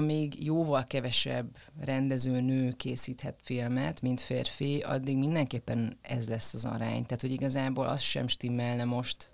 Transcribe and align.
amíg 0.00 0.44
jóval 0.44 0.84
kevesebb 0.84 1.56
rendező 1.80 2.40
nő 2.40 2.72
készíthet 2.72 3.38
filmet, 3.42 4.00
mint 4.00 4.20
férfi, 4.20 4.80
addig 4.80 5.18
mindenképpen 5.18 5.98
ez 6.02 6.28
lesz 6.28 6.54
az 6.54 6.64
arány. 6.64 7.02
Tehát, 7.02 7.20
hogy 7.20 7.32
igazából 7.32 7.86
az 7.86 8.00
sem 8.00 8.28
stimmelne 8.28 8.84
most, 8.84 9.32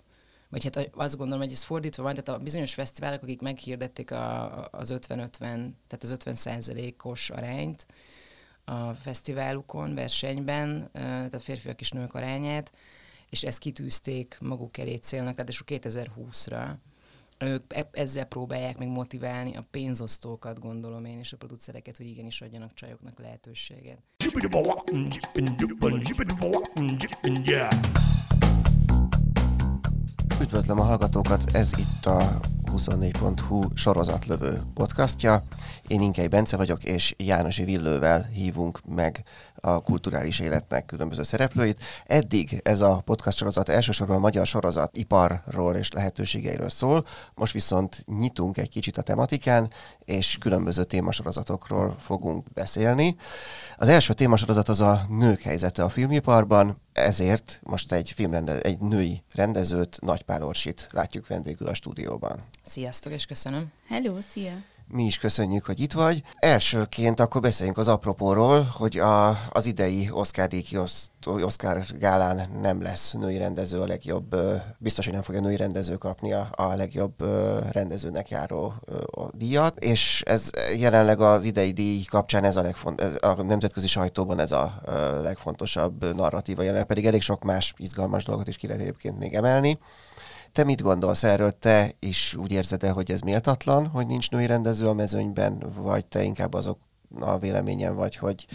vagy 0.49 0.63
hát 0.63 0.89
azt 0.93 1.17
gondolom, 1.17 1.41
hogy 1.41 1.51
ez 1.51 1.63
fordítva 1.63 2.03
van, 2.03 2.15
tehát 2.15 2.39
a 2.39 2.43
bizonyos 2.43 2.73
fesztiválok, 2.73 3.23
akik 3.23 3.41
meghirdették 3.41 4.11
a, 4.11 4.67
az 4.71 4.93
50-50, 4.93 5.39
tehát 5.39 5.99
az 6.01 6.09
50 6.09 6.33
százalékos 6.35 7.29
arányt 7.29 7.85
a 8.65 8.93
fesztiválukon, 8.93 9.95
versenyben, 9.95 10.89
tehát 10.91 11.41
férfiak 11.41 11.81
és 11.81 11.91
nők 11.91 12.13
arányát, 12.13 12.71
és 13.29 13.43
ezt 13.43 13.59
kitűzték 13.59 14.37
maguk 14.41 14.77
elé 14.77 14.95
célnak, 14.95 15.35
ráadásul 15.35 15.65
2020-ra. 15.69 16.73
Ők 17.39 17.73
e- 17.73 17.89
ezzel 17.91 18.25
próbálják 18.25 18.77
meg 18.77 18.87
motiválni 18.87 19.55
a 19.55 19.65
pénzosztókat, 19.71 20.59
gondolom 20.59 21.05
én, 21.05 21.19
és 21.19 21.33
a 21.33 21.37
producereket, 21.37 21.97
hogy 21.97 22.05
igenis 22.05 22.41
adjanak 22.41 22.73
csajoknak 22.73 23.19
lehetőséget. 23.19 23.99
Üdvözlöm 30.41 30.79
a 30.79 30.83
hallgatókat, 30.83 31.49
ez 31.53 31.71
itt 31.77 32.05
a 32.05 32.39
24.hu 32.75 33.63
sorozatlövő 33.73 34.61
podcastja. 34.73 35.43
Én 35.87 36.01
Inkei 36.01 36.27
Bence 36.27 36.57
vagyok, 36.57 36.83
és 36.83 37.15
Jánosi 37.17 37.63
Villővel 37.63 38.29
hívunk 38.33 38.79
meg 38.85 39.23
a 39.61 39.81
kulturális 39.81 40.39
életnek 40.39 40.85
különböző 40.85 41.23
szereplőit. 41.23 41.83
Eddig 42.05 42.59
ez 42.63 42.81
a 42.81 43.01
podcast 43.05 43.37
sorozat 43.37 43.69
elsősorban 43.69 44.15
a 44.15 44.19
magyar 44.19 44.47
sorozat 44.47 44.97
iparról 44.97 45.75
és 45.75 45.91
lehetőségeiről 45.91 46.69
szól, 46.69 47.05
most 47.35 47.53
viszont 47.53 48.03
nyitunk 48.05 48.57
egy 48.57 48.69
kicsit 48.69 48.97
a 48.97 49.01
tematikán, 49.01 49.71
és 50.05 50.37
különböző 50.39 50.83
témasorozatokról 50.83 51.95
fogunk 51.99 52.53
beszélni. 52.53 53.15
Az 53.77 53.87
első 53.87 54.13
témasorozat 54.13 54.69
az 54.69 54.81
a 54.81 55.05
nők 55.09 55.41
helyzete 55.41 55.83
a 55.83 55.89
filmiparban, 55.89 56.81
ezért 56.93 57.59
most 57.63 57.91
egy, 57.91 58.11
filmrende, 58.11 58.59
egy 58.59 58.79
női 58.79 59.23
rendezőt, 59.33 59.97
Nagy 60.01 60.21
Pál 60.21 60.43
Orsit 60.43 60.87
látjuk 60.91 61.27
vendégül 61.27 61.67
a 61.67 61.73
stúdióban. 61.73 62.43
Sziasztok, 62.69 63.13
és 63.13 63.25
köszönöm. 63.25 63.71
Hello, 63.87 64.17
szia! 64.31 64.51
Mi 64.87 65.03
is 65.03 65.17
köszönjük, 65.17 65.65
hogy 65.65 65.79
itt 65.79 65.91
vagy. 65.91 66.23
Elsőként 66.35 67.19
akkor 67.19 67.41
beszéljünk 67.41 67.77
az 67.77 67.87
apropóról, 67.87 68.63
hogy 68.63 68.97
a, 68.97 69.29
az 69.49 69.65
idei 69.65 70.09
Oscar 70.11 70.47
díj 70.47 70.63
Oscar 71.25 71.85
gálán 71.99 72.49
nem 72.61 72.81
lesz 72.81 73.11
női 73.11 73.37
rendező 73.37 73.79
a 73.79 73.85
legjobb, 73.85 74.35
biztos, 74.77 75.05
hogy 75.05 75.13
nem 75.13 75.23
fogja 75.23 75.41
női 75.41 75.55
rendező 75.55 75.95
kapni 75.95 76.33
a, 76.33 76.49
a 76.55 76.75
legjobb 76.75 77.13
rendezőnek 77.71 78.29
járó 78.29 78.73
a 79.11 79.31
díjat, 79.31 79.79
és 79.79 80.21
ez 80.25 80.49
jelenleg 80.77 81.19
az 81.19 81.43
idei 81.43 81.71
díj 81.71 82.03
kapcsán 82.03 82.43
ez 82.43 82.55
a, 82.55 82.61
legfont, 82.61 83.01
ez 83.01 83.17
a 83.19 83.43
nemzetközi 83.43 83.87
sajtóban 83.87 84.39
ez 84.39 84.51
a 84.51 84.81
legfontosabb 85.21 86.15
narratíva, 86.15 86.61
jelenleg 86.61 86.87
pedig 86.87 87.05
elég 87.05 87.21
sok 87.21 87.43
más 87.43 87.73
izgalmas 87.77 88.23
dolgot 88.23 88.47
is 88.47 88.57
ki 88.57 88.67
lehet 88.67 88.81
egyébként 88.81 89.19
még 89.19 89.33
emelni. 89.33 89.79
Te 90.51 90.63
mit 90.63 90.81
gondolsz 90.81 91.23
erről? 91.23 91.51
Te 91.59 91.91
is 91.99 92.35
úgy 92.35 92.51
érzed 92.51 92.83
-e, 92.83 92.89
hogy 92.89 93.11
ez 93.11 93.19
méltatlan, 93.19 93.87
hogy 93.87 94.07
nincs 94.07 94.31
női 94.31 94.45
rendező 94.45 94.87
a 94.87 94.93
mezőnyben, 94.93 95.73
vagy 95.75 96.05
te 96.05 96.23
inkább 96.23 96.53
azok 96.53 96.77
a 97.19 97.37
véleményem 97.37 97.95
vagy, 97.95 98.15
hogy 98.15 98.45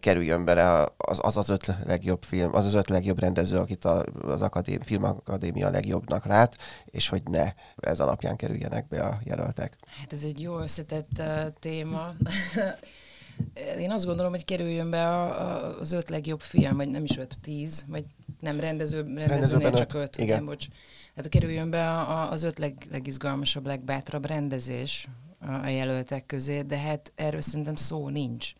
kerüljön 0.00 0.44
bele 0.44 0.88
az 0.96 1.18
az, 1.22 1.36
az 1.36 1.48
öt 1.48 1.66
legjobb 1.84 2.22
film, 2.22 2.54
az 2.54 2.64
az 2.64 2.74
öt 2.74 2.88
legjobb 2.88 3.20
rendező, 3.20 3.58
akit 3.58 3.84
az 3.84 4.42
akadém, 4.42 4.80
filmakadémia 4.80 5.70
legjobbnak 5.70 6.26
lát, 6.26 6.56
és 6.84 7.08
hogy 7.08 7.22
ne 7.24 7.52
ez 7.76 8.00
alapján 8.00 8.36
kerüljenek 8.36 8.88
be 8.88 9.00
a 9.00 9.18
jelöltek. 9.24 9.76
Hát 10.00 10.12
ez 10.12 10.22
egy 10.22 10.40
jó 10.40 10.58
összetett 10.58 11.10
uh, 11.18 11.46
téma. 11.60 12.12
Én 13.78 13.90
azt 13.90 14.04
gondolom, 14.04 14.30
hogy 14.30 14.44
kerüljön 14.44 14.90
be 14.90 15.08
a, 15.08 15.24
a, 15.24 15.78
az 15.80 15.92
öt 15.92 16.08
legjobb 16.08 16.40
film, 16.40 16.76
vagy 16.76 16.88
nem 16.88 17.04
is 17.04 17.16
öt, 17.16 17.38
tíz, 17.42 17.84
vagy 17.88 18.04
nem 18.40 18.60
rendező, 18.60 19.02
rendezőnél 19.16 19.72
csak 19.72 19.94
öt, 19.94 20.02
öt 20.02 20.16
igen. 20.16 20.36
Nem, 20.36 20.44
bocs. 20.44 20.66
Tehát 21.14 21.30
kerüljön 21.30 21.70
be 21.70 21.90
a, 21.90 22.30
az 22.30 22.42
öt 22.42 22.58
leg, 22.58 22.86
legizgalmasabb, 22.90 23.66
legbátrabb 23.66 24.26
rendezés 24.26 25.08
a 25.40 25.66
jelöltek 25.66 26.26
közé, 26.26 26.62
de 26.62 26.78
hát 26.78 27.12
erről 27.14 27.40
szerintem 27.40 27.74
szó 27.74 28.08
nincs. 28.08 28.52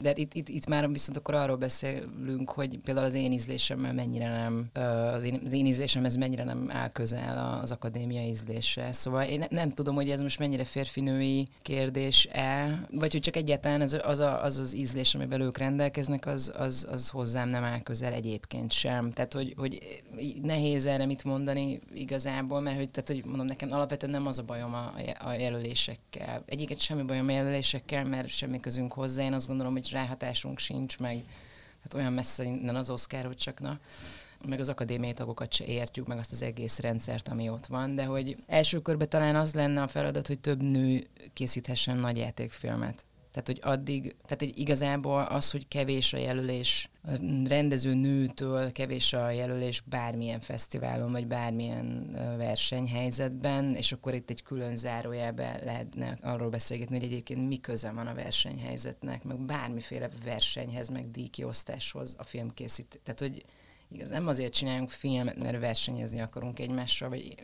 De 0.00 0.12
itt, 0.14 0.34
itt, 0.34 0.48
itt 0.48 0.66
már 0.66 0.90
viszont 0.90 1.18
akkor 1.18 1.34
arról 1.34 1.56
beszélünk, 1.56 2.50
hogy 2.50 2.78
például 2.78 3.06
az 3.06 3.14
én 3.14 3.32
ízlésemmel 3.32 3.92
mennyire 3.92 4.28
nem, 4.36 4.70
az 5.14 5.24
én, 5.24 5.40
az 5.46 5.52
én 5.52 5.66
ízlésem 5.66 6.04
ez 6.04 6.14
mennyire 6.14 6.44
nem 6.44 6.70
áll 6.70 6.88
közel 6.88 7.60
az 7.62 7.70
akadémia 7.70 8.22
ízlése. 8.22 8.92
Szóval 8.92 9.22
én 9.22 9.38
nem, 9.38 9.48
nem 9.50 9.74
tudom, 9.74 9.94
hogy 9.94 10.10
ez 10.10 10.22
most 10.22 10.38
mennyire 10.38 10.64
férfinői 10.64 11.48
kérdés-e, 11.62 12.80
vagy 12.90 13.12
hogy 13.12 13.20
csak 13.20 13.36
egyáltalán 13.36 13.80
az 13.80 14.00
az, 14.02 14.18
a, 14.18 14.42
az, 14.42 14.56
az 14.56 14.74
ízlés, 14.74 15.14
amivel 15.14 15.40
ők 15.40 15.58
rendelkeznek, 15.58 16.26
az, 16.26 16.52
az, 16.56 16.86
az 16.90 17.08
hozzám 17.08 17.48
nem 17.48 17.64
áll 17.64 17.80
közel 17.80 18.12
egyébként 18.12 18.72
sem. 18.72 19.12
Tehát, 19.12 19.32
hogy, 19.32 19.54
hogy 19.56 20.02
nehéz 20.42 20.86
erre 20.86 21.06
mit 21.06 21.24
mondani 21.24 21.80
igazából, 21.94 22.60
mert 22.60 22.76
hogy, 22.76 22.90
tehát, 22.90 23.08
hogy 23.08 23.24
mondom, 23.30 23.46
nekem 23.46 23.72
alapvetően 23.72 24.12
nem 24.12 24.26
az 24.26 24.38
a 24.38 24.42
bajom 24.42 24.74
a, 24.74 24.92
a 25.18 25.32
jelölésekkel. 25.32 26.42
Egyiket 26.46 26.80
semmi 26.80 27.02
bajom 27.02 27.28
a 27.28 27.32
jelölésekkel, 27.32 28.04
mert 28.04 28.28
semmi 28.28 28.60
közünk 28.60 28.92
hozzá. 28.92 29.22
Én 29.22 29.32
azt 29.32 29.46
gondolom, 29.46 29.72
hogy 29.72 29.87
ráhatásunk 29.92 30.58
sincs, 30.58 30.98
meg. 30.98 31.24
Hát 31.82 31.94
olyan 31.94 32.12
messze 32.12 32.44
innen 32.44 32.76
az 32.76 32.90
Oscar, 32.90 33.24
hogy 33.24 33.36
csak 33.36 33.60
na, 33.60 33.78
meg 34.44 34.60
az 34.60 34.68
akadémiai 34.68 35.12
tagokat 35.12 35.52
se 35.52 35.64
értjük, 35.64 36.06
meg 36.06 36.18
azt 36.18 36.32
az 36.32 36.42
egész 36.42 36.78
rendszert, 36.78 37.28
ami 37.28 37.48
ott 37.48 37.66
van, 37.66 37.94
de 37.94 38.04
hogy 38.04 38.36
első 38.46 38.80
körben 38.80 39.08
talán 39.08 39.36
az 39.36 39.54
lenne 39.54 39.82
a 39.82 39.88
feladat, 39.88 40.26
hogy 40.26 40.38
több 40.38 40.62
nő 40.62 41.06
készíthessen 41.32 41.96
nagy 41.96 42.16
játékfilmet. 42.16 43.04
Tehát, 43.38 43.62
hogy 43.62 43.72
addig, 43.72 44.16
tehát 44.22 44.38
hogy 44.38 44.58
igazából 44.58 45.22
az, 45.22 45.50
hogy 45.50 45.68
kevés 45.68 46.12
a 46.12 46.16
jelölés, 46.16 46.90
a 47.02 47.10
rendező 47.48 47.94
nőtől 47.94 48.72
kevés 48.72 49.12
a 49.12 49.30
jelölés 49.30 49.80
bármilyen 49.80 50.40
fesztiválon, 50.40 51.12
vagy 51.12 51.26
bármilyen 51.26 52.10
versenyhelyzetben, 52.36 53.74
és 53.74 53.92
akkor 53.92 54.14
itt 54.14 54.30
egy 54.30 54.42
külön 54.42 54.76
zárójelbe 54.76 55.60
lehetne 55.64 56.18
arról 56.22 56.48
beszélgetni, 56.48 56.96
hogy 56.96 57.06
egyébként 57.06 57.48
mi 57.48 57.60
köze 57.60 57.92
van 57.92 58.06
a 58.06 58.14
versenyhelyzetnek, 58.14 59.24
meg 59.24 59.38
bármiféle 59.40 60.10
versenyhez, 60.24 60.88
meg 60.88 61.10
díjkiosztáshoz 61.10 62.14
a 62.18 62.24
filmkészít. 62.24 63.00
Tehát, 63.02 63.20
hogy 63.20 63.44
igaz, 63.88 64.08
nem 64.08 64.26
azért 64.26 64.52
csináljunk 64.52 64.90
filmet, 64.90 65.38
mert 65.38 65.58
versenyezni 65.58 66.20
akarunk 66.20 66.58
egymással, 66.58 67.08
vagy 67.08 67.34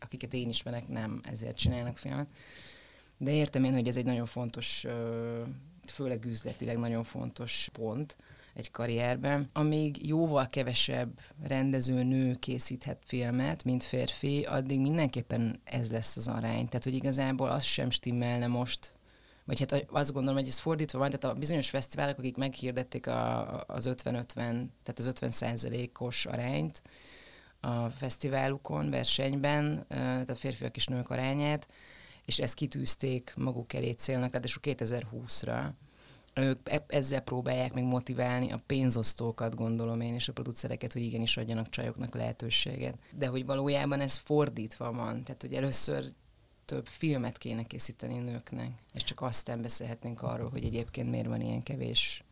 akiket 0.00 0.34
én 0.34 0.48
ismerek, 0.48 0.88
nem 0.88 1.20
ezért 1.24 1.56
csinálnak 1.56 1.98
filmet 1.98 2.28
de 3.18 3.30
értem 3.30 3.64
én, 3.64 3.72
hogy 3.72 3.88
ez 3.88 3.96
egy 3.96 4.04
nagyon 4.04 4.26
fontos, 4.26 4.84
főleg 5.86 6.24
üzletileg 6.24 6.78
nagyon 6.78 7.04
fontos 7.04 7.68
pont 7.72 8.16
egy 8.54 8.70
karrierben. 8.70 9.50
Amíg 9.52 10.06
jóval 10.06 10.46
kevesebb 10.46 11.20
rendező 11.42 12.02
nő 12.02 12.34
készíthet 12.34 13.02
filmet, 13.04 13.64
mint 13.64 13.82
férfi, 13.82 14.42
addig 14.42 14.80
mindenképpen 14.80 15.60
ez 15.64 15.90
lesz 15.90 16.16
az 16.16 16.28
arány. 16.28 16.66
Tehát, 16.66 16.84
hogy 16.84 16.94
igazából 16.94 17.50
az 17.50 17.62
sem 17.62 17.90
stimmelne 17.90 18.46
most, 18.46 18.96
vagy 19.44 19.58
hát 19.58 19.86
azt 19.90 20.12
gondolom, 20.12 20.38
hogy 20.38 20.48
ez 20.48 20.58
fordítva 20.58 20.98
van, 20.98 21.10
tehát 21.10 21.36
a 21.36 21.38
bizonyos 21.38 21.70
fesztiválok, 21.70 22.18
akik 22.18 22.36
meghirdették 22.36 23.06
a, 23.06 23.64
az 23.66 23.88
50-50, 23.90 24.34
tehát 24.34 24.94
az 24.96 25.06
50 25.06 25.30
százalékos 25.30 26.26
arányt 26.26 26.82
a 27.60 27.88
fesztiválukon, 27.88 28.90
versenyben, 28.90 29.84
tehát 29.88 30.30
a 30.30 30.34
férfiak 30.34 30.76
és 30.76 30.86
nők 30.86 31.10
arányát, 31.10 31.66
és 32.28 32.38
ezt 32.38 32.54
kitűzték 32.54 33.34
maguk 33.36 33.72
elé 33.72 33.90
célnak, 33.90 34.32
ráadásul 34.32 34.62
2020-ra. 34.64 35.70
Ők 36.34 36.70
e- 36.70 36.84
ezzel 36.86 37.20
próbálják 37.20 37.72
meg 37.72 37.84
motiválni 37.84 38.52
a 38.52 38.62
pénzosztókat, 38.66 39.54
gondolom 39.54 40.00
én, 40.00 40.14
és 40.14 40.28
a 40.28 40.32
producereket, 40.32 40.92
hogy 40.92 41.02
igenis 41.02 41.36
adjanak 41.36 41.70
csajoknak 41.70 42.14
lehetőséget. 42.14 42.98
De 43.12 43.26
hogy 43.26 43.44
valójában 43.44 44.00
ez 44.00 44.16
fordítva 44.16 44.92
van, 44.92 45.22
tehát 45.24 45.40
hogy 45.40 45.54
először 45.54 46.12
több 46.64 46.86
filmet 46.86 47.38
kéne 47.38 47.62
készíteni 47.62 48.18
nőknek, 48.18 48.70
és 48.92 49.02
csak 49.02 49.20
aztán 49.20 49.62
beszélhetnénk 49.62 50.22
arról, 50.22 50.50
hogy 50.50 50.64
egyébként 50.64 51.10
miért 51.10 51.26
van 51.26 51.40
ilyen 51.40 51.62
kevés 51.62 52.24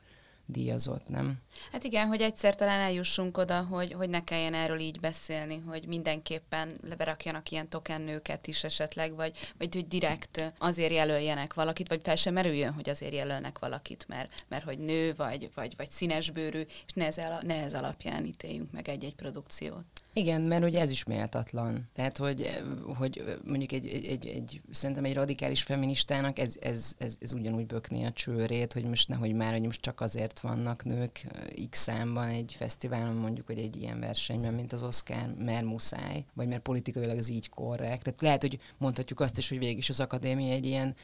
díjazott, 0.47 1.09
nem? 1.09 1.39
Hát 1.73 1.85
igen, 1.85 2.07
hogy 2.07 2.21
egyszer 2.21 2.55
talán 2.55 2.81
eljussunk 2.81 3.39
oda, 3.39 3.63
hogy, 3.63 3.93
hogy 3.93 4.09
ne 4.09 4.25
kelljen 4.25 4.55
erről 4.55 4.79
így 4.79 5.01
beszélni, 5.01 5.63
hogy 5.67 5.87
mindenképpen 5.87 6.81
berakjanak 6.97 7.51
ilyen 7.51 7.69
token 7.69 8.01
nőket 8.01 8.47
is 8.47 8.65
esetleg, 8.65 9.15
vagy, 9.15 9.53
vagy 9.59 9.75
hogy 9.75 9.89
direkt 9.89 10.53
azért 10.59 10.93
jelöljenek 10.93 11.55
valakit, 11.55 11.89
vagy 11.89 12.01
fel 12.03 12.17
sem 12.17 12.35
merüljön, 12.35 12.73
hogy 12.73 12.89
azért 12.89 13.15
jelölnek 13.15 13.59
valakit, 13.59 14.05
mert, 14.09 14.45
mert 14.49 14.65
hogy 14.65 14.79
nő, 14.79 15.15
vagy, 15.15 15.51
vagy, 15.55 15.77
vagy 15.77 15.91
színesbőrű, 15.91 16.61
és 16.61 16.93
ne 16.95 17.07
ez, 17.07 17.17
ne 17.43 17.63
ez 17.63 17.75
alapján 17.75 18.25
ítéljünk 18.25 18.73
meg 18.73 18.89
egy-egy 18.89 19.15
produkciót. 19.15 19.85
Igen, 20.19 20.41
mert 20.41 20.65
ugye 20.65 20.81
ez 20.81 20.91
is 20.91 21.05
méltatlan. 21.05 21.89
Tehát, 21.93 22.17
hogy, 22.17 22.63
hogy 22.99 23.39
mondjuk 23.45 23.73
egy, 23.73 23.87
egy, 23.87 24.07
egy, 24.07 24.27
egy 24.27 24.61
szerintem 24.71 25.05
egy 25.05 25.15
radikális 25.15 25.63
feministának 25.63 26.39
ez, 26.39 26.57
ez, 26.61 26.93
ez, 26.99 27.17
ez 27.21 27.33
ugyanúgy 27.33 27.67
bökné 27.67 28.05
a 28.05 28.13
csőrét, 28.13 28.73
hogy 28.73 28.85
most 28.85 29.09
nehogy 29.09 29.35
már, 29.35 29.53
hogy 29.53 29.63
most 29.63 29.81
csak 29.81 30.01
azért 30.01 30.41
vannak 30.41 30.85
nők 30.85 31.27
x 31.71 31.79
számban 31.79 32.29
egy 32.29 32.55
fesztiválon, 32.57 33.15
mondjuk, 33.15 33.47
hogy 33.47 33.59
egy 33.59 33.77
ilyen 33.77 34.01
versenyben, 34.01 34.55
mint 34.55 34.73
az 34.73 34.83
Oscar, 34.83 35.35
mert 35.39 35.65
muszáj, 35.65 36.25
vagy 36.35 36.49
mert 36.49 36.63
politikailag 36.63 37.19
az 37.19 37.31
így 37.31 37.49
korrekt. 37.49 38.03
Tehát 38.03 38.23
lehet, 38.23 38.43
hogy 38.43 38.59
mondhatjuk 38.79 39.21
azt 39.21 39.39
is, 39.39 39.49
hogy 39.49 39.59
végig 39.59 39.79
is 39.79 39.89
az 39.89 40.01
akadémia 40.01 40.53
egy 40.53 40.67
ilyen 40.67 40.95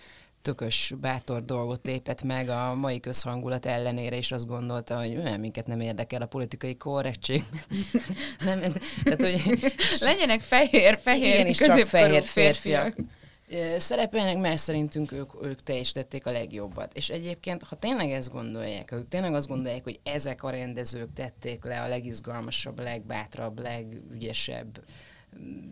tökös, 0.42 0.94
bátor 1.00 1.44
dolgot 1.44 1.80
lépett 1.84 2.22
meg 2.22 2.48
a 2.48 2.74
mai 2.74 3.00
közhangulat 3.00 3.66
ellenére, 3.66 4.16
és 4.16 4.32
azt 4.32 4.46
gondolta, 4.46 4.98
hogy 4.98 5.16
nem, 5.16 5.40
minket 5.40 5.66
nem 5.66 5.80
érdekel 5.80 6.22
a 6.22 6.26
politikai 6.26 6.76
korrektség. 6.76 7.44
nem, 8.44 8.60
tehát, 9.04 9.22
hogy 9.22 9.72
legyenek 10.00 10.40
fehér, 10.40 10.98
fehér, 10.98 11.34
igen, 11.34 11.46
és 11.46 11.56
csak 11.56 11.78
fehér 11.78 12.22
férfiak. 12.22 12.24
férfiak 12.24 12.96
szerepelnek, 13.76 14.38
mert 14.38 14.58
szerintünk 14.58 15.12
ők, 15.12 15.30
ők 15.42 15.62
teljesítették 15.62 16.26
a 16.26 16.30
legjobbat. 16.30 16.96
És 16.96 17.08
egyébként, 17.08 17.62
ha 17.62 17.76
tényleg 17.76 18.10
ezt 18.10 18.32
gondolják, 18.32 18.90
ha 18.90 18.96
ők 18.96 19.08
tényleg 19.08 19.34
azt 19.34 19.48
gondolják, 19.48 19.84
hogy 19.84 20.00
ezek 20.02 20.42
a 20.42 20.50
rendezők 20.50 21.12
tették 21.14 21.64
le 21.64 21.82
a 21.82 21.88
legizgalmasabb, 21.88 22.80
legbátrabb, 22.80 23.58
legügyesebb 23.58 24.84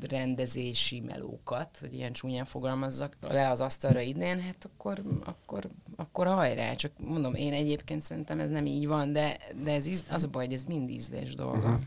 rendezési 0.08 1.00
melókat, 1.00 1.78
hogy 1.80 1.94
ilyen 1.94 2.12
csúnyán 2.12 2.44
fogalmazzak, 2.44 3.16
le 3.20 3.48
az 3.48 3.60
asztalra 3.60 4.00
idén, 4.00 4.40
hát 4.40 4.68
akkor, 4.72 5.02
akkor, 5.24 5.66
akkor 5.96 6.26
hajrá. 6.26 6.74
Csak 6.74 6.92
mondom, 6.98 7.34
én 7.34 7.52
egyébként 7.52 8.02
szerintem 8.02 8.40
ez 8.40 8.50
nem 8.50 8.66
így 8.66 8.86
van, 8.86 9.12
de, 9.12 9.36
de 9.64 9.72
ez 9.72 9.86
íz, 9.86 10.04
az 10.10 10.24
a 10.24 10.28
baj, 10.28 10.44
hogy 10.44 10.54
ez 10.54 10.64
mind 10.64 10.90
ízlés 10.90 11.34
dolga. 11.34 11.58
Uh-huh. 11.58 11.80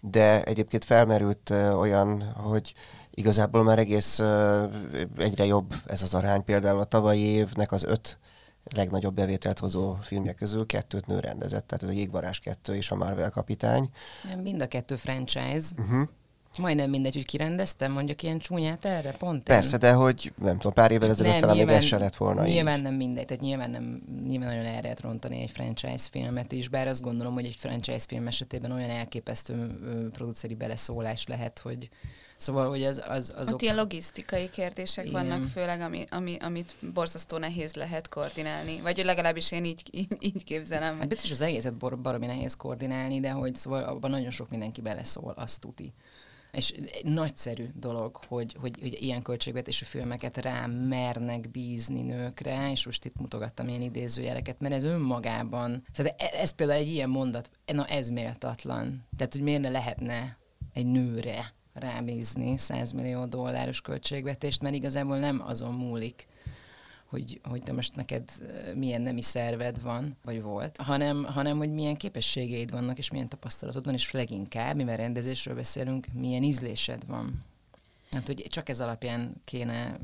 De 0.00 0.44
egyébként 0.44 0.84
felmerült 0.84 1.50
uh, 1.50 1.78
olyan, 1.78 2.22
hogy 2.22 2.74
igazából 3.10 3.62
már 3.62 3.78
egész 3.78 4.18
uh, 4.18 4.74
egyre 5.16 5.44
jobb 5.44 5.74
ez 5.86 6.02
az 6.02 6.14
arány. 6.14 6.44
Például 6.44 6.78
a 6.78 6.84
tavalyi 6.84 7.22
évnek 7.22 7.72
az 7.72 7.82
öt 7.82 8.18
legnagyobb 8.74 9.14
bevételt 9.14 9.58
hozó 9.58 9.96
filmje 10.00 10.32
közül 10.32 10.66
kettőt 10.66 11.06
nő 11.06 11.18
rendezett, 11.18 11.66
tehát 11.66 11.82
ez 11.82 11.88
a 11.88 11.92
Jégvarás 11.92 12.40
2 12.40 12.74
és 12.74 12.90
a 12.90 12.94
Marvel 12.94 13.30
kapitány. 13.30 13.90
Mind 14.42 14.60
a 14.60 14.68
kettő 14.68 14.96
franchise. 14.96 15.68
Uh-huh. 15.78 16.08
Majdnem 16.58 16.90
mindegy, 16.90 17.14
hogy 17.14 17.24
kirendeztem, 17.24 17.92
mondjuk 17.92 18.22
ilyen 18.22 18.38
csúnyát 18.38 18.84
erre, 18.84 19.10
pont 19.10 19.42
Persze, 19.42 19.72
én. 19.72 19.78
de 19.78 19.92
hogy 19.92 20.32
nem 20.42 20.56
tudom, 20.56 20.72
pár 20.72 20.90
évvel 20.90 21.10
ezelőtt 21.10 21.40
talán 21.40 21.56
még 21.56 21.68
ez 21.68 21.84
se 21.84 21.98
lett 21.98 22.16
volna 22.16 22.44
Nyilván 22.44 22.76
így. 22.76 22.82
nem 22.82 22.94
mindegy, 22.94 23.24
tehát 23.24 23.42
nyilván, 23.42 23.70
nem, 23.70 24.02
nyilván 24.26 24.48
nagyon 24.48 24.64
el 24.64 24.82
lehet 24.82 25.00
rontani 25.00 25.42
egy 25.42 25.50
franchise 25.50 26.08
filmet 26.10 26.52
is, 26.52 26.68
bár 26.68 26.86
azt 26.88 27.02
gondolom, 27.02 27.34
hogy 27.34 27.44
egy 27.44 27.56
franchise 27.58 28.04
film 28.08 28.26
esetében 28.26 28.72
olyan 28.72 28.90
elképesztő 28.90 29.78
produceri 30.12 30.54
beleszólás 30.54 31.26
lehet, 31.26 31.58
hogy 31.58 31.88
Szóval, 32.36 32.68
hogy 32.68 32.82
az, 32.82 33.02
az 33.08 33.32
azok... 33.36 33.54
Ott 33.54 33.62
ilyen 33.62 33.76
logisztikai 33.76 34.50
kérdések 34.50 35.06
Igen. 35.06 35.26
vannak, 35.28 35.48
főleg, 35.48 35.80
ami, 35.80 36.04
ami, 36.10 36.36
amit 36.40 36.74
borzasztó 36.92 37.36
nehéz 37.38 37.74
lehet 37.74 38.08
koordinálni. 38.08 38.80
Vagy 38.80 39.04
legalábbis 39.04 39.52
én 39.52 39.64
így, 39.64 39.82
így, 39.90 40.16
így 40.20 40.44
képzelem. 40.44 40.98
Hát 40.98 41.08
biztos 41.08 41.30
az 41.30 41.40
egészet 41.40 41.74
bar- 41.74 41.98
baromi 42.00 42.26
nehéz 42.26 42.54
koordinálni, 42.54 43.20
de 43.20 43.30
hogy 43.30 43.54
szóval 43.54 43.82
abban 43.82 44.10
nagyon 44.10 44.30
sok 44.30 44.50
mindenki 44.50 44.80
beleszól, 44.80 45.34
azt 45.36 45.60
tuti. 45.60 45.92
És 46.56 46.74
nagyszerű 47.02 47.66
dolog, 47.74 48.16
hogy, 48.28 48.56
hogy, 48.60 48.78
hogy 48.80 49.02
ilyen 49.02 49.22
költségvetésű 49.22 49.84
filmeket 49.84 50.36
rá 50.36 50.66
mernek 50.66 51.50
bízni 51.50 52.02
nőkre, 52.02 52.70
és 52.70 52.86
most 52.86 53.04
itt 53.04 53.16
mutogattam 53.16 53.68
ilyen 53.68 53.80
idézőjeleket, 53.80 54.60
mert 54.60 54.74
ez 54.74 54.82
önmagában, 54.82 55.84
szóval 55.92 56.12
ez 56.16 56.50
például 56.50 56.78
egy 56.80 56.88
ilyen 56.88 57.08
mondat, 57.08 57.50
na 57.72 57.86
ez 57.86 58.08
méltatlan. 58.08 59.06
Tehát, 59.16 59.32
hogy 59.32 59.42
miért 59.42 59.60
ne 59.60 59.68
lehetne 59.68 60.38
egy 60.72 60.86
nőre 60.86 61.54
rábízni 61.72 62.56
100 62.56 62.92
millió 62.92 63.24
dolláros 63.24 63.80
költségvetést, 63.80 64.62
mert 64.62 64.74
igazából 64.74 65.18
nem 65.18 65.42
azon 65.44 65.74
múlik, 65.74 66.26
hogy, 67.06 67.40
hogy 67.42 67.62
te 67.62 67.72
most 67.72 67.96
neked 67.96 68.30
milyen 68.74 69.02
nemi 69.02 69.22
szerved 69.22 69.82
van, 69.82 70.16
vagy 70.24 70.42
volt, 70.42 70.76
hanem, 70.76 71.24
hanem 71.24 71.56
hogy 71.56 71.70
milyen 71.72 71.96
képességeid 71.96 72.70
vannak, 72.70 72.98
és 72.98 73.10
milyen 73.10 73.28
tapasztalatod 73.28 73.84
van, 73.84 73.94
és 73.94 74.10
leginkább, 74.10 74.76
mivel 74.76 74.96
rendezésről 74.96 75.54
beszélünk, 75.54 76.06
milyen 76.12 76.42
ízlésed 76.42 77.06
van. 77.06 77.44
Hát, 78.10 78.26
hogy 78.26 78.46
csak 78.48 78.68
ez 78.68 78.80
alapján 78.80 79.34
kéne 79.44 79.98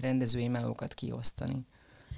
rendezői 0.00 0.48
melókat 0.48 0.94
kiosztani 0.94 1.66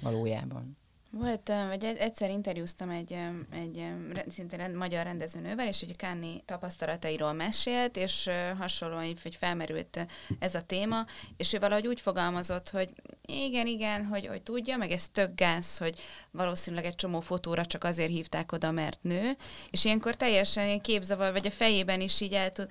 valójában. 0.01 0.77
Volt, 1.19 1.51
vagy 1.67 1.83
egyszer 1.83 2.29
interjúztam 2.29 2.89
egy, 2.89 3.17
egy 3.51 3.85
szintén 4.27 4.59
rend, 4.59 4.75
magyar 4.75 5.03
rendezőnővel, 5.03 5.67
és 5.67 5.79
hogy 5.79 5.95
Káni 5.95 6.43
tapasztalatairól 6.45 7.33
mesélt, 7.33 7.97
és 7.97 8.29
hasonlóan 8.57 9.13
hogy 9.23 9.35
felmerült 9.35 10.05
ez 10.39 10.55
a 10.55 10.61
téma, 10.61 11.05
és 11.37 11.53
ő 11.53 11.59
valahogy 11.59 11.87
úgy 11.87 12.01
fogalmazott, 12.01 12.69
hogy 12.69 12.89
igen, 13.25 13.67
igen, 13.67 14.05
hogy, 14.05 14.27
hogy 14.27 14.41
tudja, 14.41 14.77
meg 14.77 14.91
ez 14.91 15.07
tök 15.07 15.35
gáz, 15.35 15.77
hogy 15.77 15.99
valószínűleg 16.31 16.85
egy 16.85 16.95
csomó 16.95 17.19
fotóra 17.19 17.65
csak 17.65 17.83
azért 17.83 18.09
hívták 18.09 18.51
oda, 18.51 18.71
mert 18.71 18.99
nő, 19.01 19.35
és 19.69 19.85
ilyenkor 19.85 20.15
teljesen 20.15 20.81
képzavar, 20.81 21.31
vagy 21.31 21.47
a 21.47 21.51
fejében 21.51 22.01
is 22.01 22.21
így 22.21 22.33
el 22.33 22.49
tud, 22.49 22.67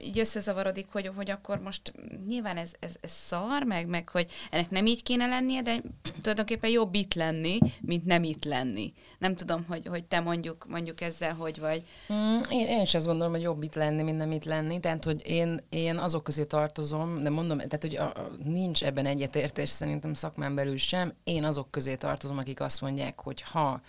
így 0.00 0.18
összezavarodik, 0.18 0.86
hogy, 0.90 1.10
hogy 1.16 1.30
akkor 1.30 1.58
most 1.58 1.92
nyilván 2.26 2.56
ez, 2.56 2.72
ez, 2.78 2.94
ez 3.00 3.12
szar, 3.12 3.62
meg, 3.62 3.86
meg 3.86 4.08
hogy 4.08 4.30
ennek 4.50 4.70
nem 4.70 4.86
így 4.86 5.02
kéne 5.02 5.26
lennie, 5.26 5.62
de 5.62 5.80
tulajdonképpen 6.20 6.70
jobb 6.70 6.94
itt 6.94 7.14
lenni, 7.14 7.58
mint 7.80 8.04
nem 8.04 8.22
itt 8.22 8.44
lenni. 8.44 8.92
Nem 9.18 9.34
tudom, 9.34 9.64
hogy, 9.68 9.86
hogy 9.86 10.04
te 10.04 10.20
mondjuk, 10.20 10.66
mondjuk 10.68 11.00
ezzel 11.00 11.34
hogy 11.34 11.60
vagy. 11.60 11.82
Mm, 12.12 12.38
én, 12.50 12.66
én 12.66 12.80
is 12.80 12.94
azt 12.94 13.06
gondolom, 13.06 13.32
hogy 13.32 13.42
jobb 13.42 13.62
itt 13.62 13.74
lenni, 13.74 14.02
mint 14.02 14.16
nem 14.16 14.32
itt 14.32 14.44
lenni. 14.44 14.80
Tehát, 14.80 15.04
hogy 15.04 15.22
én, 15.26 15.60
én 15.68 15.96
azok 15.96 16.24
közé 16.24 16.44
tartozom, 16.44 17.22
de 17.22 17.30
mondom, 17.30 17.56
tehát, 17.56 17.78
hogy 17.80 17.96
a, 17.96 18.04
a, 18.04 18.30
nincs 18.44 18.84
ebben 18.84 19.06
egyetértés 19.06 19.68
szerintem 19.68 20.14
szakmán 20.14 20.54
belül 20.54 20.78
sem. 20.78 21.12
Én 21.24 21.44
azok 21.44 21.70
közé 21.70 21.94
tartozom, 21.94 22.38
akik 22.38 22.60
azt 22.60 22.80
mondják, 22.80 23.20
hogy 23.20 23.42
ha 23.42 23.80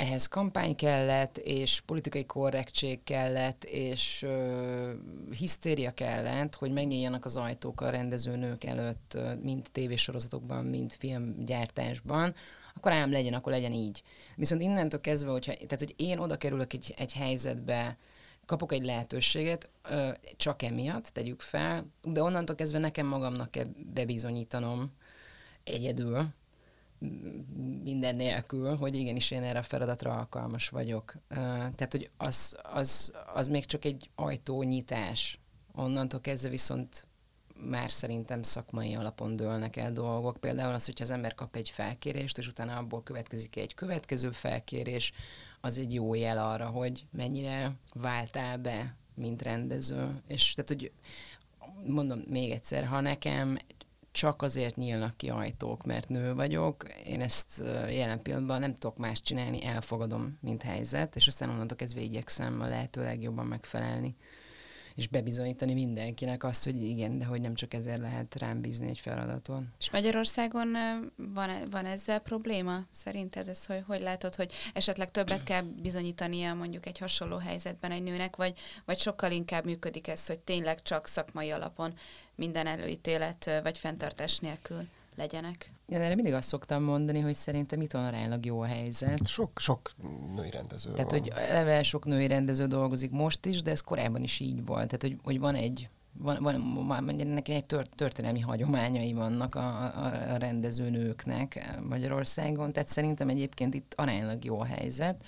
ehhez 0.00 0.26
kampány 0.26 0.76
kellett, 0.76 1.38
és 1.38 1.80
politikai 1.80 2.26
korrektség 2.26 3.02
kellett, 3.04 3.64
és 3.64 4.22
ö, 4.22 4.90
hisztéria 5.38 5.90
kellett, 5.90 6.54
hogy 6.54 6.72
megnyíljanak 6.72 7.24
az 7.24 7.36
ajtók 7.36 7.80
a 7.80 7.90
rendezőnők 7.90 8.64
előtt, 8.64 9.18
mind 9.42 9.66
tévésorozatokban, 9.72 10.64
mind 10.64 10.92
filmgyártásban, 10.92 12.34
akkor 12.74 12.92
ám 12.92 13.10
legyen, 13.10 13.34
akkor 13.34 13.52
legyen 13.52 13.72
így. 13.72 14.02
Viszont 14.36 14.62
innentől 14.62 15.00
kezdve, 15.00 15.30
hogyha, 15.30 15.52
tehát, 15.54 15.78
hogy 15.78 15.94
én 15.96 16.18
oda 16.18 16.36
kerülök 16.36 16.72
egy, 16.72 16.94
egy 16.96 17.12
helyzetbe, 17.12 17.96
kapok 18.46 18.72
egy 18.72 18.84
lehetőséget, 18.84 19.70
csak 20.36 20.62
emiatt 20.62 21.04
tegyük 21.04 21.40
fel, 21.40 21.84
de 22.02 22.22
onnantól 22.22 22.54
kezdve 22.54 22.78
nekem 22.78 23.06
magamnak 23.06 23.50
kell 23.50 23.66
bebizonyítanom 23.94 24.92
egyedül, 25.64 26.26
minden 27.82 28.16
nélkül, 28.16 28.76
hogy 28.76 28.96
igenis 28.96 29.30
én 29.30 29.42
erre 29.42 29.58
a 29.58 29.62
feladatra 29.62 30.16
alkalmas 30.16 30.68
vagyok. 30.68 31.14
Tehát, 31.28 31.88
hogy 31.90 32.10
az, 32.16 32.58
az, 32.62 33.12
az 33.34 33.46
még 33.46 33.64
csak 33.64 33.84
egy 33.84 34.10
ajtónyitás. 34.14 35.40
Onnantól 35.74 36.20
kezdve 36.20 36.48
viszont 36.48 37.06
már 37.68 37.90
szerintem 37.90 38.42
szakmai 38.42 38.94
alapon 38.94 39.36
dőlnek 39.36 39.76
el 39.76 39.92
dolgok. 39.92 40.36
Például 40.36 40.74
az, 40.74 40.84
hogyha 40.84 41.04
az 41.04 41.10
ember 41.10 41.34
kap 41.34 41.56
egy 41.56 41.68
felkérést, 41.68 42.38
és 42.38 42.48
utána 42.48 42.76
abból 42.76 43.02
következik 43.02 43.56
egy 43.56 43.74
következő 43.74 44.30
felkérés, 44.30 45.12
az 45.60 45.78
egy 45.78 45.94
jó 45.94 46.14
jel 46.14 46.38
arra, 46.38 46.66
hogy 46.66 47.06
mennyire 47.10 47.72
váltál 47.94 48.58
be, 48.58 48.94
mint 49.14 49.42
rendező. 49.42 50.22
És 50.26 50.54
tehát, 50.54 50.68
hogy 50.68 50.92
mondom 51.86 52.22
még 52.28 52.50
egyszer, 52.50 52.84
ha 52.84 53.00
nekem 53.00 53.58
csak 54.12 54.42
azért 54.42 54.76
nyílnak 54.76 55.16
ki 55.16 55.30
ajtók, 55.30 55.84
mert 55.84 56.08
nő 56.08 56.34
vagyok. 56.34 56.84
Én 57.04 57.20
ezt 57.20 57.62
jelen 57.88 58.22
pillanatban 58.22 58.60
nem 58.60 58.78
tudok 58.78 58.96
más 58.96 59.22
csinálni, 59.22 59.64
elfogadom, 59.64 60.38
mint 60.40 60.62
helyzet, 60.62 61.16
és 61.16 61.26
aztán 61.26 61.50
onnantól 61.50 61.76
kezdve 61.76 62.00
igyekszem 62.00 62.60
a 62.60 62.66
lehető 62.66 63.02
legjobban 63.02 63.46
megfelelni 63.46 64.16
és 65.00 65.08
bebizonyítani 65.08 65.72
mindenkinek 65.72 66.44
azt, 66.44 66.64
hogy 66.64 66.82
igen, 66.82 67.18
de 67.18 67.24
hogy 67.24 67.40
nem 67.40 67.54
csak 67.54 67.74
ezért 67.74 68.00
lehet 68.00 68.34
rám 68.38 68.60
bízni 68.60 68.88
egy 68.88 69.00
feladaton. 69.00 69.72
És 69.78 69.90
Magyarországon 69.90 70.72
van, 71.16 71.50
van 71.70 71.86
ezzel 71.86 72.18
probléma? 72.18 72.80
Szerinted 72.90 73.48
ez, 73.48 73.66
hogy, 73.66 73.82
hogy 73.86 74.00
látod, 74.00 74.34
hogy 74.34 74.52
esetleg 74.74 75.10
többet 75.10 75.42
kell 75.42 75.62
bizonyítania 75.62 76.54
mondjuk 76.54 76.86
egy 76.86 76.98
hasonló 76.98 77.36
helyzetben 77.36 77.90
egy 77.90 78.02
nőnek, 78.02 78.36
vagy, 78.36 78.52
vagy 78.84 78.98
sokkal 78.98 79.30
inkább 79.30 79.64
működik 79.64 80.08
ez, 80.08 80.26
hogy 80.26 80.40
tényleg 80.40 80.82
csak 80.82 81.06
szakmai 81.06 81.50
alapon 81.50 81.94
minden 82.34 82.66
előítélet 82.66 83.60
vagy 83.62 83.78
fenntartás 83.78 84.38
nélkül 84.38 84.88
legyenek? 85.20 85.72
Én 85.86 86.00
erre 86.00 86.14
mindig 86.14 86.32
azt 86.32 86.48
szoktam 86.48 86.82
mondani, 86.82 87.20
hogy 87.20 87.34
szerintem 87.34 87.80
itt 87.80 87.92
van 87.92 88.04
aránylag 88.04 88.44
jó 88.44 88.60
a 88.60 88.66
helyzet. 88.66 89.26
Sok, 89.26 89.58
sok 89.58 89.90
női 90.34 90.50
rendező 90.50 90.92
Tehát, 90.92 91.10
van. 91.10 91.20
hogy 91.20 91.32
eleve 91.34 91.82
sok 91.82 92.04
női 92.04 92.26
rendező 92.26 92.66
dolgozik 92.66 93.10
most 93.10 93.46
is, 93.46 93.62
de 93.62 93.70
ez 93.70 93.80
korábban 93.80 94.22
is 94.22 94.40
így 94.40 94.64
volt. 94.64 94.86
Tehát, 94.86 95.02
hogy, 95.02 95.16
hogy 95.22 95.38
van 95.38 95.54
egy 95.54 95.88
van, 96.18 96.38
van, 96.86 97.04
neki 97.14 97.52
egy 97.52 97.66
tört, 97.66 97.90
történelmi 97.94 98.40
hagyományai 98.40 99.12
vannak 99.12 99.54
a, 99.54 99.82
a, 99.82 100.32
a 100.32 100.36
rendezőnőknek 100.36 101.78
Magyarországon, 101.88 102.72
tehát 102.72 102.88
szerintem 102.88 103.28
egyébként 103.28 103.74
itt 103.74 103.94
aránylag 103.96 104.44
jó 104.44 104.60
a 104.60 104.64
helyzet 104.64 105.24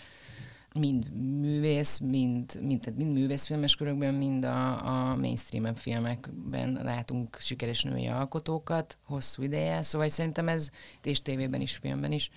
mind 0.75 1.13
művész, 1.41 1.99
mind, 1.99 2.59
mind, 2.63 2.93
mind 2.97 3.13
művészfilmes 3.13 3.77
körökben, 3.77 4.15
mind 4.15 4.45
a, 4.45 4.87
a 4.87 5.17
mainstream 5.17 5.75
filmekben 5.75 6.81
látunk 6.83 7.37
sikeres 7.41 7.83
női 7.83 8.07
alkotókat 8.07 8.99
hosszú 9.05 9.43
ideje, 9.43 9.83
szóval 9.83 10.09
szerintem 10.09 10.49
ez 10.49 10.71
és 11.03 11.23
tévében 11.23 11.61
is, 11.61 11.77
filmben 11.77 12.13
is. 12.13 12.31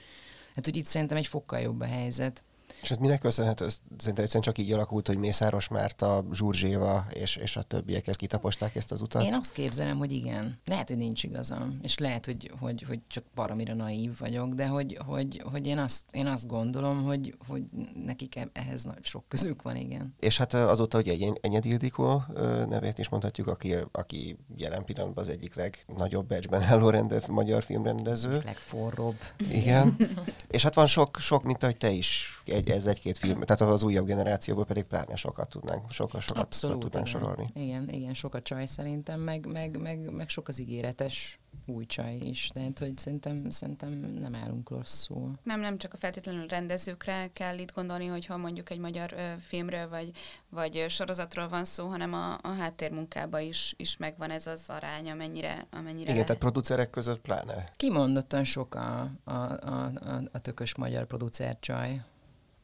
Hát, 0.56 0.66
hogy 0.66 0.76
itt 0.76 0.86
szerintem 0.86 1.18
egy 1.18 1.28
fokkal 1.28 1.60
jobb 1.60 1.80
a 1.82 1.86
helyzet. 1.86 2.44
És 2.82 2.92
ez 2.92 2.98
minek 2.98 3.20
köszönhető? 3.20 3.68
Szerintem 3.98 4.24
egyszerűen 4.24 4.44
csak 4.44 4.58
így 4.58 4.72
alakult, 4.72 5.08
hogy 5.08 5.18
Mészáros 5.18 5.68
Márta, 5.68 6.26
Zsurzséva 6.32 7.06
és, 7.14 7.36
és 7.36 7.56
a 7.56 7.62
többieket 7.62 8.16
kitaposták 8.16 8.76
ezt 8.76 8.92
az 8.92 9.02
utat? 9.02 9.24
Én 9.24 9.34
azt 9.34 9.52
képzelem, 9.52 9.98
hogy 9.98 10.12
igen. 10.12 10.60
Lehet, 10.66 10.88
hogy 10.88 10.98
nincs 10.98 11.24
igazam, 11.24 11.80
és 11.82 11.98
lehet, 11.98 12.26
hogy, 12.26 12.52
hogy, 12.60 12.84
hogy 12.88 13.00
csak 13.08 13.24
baromira 13.36 13.74
naív 13.74 14.18
vagyok, 14.20 14.54
de 14.54 14.68
hogy, 14.68 14.98
hogy, 15.06 15.42
hogy 15.52 15.68
én, 15.68 15.78
azt, 15.78 16.06
én 16.12 16.26
azt 16.26 16.48
gondolom, 16.48 17.04
hogy, 17.04 17.38
hogy 17.48 17.64
nekik 18.06 18.36
e- 18.36 18.50
ehhez 18.54 18.88
sok 19.02 19.24
közük 19.28 19.62
van, 19.62 19.76
igen. 19.76 20.14
És 20.20 20.38
hát 20.38 20.54
azóta, 20.54 20.98
hogy 20.98 21.08
egy 21.08 21.40
Enyedi 21.42 21.70
Ildikó 21.70 22.24
nevét 22.70 22.98
is 22.98 23.10
mondhatjuk, 23.10 23.48
aki, 23.48 23.76
aki 23.92 24.38
jelen 24.58 24.86
pillanatban 24.86 25.24
az 25.24 25.30
egyik 25.30 25.56
legnagyobb 25.56 26.28
becsben 26.28 26.62
álló 26.62 26.90
rende, 26.90 27.22
magyar 27.28 27.64
filmrendező. 27.64 28.42
Legforróbb. 28.46 29.18
Igen. 29.38 29.96
és 30.48 30.64
hát 30.64 30.74
van 30.74 30.88
sok, 30.88 31.18
sok, 31.20 31.44
mint 31.44 31.64
ahogy 31.64 31.78
te 31.78 31.90
is, 31.90 32.35
egy, 32.50 32.70
ez 32.70 32.86
egy-két 32.86 33.18
film, 33.18 33.42
tehát 33.42 33.62
az 33.62 33.84
újabb 33.84 34.06
generációból 34.06 34.66
pedig 34.66 34.84
pláne 34.84 35.16
sokat 35.16 35.50
tudnánk, 35.50 35.92
sokat, 35.92 36.22
sokat 36.22 36.44
Abszolút, 36.44 36.80
tudnánk 36.80 37.08
igen. 37.08 37.22
sorolni. 37.22 37.50
Igen, 37.54 37.90
igen, 37.90 38.14
sok 38.14 38.36
a 38.36 38.42
csaj 38.42 38.66
szerintem, 38.66 39.20
meg, 39.20 39.46
meg, 39.46 39.82
meg, 39.82 40.12
meg 40.12 40.30
sok 40.30 40.48
az 40.48 40.60
ígéretes 40.60 41.40
új 41.66 41.86
csaj 41.86 42.16
is, 42.16 42.50
de 42.54 42.62
hát, 42.62 42.80
hogy 42.80 42.98
szerintem, 42.98 43.50
szerintem 43.50 43.90
nem 44.20 44.36
állunk 44.36 44.70
rosszul. 44.70 45.34
Nem, 45.44 45.60
nem 45.60 45.78
csak 45.78 45.94
a 45.94 45.98
feltétlenül 45.98 46.48
rendezőkre 46.48 47.30
kell 47.34 47.58
itt 47.58 47.74
gondolni, 47.74 48.06
hogyha 48.06 48.38
mondjuk 48.38 48.70
egy 48.70 48.80
magyar 48.80 49.14
ö, 49.14 49.32
filmről 49.40 49.90
vagy, 49.90 50.12
vagy 50.50 50.86
sorozatról 50.90 51.48
van 51.48 51.66
szó, 51.66 51.88
hanem 51.88 52.14
a, 52.14 52.34
a 52.42 52.54
háttérmunkába 52.58 53.40
is, 53.40 53.74
is 53.78 53.98
megvan 53.98 54.32
ez 54.32 54.48
az 54.48 54.64
arány, 54.68 55.10
amennyire, 55.10 55.68
amennyire 55.72 56.12
Igen, 56.12 56.26
tehát 56.26 56.42
producerek 56.42 56.90
között 56.90 57.22
pláne. 57.22 57.64
Kimondottan 57.76 58.44
sok 58.44 58.76
a, 58.76 59.10
a, 59.24 59.32
a, 59.32 59.92
a, 59.96 60.22
a 60.32 60.40
tökös 60.40 60.76
magyar 60.76 61.06
producercsaj, 61.06 62.02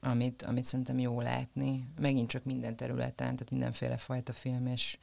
amit, 0.01 0.41
amit 0.41 0.63
szerintem 0.63 1.00
jó 1.00 1.22
látni. 1.22 1.88
Megint 2.00 2.29
csak 2.29 2.43
minden 2.43 2.75
területen, 2.75 3.15
tehát 3.36 3.50
mindenféle 3.50 3.98
fajta 3.98 4.34
film 4.34 4.65
és 4.67 4.98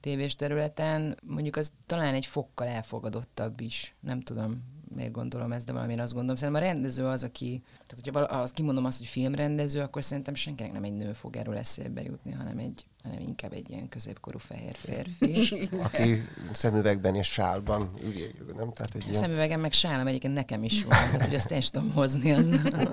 tévés 0.00 0.34
területen, 0.34 1.16
mondjuk 1.22 1.56
az 1.56 1.72
talán 1.86 2.14
egy 2.14 2.26
fokkal 2.26 2.66
elfogadottabb 2.66 3.60
is. 3.60 3.94
Nem 4.00 4.20
tudom, 4.20 4.62
miért 4.94 5.12
gondolom 5.12 5.52
ezt, 5.52 5.66
de 5.66 5.72
valamire 5.72 6.02
azt 6.02 6.12
gondolom. 6.12 6.36
Szerintem 6.36 6.62
a 6.62 6.66
rendező 6.66 7.04
az, 7.04 7.22
aki, 7.22 7.62
tehát 7.86 8.04
hogyha 8.04 8.38
az, 8.38 8.50
kimondom 8.50 8.84
azt, 8.84 8.98
hogy 8.98 9.06
filmrendező, 9.06 9.80
akkor 9.80 10.04
szerintem 10.04 10.34
senkinek 10.34 10.72
nem 10.72 10.84
egy 10.84 10.96
nő 10.96 11.12
fog 11.12 11.36
erről 11.36 11.56
eszébe 11.56 12.02
jutni, 12.02 12.32
hanem 12.32 12.58
egy, 12.58 12.84
hanem 13.02 13.20
inkább 13.20 13.52
egy 13.52 13.70
ilyen 13.70 13.88
középkorú 13.88 14.38
fehér 14.38 14.74
férfi. 14.74 15.68
Aki 15.84 16.28
szemüvegben 16.52 17.14
és 17.14 17.26
sálban 17.26 17.90
ül, 18.02 18.12
nem? 18.56 18.72
Tehát 18.72 18.94
egy 18.94 19.02
ilyen... 19.08 19.22
Szemüvegem 19.22 19.60
meg 19.60 19.72
sálam 19.72 20.06
egyébként 20.06 20.34
nekem 20.34 20.64
is 20.64 20.82
van, 20.82 20.98
tehát 20.98 21.22
hogy 21.22 21.34
ezt 21.34 21.50
én 21.50 21.58
is 21.58 21.70
tudom 21.70 21.92
hozni. 21.92 22.32
Az, 22.32 22.48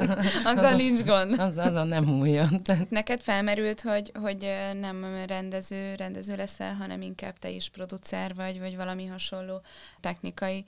azzal 0.53 0.75
nincs 0.75 1.03
gond. 1.03 1.39
Az, 1.39 1.57
azon 1.57 1.87
nem 1.87 2.19
újjon. 2.19 2.49
Neked 2.89 3.21
felmerült, 3.21 3.81
hogy, 3.81 4.11
hogy 4.13 4.47
nem 4.79 5.25
rendező, 5.27 5.95
rendező 5.95 6.35
leszel, 6.35 6.73
hanem 6.73 7.01
inkább 7.01 7.39
te 7.39 7.49
is 7.49 7.69
producer 7.69 8.35
vagy, 8.35 8.59
vagy 8.59 8.75
valami 8.75 9.05
hasonló 9.05 9.61
technikai 9.99 10.65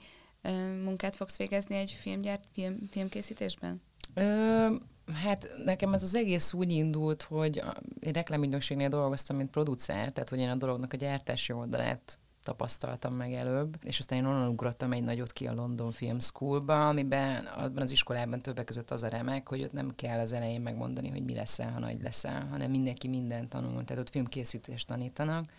munkát 0.84 1.16
fogsz 1.16 1.36
végezni 1.36 1.76
egy 1.76 1.90
filmgyárt, 1.90 2.44
film, 2.52 2.78
filmkészítésben? 2.90 3.82
Ö, 4.14 4.74
hát 5.22 5.48
nekem 5.64 5.94
ez 5.94 6.02
az 6.02 6.14
egész 6.14 6.52
úgy 6.52 6.70
indult, 6.70 7.22
hogy 7.22 7.62
én 8.00 8.12
reklámügynökségnél 8.12 8.88
dolgoztam, 8.88 9.36
mint 9.36 9.50
producer, 9.50 10.12
tehát 10.12 10.28
hogy 10.28 10.38
én 10.38 10.48
a 10.48 10.54
dolognak 10.54 10.92
a 10.92 10.96
gyártási 10.96 11.52
oldalát 11.52 12.18
tapasztaltam 12.46 13.14
meg 13.14 13.32
előbb, 13.32 13.76
és 13.84 13.98
aztán 13.98 14.18
én 14.18 14.24
onnan 14.24 14.48
ugrottam 14.48 14.92
egy 14.92 15.02
nagyot 15.02 15.32
ki 15.32 15.46
a 15.46 15.54
London 15.54 15.92
Film 15.92 16.18
Schoolba, 16.18 16.88
amiben 16.88 17.44
abban 17.44 17.82
az 17.82 17.90
iskolában 17.90 18.42
többek 18.42 18.64
között 18.64 18.90
az 18.90 19.02
a 19.02 19.08
remek, 19.08 19.48
hogy 19.48 19.62
ott 19.62 19.72
nem 19.72 19.92
kell 19.96 20.18
az 20.18 20.32
elején 20.32 20.60
megmondani, 20.60 21.08
hogy 21.08 21.24
mi 21.24 21.34
leszel, 21.34 21.72
ha 21.72 21.78
nagy 21.78 22.02
leszel, 22.02 22.46
hanem 22.50 22.70
mindenki 22.70 23.08
mindent 23.08 23.48
tanul, 23.48 23.84
tehát 23.84 24.02
ott 24.02 24.10
filmkészítést 24.10 24.86
tanítanak, 24.86 25.50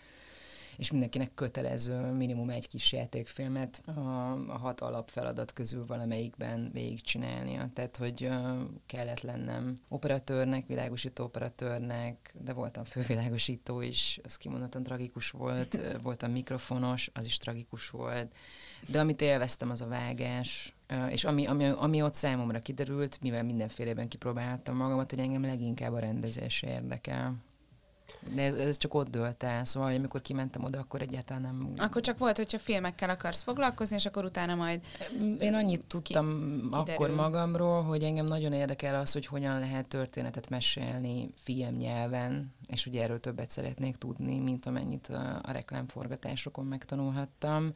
és 0.78 0.90
mindenkinek 0.90 1.34
kötelező 1.34 2.12
minimum 2.12 2.50
egy 2.50 2.68
kis 2.68 2.92
játékfilmet 2.92 3.82
a, 3.86 4.00
a 4.32 4.58
hat 4.58 4.80
alapfeladat 4.80 5.52
közül 5.52 5.86
valamelyikben 5.86 6.70
végigcsinálnia. 6.72 7.70
Tehát, 7.74 7.96
hogy 7.96 8.28
kellett 8.86 9.20
lennem 9.20 9.80
operatőrnek, 9.88 10.66
világosító 10.66 11.24
operatőrnek, 11.24 12.34
de 12.44 12.52
voltam 12.52 12.84
fővilágosító 12.84 13.80
is, 13.80 14.20
az 14.22 14.36
kimondottan 14.36 14.82
tragikus 14.82 15.30
volt, 15.30 15.78
voltam 16.02 16.30
mikrofonos, 16.30 17.10
az 17.14 17.26
is 17.26 17.36
tragikus 17.36 17.90
volt, 17.90 18.34
de 18.88 19.00
amit 19.00 19.20
élveztem, 19.20 19.70
az 19.70 19.80
a 19.80 19.88
vágás, 19.88 20.74
és 21.10 21.24
ami, 21.24 21.46
ami, 21.46 21.64
ami 21.64 22.02
ott 22.02 22.14
számomra 22.14 22.58
kiderült, 22.58 23.18
mivel 23.20 23.42
mindenféleben 23.42 24.08
kipróbáltam 24.08 24.76
magamat, 24.76 25.10
hogy 25.10 25.20
engem 25.20 25.42
leginkább 25.42 25.92
a 25.92 25.98
rendezés 25.98 26.62
érdekel. 26.62 27.34
De 28.34 28.42
ez, 28.42 28.54
ez 28.54 28.76
csak 28.76 28.94
ott 28.94 29.10
dőlt 29.10 29.42
el, 29.42 29.64
szóval 29.64 29.94
amikor 29.94 30.22
kimentem 30.22 30.64
oda, 30.64 30.78
akkor 30.78 31.00
egyáltalán 31.02 31.42
nem... 31.42 31.72
Akkor 31.76 32.02
csak 32.02 32.18
volt, 32.18 32.36
hogyha 32.36 32.58
filmekkel 32.58 33.10
akarsz 33.10 33.42
foglalkozni, 33.42 33.96
és 33.96 34.06
akkor 34.06 34.24
utána 34.24 34.54
majd... 34.54 34.80
Én 35.40 35.54
annyit 35.54 35.84
tudtam 35.84 36.26
kiderül. 36.26 36.72
akkor 36.72 37.10
magamról, 37.10 37.82
hogy 37.82 38.02
engem 38.02 38.26
nagyon 38.26 38.52
érdekel 38.52 38.94
az, 38.94 39.12
hogy 39.12 39.26
hogyan 39.26 39.58
lehet 39.58 39.86
történetet 39.86 40.48
mesélni 40.48 41.30
filmnyelven, 41.36 42.54
és 42.66 42.86
ugye 42.86 43.02
erről 43.02 43.20
többet 43.20 43.50
szeretnék 43.50 43.96
tudni, 43.96 44.38
mint 44.38 44.66
amennyit 44.66 45.06
a, 45.08 45.40
a 45.42 45.52
reklámforgatásokon 45.52 46.64
megtanulhattam 46.66 47.72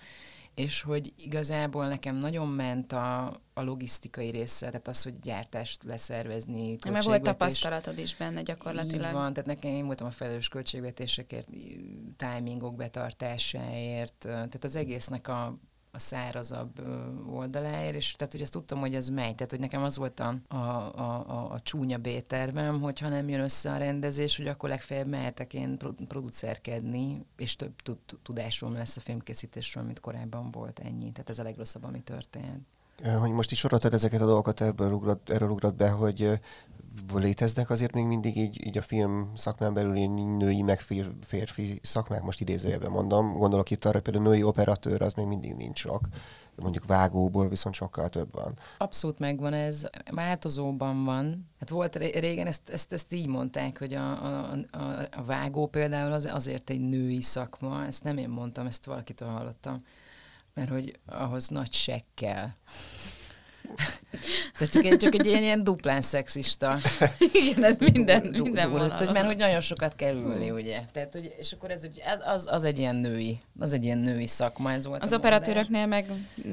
és 0.55 0.83
hogy 0.83 1.13
igazából 1.17 1.89
nekem 1.89 2.17
nagyon 2.17 2.49
ment 2.49 2.93
a, 2.93 3.27
a 3.55 3.63
logisztikai 3.63 4.31
része, 4.31 4.67
tehát 4.67 4.89
az, 4.89 5.03
hogy 5.03 5.21
gyártást 5.21 5.83
leszervezni. 5.83 6.79
Mert 6.91 7.05
volt 7.05 7.23
tapasztalatod 7.23 7.99
is 7.99 8.17
benne 8.17 8.43
gyakorlatilag. 8.43 9.07
Így 9.07 9.13
van, 9.13 9.33
tehát 9.33 9.49
nekem 9.49 9.71
én 9.71 9.87
voltam 9.87 10.07
a 10.07 10.11
felelős 10.11 10.49
költségvetésekért, 10.49 11.49
timingok 12.17 12.77
betartásáért, 12.77 14.15
tehát 14.19 14.65
az 14.65 14.77
egésznek 14.77 15.29
a 15.29 15.59
a 15.95 15.99
szárazabb 15.99 16.81
oldaláért, 17.33 17.95
és 17.95 18.13
tehát, 18.13 18.33
hogy 18.33 18.43
azt 18.43 18.53
tudtam, 18.53 18.81
hogy 18.81 18.95
ez 18.95 19.09
megy. 19.09 19.35
Tehát, 19.35 19.51
hogy 19.51 19.61
nekem 19.61 19.83
az 19.83 19.97
volt 19.97 20.21
a, 20.21 20.35
a, 20.49 20.57
a, 20.57 21.53
a, 21.53 21.61
csúnya 21.63 21.99
B-tervem, 21.99 22.81
hogy 22.81 22.99
ha 22.99 23.09
nem 23.09 23.29
jön 23.29 23.41
össze 23.41 23.71
a 23.71 23.77
rendezés, 23.77 24.37
hogy 24.37 24.47
akkor 24.47 24.69
legfeljebb 24.69 25.07
mehetek 25.07 25.55
én 25.55 25.79
producerkedni, 26.09 27.27
és 27.37 27.57
több 27.57 27.73
tudásom 28.23 28.73
lesz 28.73 28.97
a 28.97 29.01
filmkészítésről, 29.01 29.85
mint 29.85 30.01
korábban 30.01 30.51
volt 30.51 30.79
ennyi. 30.79 31.13
Tehát 31.13 31.31
ez 31.31 31.39
a 31.39 31.43
legrosszabb, 31.43 31.85
ami 31.85 32.01
történt. 32.01 32.67
Hogy 33.19 33.31
most 33.31 33.51
is 33.51 33.59
soroltad 33.59 33.93
ezeket 33.93 34.21
a 34.21 34.27
dolgokat, 34.27 34.61
ebből 34.61 34.93
ugrott, 34.93 35.31
erről 35.31 35.51
ugrott 35.51 35.75
be, 35.75 35.91
hogy 35.91 36.41
léteznek 37.15 37.71
azért 37.71 37.95
még 37.95 38.05
mindig 38.05 38.37
így, 38.37 38.67
így 38.67 38.79
a 38.79 38.83
film 38.83 39.33
szakmán 39.35 39.75
belül 39.75 40.09
női 40.37 40.63
meg 40.63 40.81
férfi 41.21 41.79
szakmák, 41.83 42.23
most 42.23 42.41
idézőjelben 42.41 42.91
mondom, 42.91 43.33
gondolok 43.33 43.71
itt 43.71 43.85
arra, 43.85 44.01
például 44.01 44.25
női 44.25 44.43
operatőr, 44.43 45.03
az 45.03 45.13
még 45.13 45.27
mindig 45.27 45.55
nincs 45.55 45.79
sok 45.79 46.09
mondjuk 46.57 46.87
vágóból 46.87 47.49
viszont 47.49 47.75
sokkal 47.75 48.09
több 48.09 48.33
van. 48.33 48.59
Abszolút 48.79 49.19
megvan 49.19 49.53
ez, 49.53 49.87
változóban 50.11 51.05
van. 51.05 51.51
Hát 51.61 51.69
volt 51.69 51.97
régen, 51.97 52.47
ezt, 52.47 52.69
ezt, 52.69 52.93
ezt 52.93 53.13
így 53.13 53.27
mondták, 53.27 53.79
hogy 53.79 53.95
a, 53.95 54.25
a, 54.25 54.57
a, 55.11 55.25
vágó 55.25 55.67
például 55.67 56.13
az, 56.13 56.25
azért 56.25 56.71
egy 56.71 56.81
női 56.81 57.23
szakma, 57.23 57.85
ezt 57.85 58.05
nem 58.05 58.17
én 58.17 58.29
mondtam, 58.29 58.67
ezt 58.67 58.85
valakitől 58.85 59.29
hallottam, 59.29 59.79
mert 60.55 60.71
hogy 60.71 60.99
ahhoz 61.07 61.49
nagy 61.49 61.73
sekk. 61.73 62.21
Tehát 64.59 64.73
csak 64.73 64.85
egy, 64.85 64.97
csak 64.97 65.15
egy 65.15 65.27
ilyen, 65.27 65.43
ilyen 65.43 65.65
duplán 65.65 66.03
szexista. 66.03 66.79
Igen, 67.33 67.65
ez 67.65 67.79
minden, 67.79 68.23
du, 68.23 68.43
minden 68.43 68.73
du, 68.73 68.79
hogy, 68.79 69.13
Mert 69.13 69.27
hogy 69.27 69.37
nagyon 69.37 69.61
sokat 69.61 69.95
kell 69.95 70.15
ülni, 70.15 70.51
ugye. 70.51 70.81
Tehát, 70.93 71.13
hogy, 71.13 71.35
és 71.39 71.53
akkor 71.53 71.71
ez, 71.71 71.83
az, 72.13 72.23
az, 72.25 72.47
az, 72.51 72.65
egy 72.65 72.79
ilyen 72.79 72.97
női, 72.97 73.41
az 73.59 73.73
egy 73.73 73.85
ilyen 73.85 73.99
női 73.99 74.27
szakma. 74.27 74.73
Ez 74.73 74.87
volt 74.87 75.03
az 75.03 75.13
operatőröknél 75.13 75.87
meg 75.87 76.07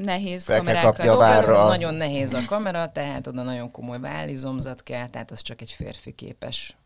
nehéz 0.04 0.44
Fel 0.44 0.86
a 0.86 1.68
Nagyon 1.68 1.94
nehéz 1.94 2.34
a 2.34 2.46
kamera, 2.48 2.92
tehát 2.92 3.28
oda 3.28 3.44
nagyon 3.44 3.72
komoly 3.72 4.00
válizomzat 4.00 4.84
kell, 4.84 5.08
tehát 5.08 5.32
az 5.32 5.42
csak 5.42 5.62
egy 5.62 5.72
férfi 5.72 6.12
képes 6.12 6.78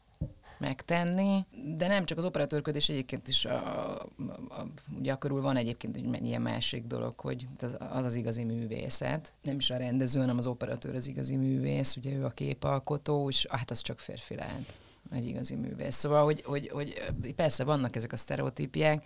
megtenni, 0.63 1.45
de 1.77 1.87
nem 1.87 2.05
csak 2.05 2.17
az 2.17 2.25
operatőrködés 2.25 2.89
egyébként 2.89 3.27
is, 3.27 3.45
a, 3.45 3.95
a, 3.95 4.09
a, 4.49 4.65
ugye 4.97 5.15
körül 5.15 5.41
van 5.41 5.55
egyébként 5.55 5.95
egy 5.95 6.25
ilyen 6.25 6.41
másik 6.41 6.85
dolog, 6.85 7.19
hogy 7.19 7.47
az, 7.61 7.77
az 7.89 8.05
az 8.05 8.15
igazi 8.15 8.43
művészet, 8.43 9.33
nem 9.41 9.55
is 9.55 9.69
a 9.69 9.77
rendező, 9.77 10.19
hanem 10.19 10.37
az 10.37 10.47
operatőr 10.47 10.95
az 10.95 11.07
igazi 11.07 11.35
művész, 11.35 11.95
ugye 11.95 12.13
ő 12.13 12.25
a 12.25 12.29
képalkotó, 12.29 13.29
és 13.29 13.45
hát 13.49 13.71
az 13.71 13.81
csak 13.81 13.99
férfi 13.99 14.35
lehet 14.35 14.73
egy 15.11 15.27
igazi 15.27 15.55
művész. 15.55 15.95
Szóval, 15.95 16.23
hogy, 16.23 16.41
hogy, 16.41 16.69
hogy 16.69 16.93
persze 17.35 17.63
vannak 17.63 17.95
ezek 17.95 18.11
a 18.11 18.17
sztereotípiák, 18.17 19.05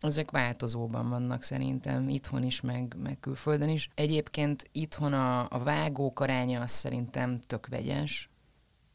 ezek 0.00 0.30
változóban 0.30 1.08
vannak 1.08 1.42
szerintem, 1.42 2.08
itthon 2.08 2.42
is, 2.42 2.60
meg, 2.60 2.96
meg 3.02 3.16
külföldön 3.20 3.68
is. 3.68 3.88
Egyébként 3.94 4.68
itthon 4.72 5.12
a, 5.12 5.46
a 5.50 5.58
vágók 5.58 6.20
aránya 6.20 6.60
az 6.60 6.70
szerintem 6.70 7.40
tök 7.46 7.66
vegyes, 7.66 8.28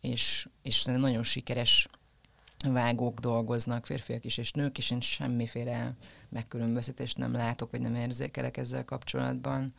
és, 0.02 0.50
és 0.62 0.84
nagyon 0.84 1.24
sikeres 1.24 1.90
vágók 2.70 3.20
dolgoznak, 3.20 3.86
férfiak 3.86 4.26
is 4.26 4.38
és 4.38 4.52
nők, 4.52 4.78
és 4.78 4.92
én 4.92 5.02
semmiféle 5.02 5.96
megkülönböztetést 6.30 7.18
nem 7.18 7.32
látok, 7.32 7.72
vagy 7.72 7.82
nem 7.82 7.96
érzékelek 7.96 8.58
ezzel 8.58 8.86
kapcsolatban. 8.86 9.74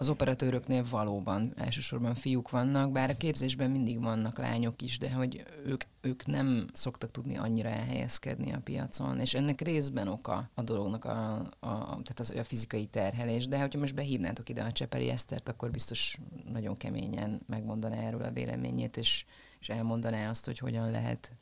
Az 0.00 0.08
operatőröknél 0.08 0.84
valóban 0.90 1.52
elsősorban 1.56 2.14
fiúk 2.14 2.50
vannak, 2.50 2.92
bár 2.92 3.10
a 3.10 3.16
képzésben 3.16 3.70
mindig 3.70 4.02
vannak 4.02 4.38
lányok 4.38 4.82
is, 4.82 4.98
de 4.98 5.12
hogy 5.12 5.44
ők, 5.64 5.82
ők 6.00 6.26
nem 6.26 6.66
szoktak 6.72 7.10
tudni 7.10 7.36
annyira 7.36 7.68
elhelyezkedni 7.68 8.52
a 8.52 8.60
piacon, 8.64 9.20
és 9.20 9.34
ennek 9.34 9.60
részben 9.60 10.08
oka 10.08 10.50
a 10.54 10.62
dolognak 10.62 11.04
a, 11.04 11.36
a, 11.60 11.78
tehát 11.84 12.18
az, 12.18 12.30
a 12.30 12.44
fizikai 12.44 12.86
terhelés, 12.86 13.46
de 13.48 13.60
hogyha 13.60 13.80
most 13.80 13.94
behívnátok 13.94 14.48
ide 14.48 14.62
a 14.62 14.72
Csepeli 14.72 15.08
Esztert, 15.08 15.48
akkor 15.48 15.70
biztos 15.70 16.18
nagyon 16.52 16.76
keményen 16.76 17.40
megmondaná 17.46 17.96
erről 17.96 18.22
a 18.22 18.32
véleményét, 18.32 18.96
és, 18.96 19.24
és 19.60 19.68
elmondaná 19.68 20.28
azt, 20.28 20.44
hogy 20.44 20.58
hogyan 20.58 20.90
lehet 20.90 21.32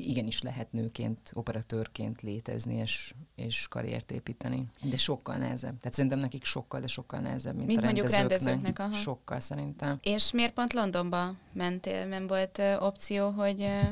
igenis 0.00 0.42
lehet 0.42 0.72
nőként, 0.72 1.30
operatőrként 1.34 2.20
létezni 2.20 2.74
és, 2.74 3.14
és 3.34 3.68
karriert 3.68 4.10
építeni. 4.10 4.68
De 4.82 4.96
sokkal 4.96 5.36
nehezebb. 5.36 5.78
Tehát 5.78 5.94
szerintem 5.94 6.18
nekik 6.18 6.44
sokkal, 6.44 6.80
de 6.80 6.86
sokkal 6.86 7.20
nehezebb, 7.20 7.54
mint, 7.54 7.66
mint 7.66 7.80
a 7.80 7.84
mondjuk 7.84 8.10
rendezőknek. 8.10 8.38
rendezőknek 8.40 8.78
aha. 8.78 8.94
Sokkal 8.94 9.40
szerintem. 9.40 9.98
És 10.02 10.32
miért 10.32 10.52
pont 10.52 10.72
Londonba 10.72 11.34
mentél? 11.52 12.06
Nem 12.06 12.26
volt 12.26 12.58
uh, 12.58 12.82
opció, 12.82 13.30
hogy 13.30 13.60
uh, 13.60 13.82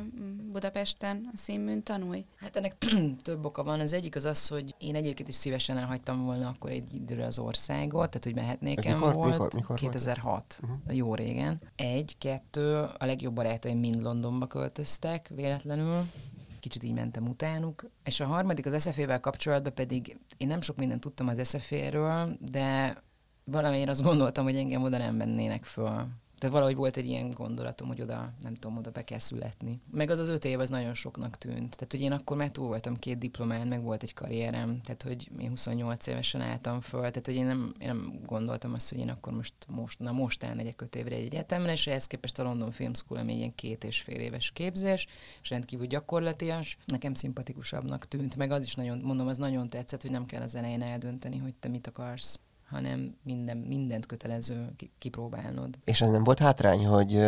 Budapesten 0.53 1.31
a 1.35 1.37
színműn 1.37 1.83
tanulj? 1.83 2.25
Hát 2.37 2.57
ennek 2.57 2.77
több 3.23 3.45
oka 3.45 3.63
van. 3.63 3.81
Az 3.81 3.93
egyik 3.93 4.17
az 4.17 4.25
az, 4.25 4.49
hogy 4.49 4.75
én 4.79 4.95
egyébként 4.95 5.29
is 5.29 5.35
szívesen 5.35 5.79
elhagytam 5.79 6.25
volna 6.25 6.49
akkor 6.49 6.71
egy 6.71 6.95
időre 6.95 7.25
az 7.25 7.39
országot, 7.39 8.11
tehát 8.11 8.25
hogy 8.25 8.35
mehetnék 8.35 8.85
el 8.85 8.99
volt. 8.99 9.31
Mikor, 9.31 9.55
mikor 9.55 9.79
2006, 9.79 10.59
uh-huh. 10.63 10.97
jó 10.97 11.15
régen. 11.15 11.61
Egy, 11.77 12.19
kettő, 12.19 12.77
a 12.99 13.05
legjobb 13.05 13.35
barátaim 13.35 13.79
mind 13.79 14.03
Londonba 14.03 14.47
költöztek 14.47 15.31
véletlenül, 15.35 15.90
kicsit 16.61 16.83
így 16.83 16.93
mentem 16.93 17.29
utánuk. 17.29 17.91
És 18.05 18.21
a 18.21 18.27
harmadik 18.27 18.67
az 18.67 18.83
SZF-vel 18.83 19.21
kapcsolatban 19.21 19.75
pedig 19.75 20.21
én 20.37 20.47
nem 20.47 20.61
sok 20.61 20.77
mindent 20.77 21.01
tudtam 21.01 21.29
az 21.29 21.49
SZF-ről, 21.49 22.37
de 22.41 22.97
valamiért 23.45 23.89
azt 23.89 24.03
gondoltam, 24.03 24.45
hogy 24.45 24.57
engem 24.57 24.83
oda 24.83 24.99
nem 24.99 25.19
vennének 25.19 25.65
föl. 25.65 26.07
Tehát 26.41 26.55
valahogy 26.55 26.77
volt 26.77 26.97
egy 26.97 27.07
ilyen 27.07 27.31
gondolatom, 27.31 27.89
hogy 27.89 28.01
oda, 28.01 28.33
nem 28.43 28.55
tudom, 28.55 28.77
oda 28.77 28.91
be 28.91 29.03
kell 29.03 29.19
születni. 29.19 29.81
Meg 29.91 30.11
az 30.11 30.19
az 30.19 30.29
öt 30.29 30.45
év 30.45 30.61
az 30.61 30.69
nagyon 30.69 30.95
soknak 30.95 31.39
tűnt. 31.39 31.77
Tehát, 31.77 31.91
hogy 31.91 32.01
én 32.01 32.13
akkor 32.13 32.37
már 32.37 32.51
túl 32.51 32.67
voltam 32.67 32.99
két 32.99 33.19
diplomán, 33.19 33.69
meg 33.69 33.83
volt 33.83 34.03
egy 34.03 34.15
karrierem, 34.15 34.81
tehát, 34.85 35.03
hogy 35.03 35.29
én 35.39 35.49
28 35.49 36.07
évesen 36.07 36.41
álltam 36.41 36.81
föl, 36.81 37.01
tehát, 37.01 37.27
hogy 37.27 37.35
én 37.35 37.45
nem, 37.45 37.73
én 37.79 37.87
nem 37.87 38.21
gondoltam 38.27 38.73
azt, 38.73 38.89
hogy 38.89 38.99
én 38.99 39.09
akkor 39.09 39.33
most, 39.33 39.55
most 39.69 39.99
na 39.99 40.13
most 40.13 40.43
elmegyek 40.43 40.81
öt 40.81 40.97
évre 40.97 41.15
egy 41.15 41.25
egyetemre, 41.25 41.73
és 41.73 41.87
ehhez 41.87 42.07
képest 42.07 42.39
a 42.39 42.43
London 42.43 42.73
Film 42.73 42.95
School, 42.95 43.21
ami 43.21 43.37
ilyen 43.37 43.55
két 43.55 43.85
és 43.85 44.01
fél 44.01 44.21
éves 44.21 44.51
képzés, 44.51 45.07
és 45.43 45.51
rendkívül 45.51 45.87
gyakorlatias, 45.87 46.77
nekem 46.85 47.15
szimpatikusabbnak 47.15 48.09
tűnt, 48.09 48.37
meg 48.37 48.51
az 48.51 48.65
is 48.65 48.75
nagyon, 48.75 48.99
mondom, 48.99 49.27
az 49.27 49.39
nagyon 49.39 49.69
tetszett, 49.69 50.03
hogy 50.03 50.11
nem 50.11 50.27
kell 50.27 50.43
az 50.43 50.55
elején 50.55 50.83
eldönteni, 50.83 51.39
hogy 51.39 51.55
te 51.55 51.69
mit 51.69 51.87
akarsz 51.87 52.41
hanem 52.71 53.17
minden, 53.23 53.57
mindent 53.57 54.07
kötelező 54.07 54.75
kipróbálnod. 54.99 55.79
És 55.85 56.01
ez 56.01 56.11
nem 56.11 56.25
volt 56.25 56.39
hátrány, 56.39 56.87
hogy, 56.87 57.21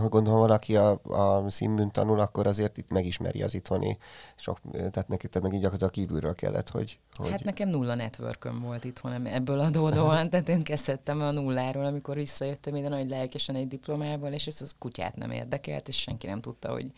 hogy 0.00 0.08
gondolom 0.08 0.38
valaki 0.38 0.76
a, 0.76 1.00
a 1.02 1.50
színbűn 1.50 1.90
tanul, 1.90 2.20
akkor 2.20 2.46
azért 2.46 2.76
itt 2.76 2.90
megismeri 2.90 3.42
az 3.42 3.54
itthoni, 3.54 3.98
sok, 4.36 4.58
tehát 4.72 5.08
neki 5.08 5.28
te 5.28 5.40
meg 5.40 5.52
így 5.52 5.60
gyakorlatilag 5.60 5.92
kívülről 5.92 6.34
kellett, 6.34 6.68
hogy, 6.68 6.98
hogy... 7.14 7.30
Hát 7.30 7.44
nekem 7.44 7.68
nulla 7.68 7.94
networkön 7.94 8.60
volt 8.60 8.84
itthon 8.84 9.26
ebből 9.26 9.58
adódóan, 9.58 10.28
tehát 10.30 10.48
én 10.48 10.62
kezdtem 10.62 11.20
a 11.20 11.30
nulláról, 11.30 11.84
amikor 11.84 12.14
visszajöttem 12.14 12.76
ide 12.76 12.88
nagy 12.88 13.08
lelkesen 13.08 13.54
egy 13.54 13.68
diplomával, 13.68 14.32
és 14.32 14.46
ez 14.46 14.62
az 14.62 14.74
kutyát 14.78 15.16
nem 15.16 15.30
érdekelt, 15.30 15.88
és 15.88 15.96
senki 15.96 16.26
nem 16.26 16.40
tudta, 16.40 16.72
hogy 16.72 16.92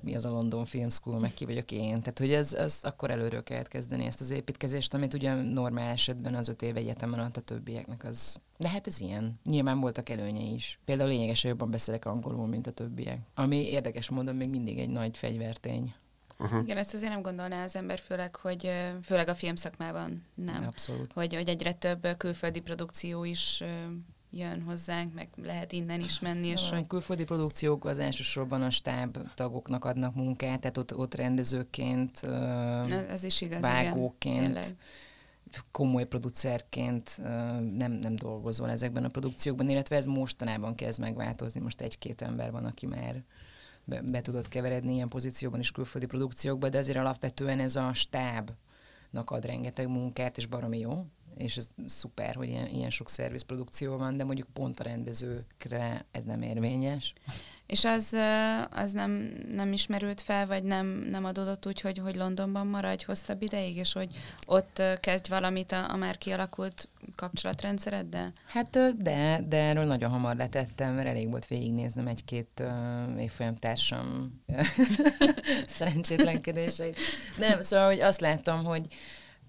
mi 0.00 0.14
az 0.14 0.24
a 0.24 0.30
London 0.30 0.64
Film 0.64 0.90
School, 0.90 1.18
meg 1.18 1.34
ki 1.34 1.44
vagyok 1.44 1.70
én. 1.70 1.98
Tehát, 1.98 2.18
hogy 2.18 2.32
ez, 2.32 2.52
ez 2.52 2.78
akkor 2.82 3.10
előről 3.10 3.42
kellett 3.42 3.68
kezdeni 3.68 4.04
ezt 4.04 4.20
az 4.20 4.30
építkezést, 4.30 4.94
amit 4.94 5.14
ugye 5.14 5.34
normál 5.34 5.90
esetben 5.90 6.34
az 6.34 6.48
öt 6.48 6.62
év 6.62 6.76
egyetemen 6.76 7.20
a 7.20 7.30
többieknek 7.30 8.04
az 8.04 8.40
de 8.58 8.68
hát 8.68 8.86
ez 8.86 9.00
ilyen. 9.00 9.40
Nyilván 9.44 9.80
voltak 9.80 10.08
előnyei 10.08 10.54
is. 10.54 10.78
Például 10.84 11.08
lényegesen 11.08 11.50
jobban 11.50 11.70
beszélek 11.70 12.04
angolul, 12.04 12.46
mint 12.46 12.66
a 12.66 12.70
többiek. 12.70 13.18
Ami 13.34 13.56
érdekes 13.56 14.10
módon 14.10 14.34
még 14.36 14.48
mindig 14.48 14.78
egy 14.78 14.88
nagy 14.88 15.16
fegyvertény. 15.16 15.94
Uh-huh. 16.38 16.62
Igen, 16.62 16.76
ezt 16.76 16.94
azért 16.94 17.12
nem 17.12 17.22
gondolná 17.22 17.64
az 17.64 17.76
ember, 17.76 17.98
főleg, 17.98 18.36
hogy 18.36 18.70
főleg 19.02 19.28
a 19.28 19.34
filmszakmában 19.34 20.24
nem. 20.34 20.64
Abszolút. 20.66 21.12
Hogy, 21.12 21.34
hogy 21.34 21.48
egyre 21.48 21.72
több 21.72 22.16
külföldi 22.16 22.60
produkció 22.60 23.24
is 23.24 23.62
jön 24.36 24.62
hozzánk, 24.62 25.14
meg 25.14 25.28
lehet 25.42 25.72
innen 25.72 26.00
is 26.00 26.20
menni. 26.20 26.46
És 26.46 26.70
a 26.70 26.86
külföldi 26.86 27.24
produkciók 27.24 27.84
az 27.84 27.98
elsősorban 27.98 28.62
a 28.62 28.70
stáb 28.70 29.18
tagoknak 29.34 29.84
adnak 29.84 30.14
munkát, 30.14 30.60
tehát 30.60 30.76
ott, 30.76 30.96
ott 30.96 31.14
rendezőként, 31.14 32.22
ez 33.08 33.24
is 33.24 33.40
igaz, 33.40 33.60
vágóként, 33.60 34.46
igen, 34.46 34.64
komoly 35.70 36.04
producerként 36.04 37.18
nem, 37.76 37.92
nem 37.92 38.16
dolgozol 38.16 38.70
ezekben 38.70 39.04
a 39.04 39.08
produkciókban, 39.08 39.68
illetve 39.68 39.96
ez 39.96 40.06
mostanában 40.06 40.74
kezd 40.74 41.00
megváltozni. 41.00 41.60
Most 41.60 41.80
egy-két 41.80 42.22
ember 42.22 42.50
van, 42.50 42.64
aki 42.64 42.86
már 42.86 43.22
be, 43.84 44.02
be 44.02 44.20
tudott 44.20 44.48
keveredni 44.48 44.94
ilyen 44.94 45.08
pozícióban 45.08 45.60
is 45.60 45.70
külföldi 45.70 46.06
produkciókban, 46.06 46.70
de 46.70 46.78
azért 46.78 46.98
alapvetően 46.98 47.60
ez 47.60 47.76
a 47.76 47.92
stábnak 47.92 49.30
ad 49.30 49.44
rengeteg 49.44 49.88
munkát, 49.88 50.36
és 50.36 50.46
baromi 50.46 50.78
jó 50.78 51.06
és 51.36 51.56
ez 51.56 51.68
szuper, 51.86 52.34
hogy 52.34 52.48
ilyen, 52.48 52.66
ilyen 52.66 52.90
sok 52.90 53.08
szervizprodukció 53.08 53.96
van, 53.96 54.16
de 54.16 54.24
mondjuk 54.24 54.48
pont 54.52 54.80
a 54.80 54.84
rendezőkre 54.84 56.04
ez 56.10 56.24
nem 56.24 56.42
érvényes. 56.42 57.14
És 57.66 57.84
az, 57.84 58.16
az 58.70 58.92
nem, 58.92 59.10
nem 59.52 59.72
ismerült 59.72 60.20
fel, 60.20 60.46
vagy 60.46 60.62
nem, 60.62 60.86
nem 60.86 61.24
adódott 61.24 61.66
úgy, 61.66 61.80
hogy, 61.80 61.98
hogy 61.98 62.16
Londonban 62.16 62.66
maradj 62.66 63.04
hosszabb 63.04 63.42
ideig, 63.42 63.76
és 63.76 63.92
hogy 63.92 64.08
ott 64.46 64.82
kezdj 65.00 65.28
valamit 65.28 65.72
a, 65.72 65.90
a 65.90 65.96
már 65.96 66.18
kialakult 66.18 66.88
kapcsolatrendszereddel? 67.14 68.32
Hát 68.46 69.02
de, 69.02 69.44
de 69.48 69.56
erről 69.56 69.84
nagyon 69.84 70.10
hamar 70.10 70.36
letettem, 70.36 70.94
mert 70.94 71.08
elég 71.08 71.30
volt 71.30 71.46
végignéznem 71.46 72.06
egy-két 72.06 72.62
uh, 72.62 73.22
évfolyam 73.22 73.56
társam 73.56 74.32
szerencsétlenkedéseit. 75.66 76.98
Nem, 77.38 77.62
szóval 77.62 77.86
hogy 77.86 78.00
azt 78.00 78.20
láttam, 78.20 78.64
hogy 78.64 78.86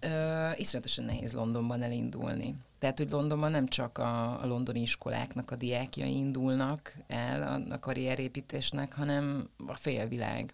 Uh, 0.04 0.60
iszonyatosan 0.60 1.06
nehéz 1.06 1.34
Londonban 1.34 1.82
elindulni. 1.82 2.56
Tehát, 2.80 2.98
hogy 2.98 3.10
Londonban 3.10 3.52
nem 3.52 3.68
csak 3.68 3.98
a, 3.98 4.42
a 4.42 4.46
londoni 4.46 4.82
iskoláknak 4.82 5.52
a 5.52 5.56
diákjai 5.56 6.18
indulnak 6.18 6.98
el 7.08 7.44
a, 7.44 7.74
a 7.74 7.80
karrierépítésnek, 7.80 8.94
hanem 8.94 9.50
a 9.68 9.76
félvilág. 9.76 10.54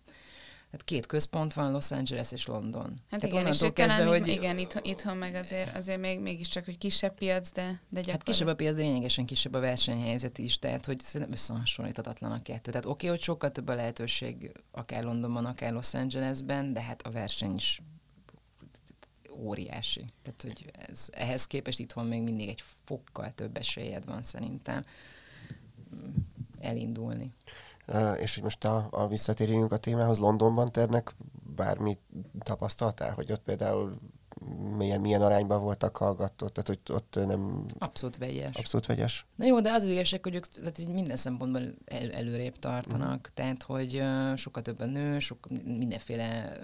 Tehát 0.73 0.87
két 0.87 1.05
központ 1.05 1.53
van, 1.53 1.71
Los 1.71 1.91
Angeles 1.91 2.31
és 2.31 2.45
London. 2.45 3.01
Hát 3.09 3.19
Tehát 3.19 3.35
igen, 3.35 3.53
és 3.53 3.59
kezdve, 3.73 4.03
talán, 4.03 4.19
hogy... 4.19 4.27
igen, 4.27 4.57
itthon, 4.57 4.81
itthon 4.83 5.17
meg 5.17 5.35
azért, 5.35 5.75
azért 5.75 5.99
még, 5.99 6.19
mégiscsak, 6.19 6.65
hogy 6.65 6.77
kisebb 6.77 7.13
piac, 7.13 7.51
de, 7.51 7.61
de 7.61 7.69
gyakorlatilag. 7.69 8.15
Hát 8.15 8.23
kisebb 8.23 8.47
a 8.47 8.55
piac, 8.55 8.75
de 8.75 8.81
lényegesen 8.81 9.25
kisebb 9.25 9.53
a 9.53 9.59
versenyhelyzet 9.59 10.37
is, 10.37 10.59
tehát 10.59 10.85
hogy 10.85 10.99
szerintem 10.99 11.35
összehasonlíthatatlan 11.35 12.31
a 12.31 12.41
kettő. 12.41 12.71
Tehát 12.71 12.85
oké, 12.85 12.91
okay, 12.91 13.09
hogy 13.09 13.21
sokkal 13.21 13.51
több 13.51 13.67
a 13.67 13.73
lehetőség 13.73 14.51
akár 14.71 15.03
Londonban, 15.03 15.45
akár 15.45 15.73
Los 15.73 15.93
Angelesben, 15.93 16.73
de 16.73 16.81
hát 16.81 17.01
a 17.01 17.11
verseny 17.11 17.55
is 17.55 17.81
óriási. 19.37 20.05
Tehát, 20.21 20.41
hogy 20.41 20.71
ez, 20.71 21.07
ehhez 21.11 21.47
képest 21.47 21.79
itthon 21.79 22.05
még 22.05 22.23
mindig 22.23 22.49
egy 22.49 22.63
fokkal 22.83 23.31
több 23.35 23.57
esélyed 23.57 24.05
van 24.05 24.21
szerintem 24.21 24.83
mm, 25.95 26.15
elindulni. 26.59 27.33
Uh, 27.87 28.21
és 28.21 28.33
hogy 28.33 28.43
most 28.43 28.65
a, 28.65 28.87
a 28.91 29.07
visszatérjünk 29.07 29.71
a 29.71 29.77
témához, 29.77 30.19
Londonban 30.19 30.71
ternek 30.71 31.15
bármit 31.55 31.99
tapasztaltál, 32.39 33.13
hogy 33.13 33.31
ott 33.31 33.43
például 33.43 33.99
milyen, 34.77 35.01
milyen 35.01 35.21
arányban 35.21 35.61
voltak 35.61 35.97
hallgatók, 35.97 36.51
tehát 36.51 36.67
hogy 36.67 36.95
ott 36.95 37.15
nem... 37.27 37.65
Abszolút 37.77 38.17
vegyes. 38.17 38.55
Abszolút 38.55 38.85
vegyes. 38.85 39.25
Na 39.35 39.45
jó, 39.45 39.61
de 39.61 39.71
az 39.71 39.83
az 39.83 39.89
igazság, 39.89 40.23
hogy 40.23 40.35
ők 40.35 40.47
tehát 40.47 40.87
minden 40.87 41.17
szempontból 41.17 41.61
el, 41.85 42.11
előrébb 42.11 42.59
tartanak, 42.59 43.19
uh-huh. 43.19 43.33
tehát 43.33 43.63
hogy 43.63 43.95
uh, 43.95 44.35
sokkal 44.35 44.61
több 44.61 44.79
a 44.79 44.85
nő, 44.85 45.19
sok, 45.19 45.47
mindenféle 45.65 46.57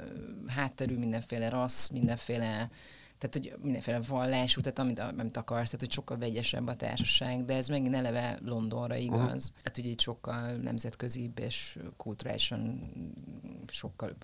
hátterű, 0.47 0.97
mindenféle 0.97 1.49
rassz, 1.49 1.89
mindenféle 1.89 2.69
tehát 3.19 3.35
hogy 3.35 3.63
mindenféle 3.63 3.99
vallású, 4.07 4.61
tehát 4.61 4.79
amit, 4.79 4.99
amit 4.99 5.37
akarsz, 5.37 5.65
tehát 5.65 5.79
hogy 5.79 5.91
sokkal 5.91 6.17
vegyesebb 6.17 6.67
a 6.67 6.75
társaság, 6.75 7.45
de 7.45 7.55
ez 7.55 7.67
megint 7.67 7.95
eleve 7.95 8.39
Londonra 8.45 8.95
igaz. 8.95 9.19
Uh-huh. 9.19 9.61
Tehát 9.61 9.75
hogy 9.75 9.85
egy 9.85 9.99
sokkal 9.99 10.51
nemzetközibb 10.51 11.39
és 11.39 11.77
kulturálisan 11.97 12.91
sokkal 13.67 14.15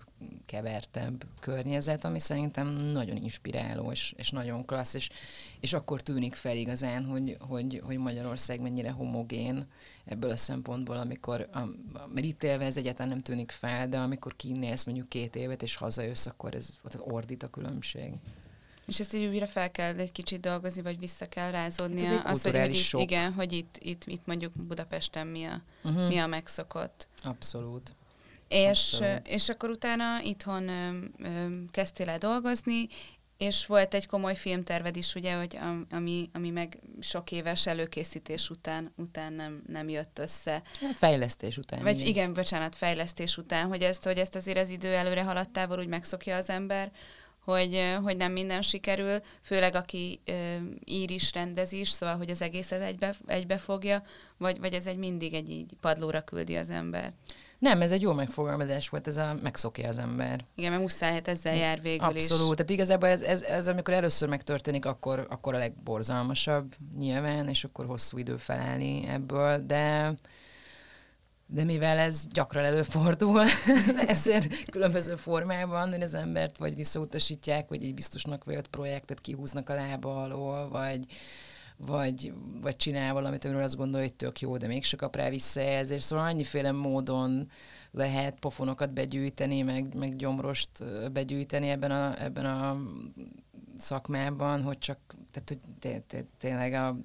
kevertebb 0.46 1.24
környezet, 1.40 2.04
ami 2.04 2.18
szerintem 2.18 2.68
nagyon 2.68 3.16
inspiráló 3.16 3.90
és, 3.90 4.14
és 4.16 4.30
nagyon 4.30 4.64
klassz, 4.64 4.94
és, 4.94 5.10
és 5.60 5.72
akkor 5.72 6.02
tűnik 6.02 6.34
fel 6.34 6.56
igazán, 6.56 7.04
hogy, 7.04 7.36
hogy, 7.40 7.82
hogy 7.84 7.98
Magyarország 7.98 8.60
mennyire 8.60 8.90
homogén 8.90 9.66
ebből 10.04 10.30
a 10.30 10.36
szempontból, 10.36 10.96
amikor, 10.96 11.48
a, 11.52 11.58
mert 12.14 12.26
itt 12.26 12.42
élve 12.42 12.64
ez 12.64 12.76
egyáltalán 12.76 13.08
nem 13.08 13.22
tűnik 13.22 13.50
fel, 13.50 13.88
de 13.88 13.98
amikor 13.98 14.36
kinnélsz 14.36 14.84
mondjuk 14.84 15.08
két 15.08 15.36
évet 15.36 15.62
és 15.62 15.76
hazajössz, 15.76 16.26
akkor 16.26 16.54
ez 16.54 16.70
ott 16.84 17.00
ordít 17.00 17.42
a 17.42 17.50
különbség. 17.50 18.12
És 18.86 19.00
ezt 19.00 19.14
így 19.14 19.26
újra 19.26 19.46
fel 19.46 19.70
kell 19.70 19.94
egy 19.96 20.12
kicsit 20.12 20.40
dolgozni, 20.40 20.82
vagy 20.82 20.98
vissza 20.98 21.26
kell 21.26 21.50
rázódni. 21.50 22.04
Hát 22.04 22.26
az, 22.26 22.42
hogy, 22.42 22.56
hogy 22.58 22.74
itt, 22.74 23.00
igen, 23.00 23.32
hogy 23.32 23.52
itt, 23.52 23.76
itt, 23.78 24.02
itt 24.04 24.26
mondjuk 24.26 24.52
Budapesten 24.52 25.26
mi 25.26 25.44
a, 25.44 25.62
uh-huh. 25.84 26.08
mi 26.08 26.18
a 26.18 26.26
megszokott. 26.26 27.08
Abszolút. 27.22 27.94
És, 28.48 28.66
Abszolút. 28.68 29.28
és 29.28 29.48
akkor 29.48 29.70
utána 29.70 30.20
itthon 30.22 30.68
ö, 30.68 31.04
ö, 31.18 31.46
kezdtél 31.70 32.08
el 32.08 32.18
dolgozni, 32.18 32.88
És 33.38 33.66
volt 33.66 33.94
egy 33.94 34.06
komoly 34.06 34.36
filmterved 34.36 34.96
is, 34.96 35.14
ugye, 35.14 35.34
hogy 35.34 35.58
ami, 35.90 36.30
ami 36.32 36.50
meg 36.50 36.78
sok 37.00 37.32
éves 37.32 37.66
előkészítés 37.66 38.50
után, 38.50 38.92
után 38.96 39.32
nem, 39.32 39.62
nem 39.66 39.88
jött 39.88 40.18
össze. 40.18 40.62
Fejlesztés 40.94 41.58
után. 41.58 41.82
Vagy 41.82 41.94
igen. 41.94 42.06
igen, 42.06 42.34
bocsánat, 42.34 42.76
fejlesztés 42.76 43.36
után, 43.36 43.68
hogy 43.68 43.82
ezt, 43.82 44.04
hogy 44.04 44.18
ezt 44.18 44.34
azért 44.34 44.58
az 44.58 44.68
idő 44.68 44.94
előre 44.94 45.22
haladtával 45.22 45.78
úgy 45.78 45.86
megszokja 45.86 46.36
az 46.36 46.50
ember, 46.50 46.92
hogy, 47.46 47.96
hogy 48.02 48.16
nem 48.16 48.32
minden 48.32 48.62
sikerül, 48.62 49.20
főleg 49.42 49.74
aki 49.74 50.20
ö, 50.24 50.56
ír 50.84 51.10
is, 51.10 51.32
rendez 51.32 51.72
is, 51.72 51.88
szóval, 51.88 52.16
hogy 52.16 52.30
az 52.30 52.42
egészet 52.42 52.82
egybe, 52.82 53.14
egybe 53.26 53.58
fogja, 53.58 54.02
vagy, 54.36 54.60
vagy 54.60 54.72
ez 54.72 54.86
egy 54.86 54.96
mindig 54.96 55.34
egy 55.34 55.50
így 55.50 55.72
padlóra 55.80 56.20
küldi 56.20 56.56
az 56.56 56.70
ember. 56.70 57.12
Nem, 57.58 57.80
ez 57.82 57.90
egy 57.90 58.02
jó 58.02 58.12
megfogalmazás 58.12 58.88
volt, 58.88 59.06
ez 59.06 59.16
a 59.16 59.36
megszokja 59.42 59.88
az 59.88 59.98
ember. 59.98 60.44
Igen, 60.54 60.70
mert 60.70 60.82
muszáj, 60.82 61.12
hát 61.12 61.28
ezzel 61.28 61.56
jár 61.56 61.80
végül 61.80 62.06
Abszolút. 62.06 62.48
is. 62.48 62.56
Tehát 62.56 62.70
igazából 62.70 63.08
ez, 63.08 63.20
ez, 63.22 63.42
ez, 63.42 63.68
amikor 63.68 63.94
először 63.94 64.28
megtörténik, 64.28 64.84
akkor, 64.84 65.26
akkor 65.28 65.54
a 65.54 65.58
legborzalmasabb 65.58 66.74
nyilván, 66.98 67.48
és 67.48 67.64
akkor 67.64 67.86
hosszú 67.86 68.18
idő 68.18 68.36
felállni 68.36 69.06
ebből, 69.08 69.66
de 69.66 70.14
de 71.46 71.64
mivel 71.64 71.98
ez 71.98 72.26
gyakran 72.32 72.64
előfordul, 72.64 73.42
ezért 74.06 74.70
különböző 74.70 75.16
formában, 75.16 75.90
hogy 75.90 76.02
az 76.02 76.14
embert 76.14 76.58
vagy 76.58 76.74
visszautasítják, 76.74 77.68
vagy 77.68 77.84
egy 77.84 77.94
biztosnak 77.94 78.44
vett 78.44 78.68
projektet 78.68 79.20
kihúznak 79.20 79.68
a 79.68 79.74
lába 79.74 80.22
alól, 80.22 80.68
vagy, 80.68 81.06
vagy, 81.76 82.32
vagy 82.60 82.76
csinál 82.76 83.12
valamit, 83.12 83.44
amiről 83.44 83.62
azt 83.62 83.76
gondolja, 83.76 84.06
hogy 84.06 84.16
tök 84.16 84.40
jó, 84.40 84.56
de 84.56 84.66
mégse 84.66 84.96
kap 84.96 85.16
rá 85.16 85.28
visszajelzést. 85.28 86.04
Szóval 86.04 86.24
annyiféle 86.24 86.72
módon 86.72 87.48
lehet 87.90 88.38
pofonokat 88.38 88.92
begyűjteni, 88.92 89.62
meg, 89.62 89.94
meg 89.94 90.16
gyomrost 90.16 90.70
begyűjteni 91.12 91.68
ebben 91.68 91.90
a, 91.90 92.22
ebben 92.22 92.44
a 92.44 92.76
szakmában, 93.78 94.62
hogy 94.62 94.78
csak, 94.78 94.98
tehát 95.32 95.48
hogy 96.10 96.24
tényleg 96.38 96.72
a, 96.72 96.96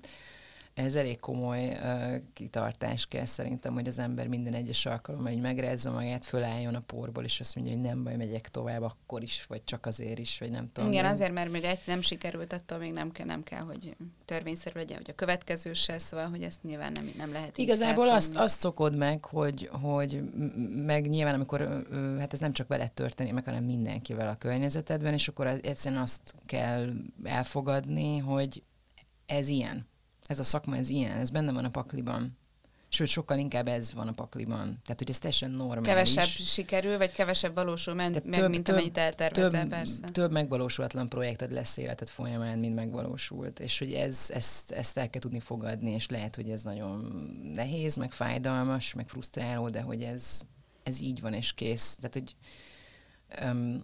ez 0.85 0.95
elég 0.95 1.19
komoly 1.19 1.67
uh, 1.67 2.15
kitartás 2.33 3.05
kell 3.05 3.25
szerintem, 3.25 3.73
hogy 3.73 3.87
az 3.87 3.99
ember 3.99 4.27
minden 4.27 4.53
egyes 4.53 4.85
alkalommal 4.85 5.31
hogy 5.31 5.41
megrezza 5.41 5.91
magát, 5.91 6.25
fölálljon 6.25 6.75
a 6.75 6.79
porból, 6.79 7.23
és 7.23 7.39
azt 7.39 7.55
mondja, 7.55 7.73
hogy 7.73 7.83
nem 7.83 8.03
baj, 8.03 8.15
megyek 8.15 8.49
tovább 8.49 8.81
akkor 8.81 9.21
is, 9.21 9.45
vagy 9.47 9.63
csak 9.63 9.85
azért 9.85 10.19
is, 10.19 10.37
vagy 10.39 10.51
nem 10.51 10.69
tudom. 10.73 10.91
Igen, 10.91 11.03
nem. 11.03 11.13
azért, 11.13 11.33
mert 11.33 11.51
még 11.51 11.63
egy 11.63 11.79
nem 11.85 12.01
sikerült, 12.01 12.53
attól 12.53 12.77
még 12.77 12.93
nem 12.93 13.11
kell, 13.11 13.25
nem 13.25 13.43
kell, 13.43 13.61
hogy 13.61 13.95
törvényszerű 14.25 14.79
legyen, 14.79 14.97
hogy 14.97 15.09
a 15.09 15.15
következő 15.15 15.73
se, 15.73 15.99
szóval, 15.99 16.29
hogy 16.29 16.43
ezt 16.43 16.63
nyilván 16.63 16.91
nem, 16.91 17.11
nem 17.17 17.31
lehet 17.31 17.57
Igazából 17.57 18.09
azt, 18.09 18.35
azt 18.35 18.59
szokod 18.59 18.97
meg, 18.97 19.25
hogy, 19.25 19.69
hogy 19.81 20.21
meg 20.85 21.09
nyilván, 21.09 21.33
amikor, 21.33 21.85
hát 22.19 22.33
ez 22.33 22.39
nem 22.39 22.53
csak 22.53 22.67
veled 22.67 22.91
történik 22.91 23.33
meg, 23.33 23.45
hanem 23.45 23.63
mindenkivel 23.63 24.29
a 24.29 24.35
környezetedben, 24.35 25.13
és 25.13 25.27
akkor 25.27 25.47
egyszerűen 25.47 26.01
azt 26.01 26.33
kell 26.45 26.89
elfogadni, 27.23 28.17
hogy 28.17 28.63
ez 29.25 29.47
ilyen 29.47 29.89
ez 30.31 30.39
a 30.39 30.43
szakma, 30.43 30.75
ez 30.75 30.89
ilyen, 30.89 31.17
ez 31.17 31.29
benne 31.29 31.51
van 31.51 31.65
a 31.65 31.69
pakliban. 31.69 32.37
Sőt, 32.93 33.07
sokkal 33.07 33.37
inkább 33.37 33.67
ez 33.67 33.93
van 33.93 34.07
a 34.07 34.11
pakliban. 34.11 34.79
Tehát, 34.83 34.97
hogy 34.97 35.09
ez 35.09 35.17
teljesen 35.17 35.51
normális. 35.51 35.87
Kevesebb 35.87 36.25
sikerül, 36.25 36.97
vagy 36.97 37.11
kevesebb 37.11 37.53
valósul 37.53 37.93
meg, 37.93 38.11
meg 38.25 38.39
több, 38.39 38.49
mint 38.49 38.63
több, 38.63 38.75
amennyit 38.75 38.97
eltervezel, 38.97 39.61
több, 39.61 39.69
persze. 39.69 40.09
Több 40.11 40.31
megvalósulatlan 40.31 41.09
projekted 41.09 41.51
lesz 41.51 41.77
életed 41.77 42.09
folyamán, 42.09 42.59
mint 42.59 42.75
megvalósult. 42.75 43.59
És 43.59 43.79
hogy 43.79 43.93
ez, 43.93 44.29
ezt, 44.33 44.71
ezt 44.71 44.97
el 44.97 45.09
kell 45.09 45.21
tudni 45.21 45.39
fogadni, 45.39 45.91
és 45.91 46.09
lehet, 46.09 46.35
hogy 46.35 46.49
ez 46.49 46.61
nagyon 46.61 46.99
nehéz, 47.55 47.95
meg 47.95 48.11
fájdalmas, 48.11 48.93
meg 48.93 49.09
frusztráló, 49.09 49.69
de 49.69 49.81
hogy 49.81 50.01
ez, 50.01 50.41
ez 50.83 51.01
így 51.01 51.21
van, 51.21 51.33
és 51.33 51.53
kész. 51.53 51.95
Tehát, 51.95 52.13
hogy 52.13 52.35
um, 53.43 53.81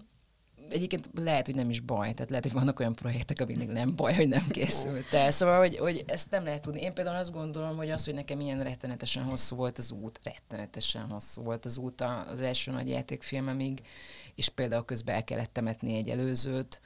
egyébként 0.69 1.09
lehet, 1.13 1.45
hogy 1.45 1.55
nem 1.55 1.69
is 1.69 1.79
baj, 1.79 2.13
tehát 2.13 2.29
lehet, 2.29 2.45
hogy 2.45 2.53
vannak 2.53 2.79
olyan 2.79 2.95
projektek, 2.95 3.41
amik 3.41 3.71
nem 3.71 3.95
baj, 3.95 4.15
hogy 4.15 4.27
nem 4.27 4.47
készült 4.47 5.13
el. 5.13 5.31
Szóval, 5.31 5.59
hogy, 5.59 5.77
hogy 5.77 6.03
ezt 6.07 6.31
nem 6.31 6.43
lehet 6.43 6.61
tudni. 6.61 6.81
Én 6.81 6.93
például 6.93 7.17
azt 7.17 7.31
gondolom, 7.31 7.77
hogy 7.77 7.89
az, 7.89 8.05
hogy 8.05 8.13
nekem 8.13 8.39
ilyen 8.39 8.63
rettenetesen 8.63 9.23
hosszú 9.23 9.55
volt 9.55 9.77
az 9.77 9.91
út, 9.91 10.19
rettenetesen 10.23 11.09
hosszú 11.09 11.41
volt 11.41 11.65
az 11.65 11.77
út 11.77 12.01
az 12.01 12.41
első 12.41 12.71
nagy 12.71 12.89
játékfilmemig, 12.89 13.81
és 14.35 14.49
például 14.49 14.85
közben 14.85 15.15
el 15.15 15.23
kellett 15.23 15.53
temetni 15.53 15.95
egy 15.95 16.09
előzőt. 16.09 16.81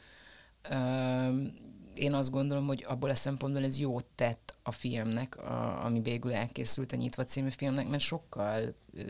Én 1.94 2.14
azt 2.14 2.32
gondolom, 2.32 2.66
hogy 2.66 2.86
abból 2.88 3.10
a 3.10 3.16
szempontból 3.16 3.64
ez 3.64 3.80
jót 3.80 4.06
tett 4.16 4.56
a 4.64 4.72
filmnek, 4.72 5.38
a, 5.38 5.86
ami 5.86 6.02
végül 6.02 6.34
elkészült 6.34 6.92
a 6.92 6.96
Nyitva 6.96 7.24
című 7.24 7.50
filmnek, 7.50 7.88
mert 7.88 8.04
sokkal 8.04 8.76
ö, 8.94 9.02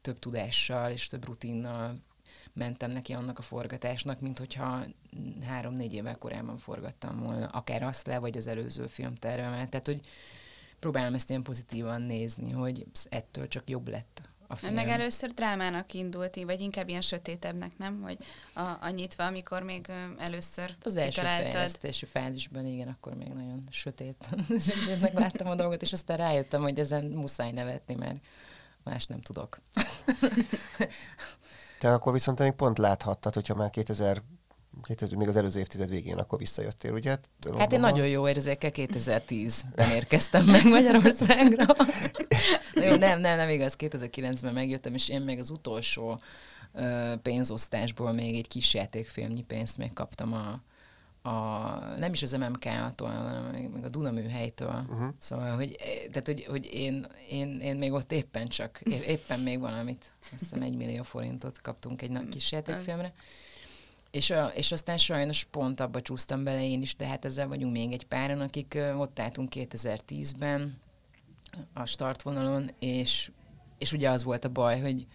több 0.00 0.18
tudással 0.18 0.90
és 0.90 1.06
több 1.06 1.24
rutinnal 1.24 2.02
mentem 2.58 2.90
neki 2.90 3.12
annak 3.12 3.38
a 3.38 3.42
forgatásnak, 3.42 4.20
mint 4.20 4.38
hogyha 4.38 4.84
három-négy 5.46 5.94
évvel 5.94 6.16
korábban 6.16 6.58
forgattam 6.58 7.18
volna, 7.18 7.46
akár 7.46 7.82
azt 7.82 8.06
le, 8.06 8.18
vagy 8.18 8.36
az 8.36 8.46
előző 8.46 8.86
filmtervemet. 8.86 9.68
Tehát, 9.68 9.86
hogy 9.86 10.00
próbálom 10.78 11.14
ezt 11.14 11.30
ilyen 11.30 11.42
pozitívan 11.42 12.02
nézni, 12.02 12.50
hogy 12.50 12.86
ettől 13.08 13.48
csak 13.48 13.70
jobb 13.70 13.88
lett 13.88 14.22
a 14.46 14.56
film. 14.56 14.74
Meg 14.74 14.88
először 14.88 15.30
drámának 15.30 15.92
indult, 15.92 16.44
vagy 16.44 16.60
inkább 16.60 16.88
ilyen 16.88 17.00
sötétebbnek, 17.00 17.78
nem? 17.78 18.02
Hogy 18.02 18.18
a, 18.52 18.60
a 18.80 18.88
nyitva, 18.90 19.24
amikor 19.24 19.62
még 19.62 19.86
először 20.18 20.74
Az 20.82 20.96
első 20.96 21.20
fejlesztési 21.20 22.06
fázisban, 22.06 22.66
igen, 22.66 22.88
akkor 22.88 23.14
még 23.14 23.28
nagyon 23.28 23.68
sötét. 23.70 24.28
Sötétnek 24.68 25.12
láttam 25.12 25.48
a 25.48 25.54
dolgot, 25.54 25.82
és 25.82 25.92
aztán 25.92 26.16
rájöttem, 26.16 26.62
hogy 26.62 26.78
ezen 26.78 27.04
muszáj 27.04 27.50
nevetni, 27.50 27.94
mert 27.94 28.16
más 28.84 29.06
nem 29.06 29.20
tudok. 29.20 29.60
Te 31.78 31.92
akkor 31.92 32.12
viszont 32.12 32.38
még 32.38 32.52
pont 32.52 32.78
láthattad, 32.78 33.34
hogyha 33.34 33.54
már 33.54 33.70
2000 33.70 34.22
2000, 34.82 35.16
még 35.16 35.28
az 35.28 35.36
előző 35.36 35.58
évtized 35.58 35.88
végén 35.88 36.18
akkor 36.18 36.38
visszajöttél, 36.38 36.92
ugye? 36.92 37.16
Hát 37.58 37.72
én 37.72 37.80
nagyon 37.80 38.06
jó 38.06 38.28
érzékel 38.28 38.70
2010-ben 38.74 39.90
érkeztem 39.90 40.44
meg 40.44 40.64
Magyarországra. 40.64 41.64
nem, 42.98 43.20
nem, 43.20 43.20
nem 43.20 43.48
igaz, 43.48 43.74
2009-ben 43.78 44.52
megjöttem, 44.52 44.94
és 44.94 45.08
én 45.08 45.20
még 45.20 45.38
az 45.38 45.50
utolsó 45.50 46.20
pénzosztásból 47.22 48.12
még 48.12 48.36
egy 48.36 48.48
kis 48.48 48.74
játékfilmnyi 48.74 49.42
pénzt 49.42 49.76
még 49.76 49.92
kaptam 49.92 50.32
a, 50.32 50.60
a, 51.28 51.94
nem 51.98 52.12
is 52.12 52.22
az 52.22 52.32
MMK-tól, 52.32 53.08
hanem 53.08 53.44
még 53.44 53.84
a 53.84 53.88
Dunaműhelytől. 53.88 54.84
Uh-huh. 54.88 55.08
Szóval, 55.18 55.54
hogy, 55.54 55.76
tehát, 56.10 56.26
hogy, 56.26 56.44
hogy 56.44 56.68
én, 56.72 57.06
én, 57.30 57.60
én, 57.60 57.76
még 57.76 57.92
ott 57.92 58.12
éppen 58.12 58.48
csak, 58.48 58.80
éppen 59.06 59.40
még 59.40 59.60
valamit, 59.60 60.12
azt 60.32 60.40
hiszem 60.40 60.62
egy 60.62 60.76
millió 60.76 61.02
forintot 61.02 61.60
kaptunk 61.60 62.02
egy 62.02 62.10
nagy 62.10 62.28
kis 62.28 62.52
játékfilmre. 62.52 63.12
És, 64.10 64.30
a, 64.30 64.46
és 64.46 64.72
aztán 64.72 64.98
sajnos 64.98 65.44
pont 65.44 65.80
abba 65.80 66.00
csúsztam 66.00 66.44
bele 66.44 66.64
én 66.64 66.82
is, 66.82 66.96
de 66.96 67.06
hát 67.06 67.24
ezzel 67.24 67.48
vagyunk 67.48 67.72
még 67.72 67.92
egy 67.92 68.06
páran, 68.06 68.40
akik 68.40 68.78
ott 68.96 69.18
álltunk 69.18 69.52
2010-ben 69.54 70.80
a 71.72 71.84
startvonalon, 71.84 72.70
és, 72.78 73.30
és 73.78 73.92
ugye 73.92 74.10
az 74.10 74.24
volt 74.24 74.44
a 74.44 74.48
baj, 74.48 74.80
hogy 74.80 75.06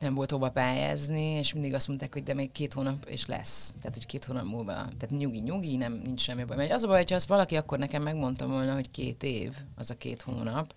nem 0.00 0.14
volt 0.14 0.30
hova 0.30 0.50
pályázni, 0.50 1.22
és 1.22 1.52
mindig 1.52 1.74
azt 1.74 1.88
mondták, 1.88 2.12
hogy 2.12 2.22
de 2.22 2.34
még 2.34 2.52
két 2.52 2.72
hónap, 2.72 3.04
és 3.04 3.26
lesz. 3.26 3.74
Tehát, 3.80 3.96
hogy 3.96 4.06
két 4.06 4.24
hónap 4.24 4.44
múlva. 4.44 4.72
Tehát 4.72 5.10
nyugi, 5.10 5.38
nyugi, 5.38 5.76
nem, 5.76 5.92
nincs 5.92 6.20
semmi 6.20 6.44
baj. 6.44 6.56
Mert 6.56 6.72
az 6.72 6.82
a 6.82 6.86
baj, 6.86 6.96
hogyha 6.96 7.14
azt 7.14 7.28
valaki 7.28 7.56
akkor 7.56 7.78
nekem 7.78 8.02
megmondta 8.02 8.46
volna, 8.46 8.74
hogy 8.74 8.90
két 8.90 9.22
év, 9.22 9.54
az 9.76 9.90
a 9.90 9.96
két 9.96 10.22
hónap, 10.22 10.74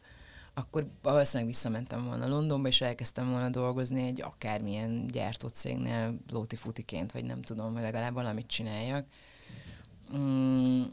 akkor 0.54 0.88
valószínűleg 1.02 1.52
visszamentem 1.52 2.06
volna 2.06 2.28
Londonba, 2.28 2.68
és 2.68 2.82
elkezdtem 2.82 3.30
volna 3.30 3.50
dolgozni 3.50 4.04
egy 4.04 4.22
akármilyen 4.22 5.08
gyártócégnél 5.08 6.18
lóti-futiként, 6.32 7.12
vagy 7.12 7.26
nem 7.26 7.42
tudom, 7.42 7.74
hogy 7.74 7.82
legalább 7.82 8.14
valamit 8.14 8.48
csináljak. 8.48 9.06
Mm, 10.16 10.84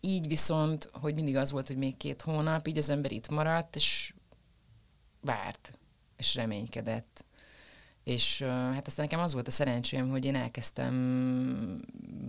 így 0.00 0.26
viszont, 0.26 0.90
hogy 0.92 1.14
mindig 1.14 1.36
az 1.36 1.50
volt, 1.50 1.66
hogy 1.66 1.76
még 1.76 1.96
két 1.96 2.22
hónap, 2.22 2.66
így 2.66 2.78
az 2.78 2.90
ember 2.90 3.12
itt 3.12 3.28
maradt, 3.28 3.76
és 3.76 4.14
várt, 5.20 5.78
és 6.16 6.34
reménykedett 6.34 7.24
és 8.06 8.42
hát 8.42 8.86
aztán 8.86 9.06
nekem 9.06 9.24
az 9.24 9.32
volt 9.32 9.48
a 9.48 9.50
szerencsém, 9.50 10.08
hogy 10.08 10.24
én 10.24 10.34
elkezdtem, 10.34 10.94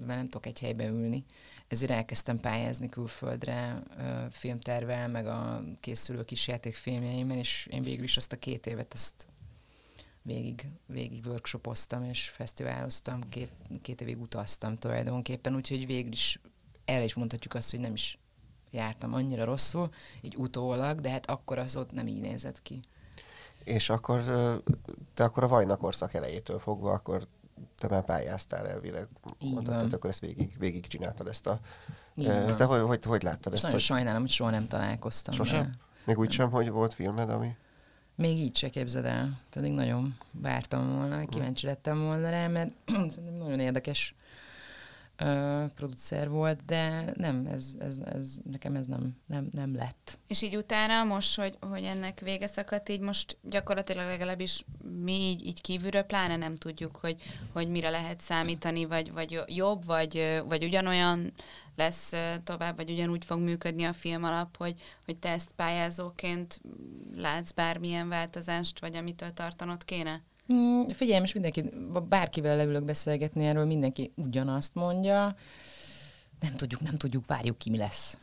mert 0.05 0.19
nem 0.19 0.29
tudok 0.29 0.45
egy 0.45 0.59
helybe 0.59 0.87
ülni, 0.87 1.25
ezért 1.67 1.91
elkezdtem 1.91 2.39
pályázni 2.39 2.89
külföldre 2.89 3.83
filmtervel, 4.31 5.07
meg 5.07 5.27
a 5.27 5.63
készülő 5.79 6.23
kis 6.25 6.47
játékfilmjeimmel, 6.47 7.37
és 7.37 7.67
én 7.71 7.83
végül 7.83 8.03
is 8.03 8.17
azt 8.17 8.31
a 8.31 8.39
két 8.39 8.65
évet 8.65 8.93
azt 8.93 9.27
végig, 10.21 10.69
végig 10.85 11.25
workshopoztam 11.25 12.03
és 12.03 12.29
fesztiváloztam, 12.29 13.29
két, 13.29 13.51
két 13.81 14.01
évig 14.01 14.21
utaztam 14.21 14.75
tulajdonképpen, 14.75 15.55
úgyhogy 15.55 15.85
végül 15.85 16.11
is 16.11 16.39
el 16.85 17.03
is 17.03 17.13
mondhatjuk 17.13 17.53
azt, 17.53 17.71
hogy 17.71 17.79
nem 17.79 17.93
is 17.93 18.17
jártam 18.71 19.13
annyira 19.13 19.43
rosszul, 19.43 19.89
így 20.21 20.35
utólag, 20.35 21.01
de 21.01 21.09
hát 21.09 21.29
akkor 21.29 21.57
az 21.57 21.75
ott 21.75 21.91
nem 21.91 22.07
így 22.07 22.19
nézett 22.19 22.61
ki. 22.61 22.81
És 23.67 23.89
akkor 23.89 24.23
te 25.13 25.23
akkor 25.23 25.43
a 25.43 25.47
Vajna 25.47 25.75
korszak 25.75 26.13
elejétől 26.13 26.59
fogva, 26.59 26.91
akkor 26.91 27.27
te 27.77 27.87
már 27.87 28.05
pályáztál 28.05 28.67
elvileg. 28.67 29.07
Így 29.39 29.53
mondtad, 29.53 29.75
van. 29.75 29.91
akkor 29.91 30.09
ezt 30.09 30.19
végig, 30.19 30.55
végig 30.59 30.87
csináltad 30.87 31.27
ezt 31.27 31.47
a... 31.47 31.59
Így 32.15 32.55
te 32.55 32.63
hogy, 32.63 32.81
hogy, 32.81 33.05
hogy 33.05 33.23
láttad 33.23 33.53
ezt? 33.53 33.61
Nagyon 33.61 33.77
hogy... 33.77 33.87
sajnálom, 33.87 34.21
hogy 34.21 34.29
soha 34.29 34.49
nem 34.49 34.67
találkoztam. 34.67 35.33
Sosem? 35.33 35.63
De... 35.63 35.77
Még 36.05 36.17
úgy 36.17 36.31
sem, 36.31 36.51
hogy 36.51 36.69
volt 36.69 36.93
filmed, 36.93 37.29
ami... 37.29 37.55
Még 38.15 38.37
így 38.37 38.55
se 38.55 38.69
képzeld 38.69 39.05
el. 39.05 39.39
Pedig 39.49 39.71
nagyon 39.71 40.17
vártam 40.31 40.95
volna, 40.95 41.25
kíváncsi 41.25 41.65
lettem 41.65 41.99
volna 41.99 42.29
rá, 42.29 42.47
mert 42.47 42.71
nagyon 43.39 43.59
érdekes 43.59 44.15
ö, 45.17 45.65
producer 45.75 46.29
volt, 46.29 46.65
de 46.65 47.11
nem, 47.15 47.45
ez, 47.45 47.75
ez, 47.79 47.97
ez, 47.97 48.37
nekem 48.51 48.75
ez 48.75 48.87
nem, 48.87 49.17
nem, 49.25 49.49
nem 49.51 49.75
lett. 49.75 50.19
És 50.27 50.41
így 50.41 50.55
utána 50.55 51.03
most, 51.03 51.35
hogy, 51.35 51.57
hogy 51.59 51.83
ennek 51.83 52.19
vége 52.19 52.47
szakadt, 52.47 52.89
így 52.89 52.99
most 52.99 53.37
gyakorlatilag 53.41 54.07
legalábbis 54.07 54.65
mi 55.03 55.13
így, 55.13 55.45
így 55.45 55.61
kívülről 55.61 56.01
pláne 56.01 56.35
nem 56.35 56.55
tudjuk, 56.55 56.95
hogy, 56.95 57.15
hogy 57.53 57.69
mire 57.69 57.89
lehet 57.89 58.21
számítani, 58.21 58.85
vagy, 58.85 59.11
vagy 59.11 59.43
jobb, 59.47 59.85
vagy, 59.85 60.41
vagy 60.47 60.63
ugyanolyan 60.63 61.33
lesz 61.75 62.13
tovább, 62.43 62.75
vagy 62.75 62.91
ugyanúgy 62.91 63.25
fog 63.25 63.39
működni 63.39 63.83
a 63.83 63.93
film 63.93 64.23
alap, 64.23 64.57
hogy, 64.57 64.81
hogy 65.05 65.17
te 65.17 65.29
ezt 65.29 65.51
pályázóként 65.55 66.61
látsz 67.15 67.51
bármilyen 67.51 68.09
változást, 68.09 68.79
vagy 68.79 68.95
amitől 68.95 69.33
tartanod 69.33 69.85
kéne? 69.85 70.21
Mm, 70.53 70.81
figyelj, 70.93 71.19
most 71.19 71.33
mindenki, 71.33 71.63
bárkivel 72.09 72.55
leülök 72.55 72.83
beszélgetni 72.83 73.45
erről, 73.45 73.65
mindenki 73.65 74.11
ugyanazt 74.15 74.75
mondja. 74.75 75.35
Nem 76.39 76.55
tudjuk, 76.55 76.81
nem 76.81 76.97
tudjuk, 76.97 77.25
várjuk 77.25 77.57
ki, 77.57 77.69
mi 77.69 77.77
lesz. 77.77 78.17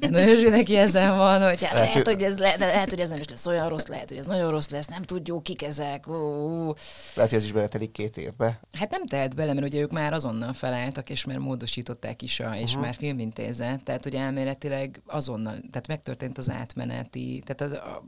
Nagyon 0.00 0.50
neki 0.50 0.76
ezen 0.76 1.16
van, 1.16 1.48
hogy 1.48 1.64
hát 1.64 1.72
lehet, 1.72 2.06
hogy 2.08 2.22
ez 2.22 2.38
le, 2.38 2.56
lehet, 2.58 2.90
hogy 2.90 3.00
ez 3.00 3.08
nem 3.08 3.18
is 3.18 3.28
lesz 3.28 3.46
olyan 3.46 3.68
rossz, 3.68 3.86
lehet, 3.86 4.08
hogy 4.08 4.18
ez 4.18 4.26
nagyon 4.26 4.50
rossz 4.50 4.68
lesz, 4.68 4.86
nem 4.86 5.02
tudjuk, 5.02 5.42
kik 5.42 5.62
ezek. 5.62 6.06
Ó, 6.06 6.12
ó. 6.12 6.74
Lehet, 7.14 7.30
hogy 7.30 7.38
ez 7.38 7.44
is 7.44 7.52
beletelik 7.52 7.92
két 7.92 8.16
évbe. 8.16 8.60
Hát 8.72 8.90
nem 8.90 9.06
tehet 9.06 9.34
bele, 9.34 9.52
mert 9.52 9.66
ugye 9.66 9.80
ők 9.80 9.90
már 9.90 10.12
azonnal 10.12 10.52
felálltak, 10.52 11.10
és 11.10 11.24
már 11.24 11.38
módosították 11.38 12.22
is, 12.22 12.40
a, 12.40 12.54
és 12.56 12.62
uh-huh. 12.62 12.82
már 12.82 12.94
filmintézet, 12.94 13.84
tehát 13.84 14.02
hogy 14.02 14.14
elméletileg 14.14 15.02
azonnal, 15.06 15.52
tehát 15.52 15.86
megtörtént 15.86 16.38
az 16.38 16.50
átmeneti, 16.50 17.42
tehát 17.46 17.72
az, 17.72 17.78
a, 17.78 18.02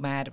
már 0.00 0.32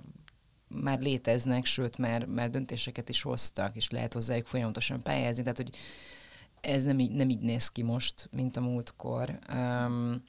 már 0.82 1.00
léteznek, 1.00 1.64
sőt, 1.64 1.98
már, 1.98 2.26
már 2.26 2.50
döntéseket 2.50 3.08
is 3.08 3.22
hoztak, 3.22 3.76
és 3.76 3.90
lehet 3.90 4.12
hozzájuk 4.12 4.46
folyamatosan 4.46 5.02
pályázni, 5.02 5.42
tehát 5.42 5.56
hogy 5.56 5.70
ez 6.60 6.84
nem 6.84 6.98
így, 6.98 7.12
nem 7.12 7.30
így 7.30 7.40
néz 7.40 7.68
ki 7.68 7.82
most, 7.82 8.28
mint 8.30 8.56
a 8.56 8.60
múltkor. 8.60 9.38
Um, 9.54 10.22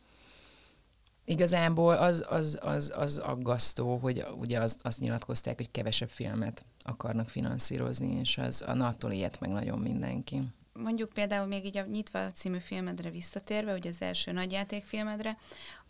igazából 1.25 1.95
az, 1.95 2.25
az, 2.29 2.59
az, 2.61 2.93
az 2.95 3.17
aggasztó, 3.17 3.97
hogy 3.97 4.25
ugye 4.39 4.59
az, 4.59 4.77
azt 4.81 4.99
nyilatkozták, 4.99 5.55
hogy 5.55 5.71
kevesebb 5.71 6.09
filmet 6.09 6.65
akarnak 6.79 7.29
finanszírozni, 7.29 8.19
és 8.19 8.37
az 8.37 8.61
a 8.61 8.71
attól 8.71 9.11
ilyet 9.11 9.39
meg 9.39 9.49
nagyon 9.49 9.79
mindenki. 9.79 10.41
Mondjuk 10.73 11.09
például 11.09 11.47
még 11.47 11.65
így 11.65 11.77
a 11.77 11.85
Nyitva 11.85 12.31
című 12.31 12.57
filmedre 12.57 13.09
visszatérve, 13.09 13.73
ugye 13.73 13.89
az 13.89 14.01
első 14.01 14.31
nagyjátékfilmedre, 14.31 15.37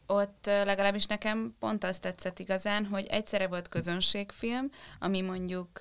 ott 0.08 0.46
legalábbis 0.46 1.06
nekem 1.06 1.56
pont 1.60 1.84
azt 1.84 2.02
tetszett 2.02 2.40
igazán, 2.40 2.86
hogy 2.86 3.06
egyszerre 3.06 3.48
volt 3.48 3.70
közönségfilm, 3.70 4.70
ami 5.00 5.22
mondjuk 5.22 5.80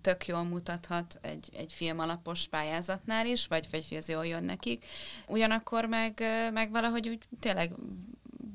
tök 0.00 0.26
jól 0.26 0.42
mutathat 0.42 1.18
egy, 1.22 1.48
egy 1.52 1.72
film 1.72 1.98
alapos 1.98 2.48
pályázatnál 2.48 3.26
is, 3.26 3.46
vagy, 3.46 3.68
vagy 3.70 3.86
ez 3.90 4.08
jól 4.08 4.26
jön 4.26 4.44
nekik. 4.44 4.84
Ugyanakkor 5.26 5.84
meg, 5.84 6.22
meg 6.52 6.70
valahogy 6.70 7.08
úgy 7.08 7.18
tényleg 7.40 7.72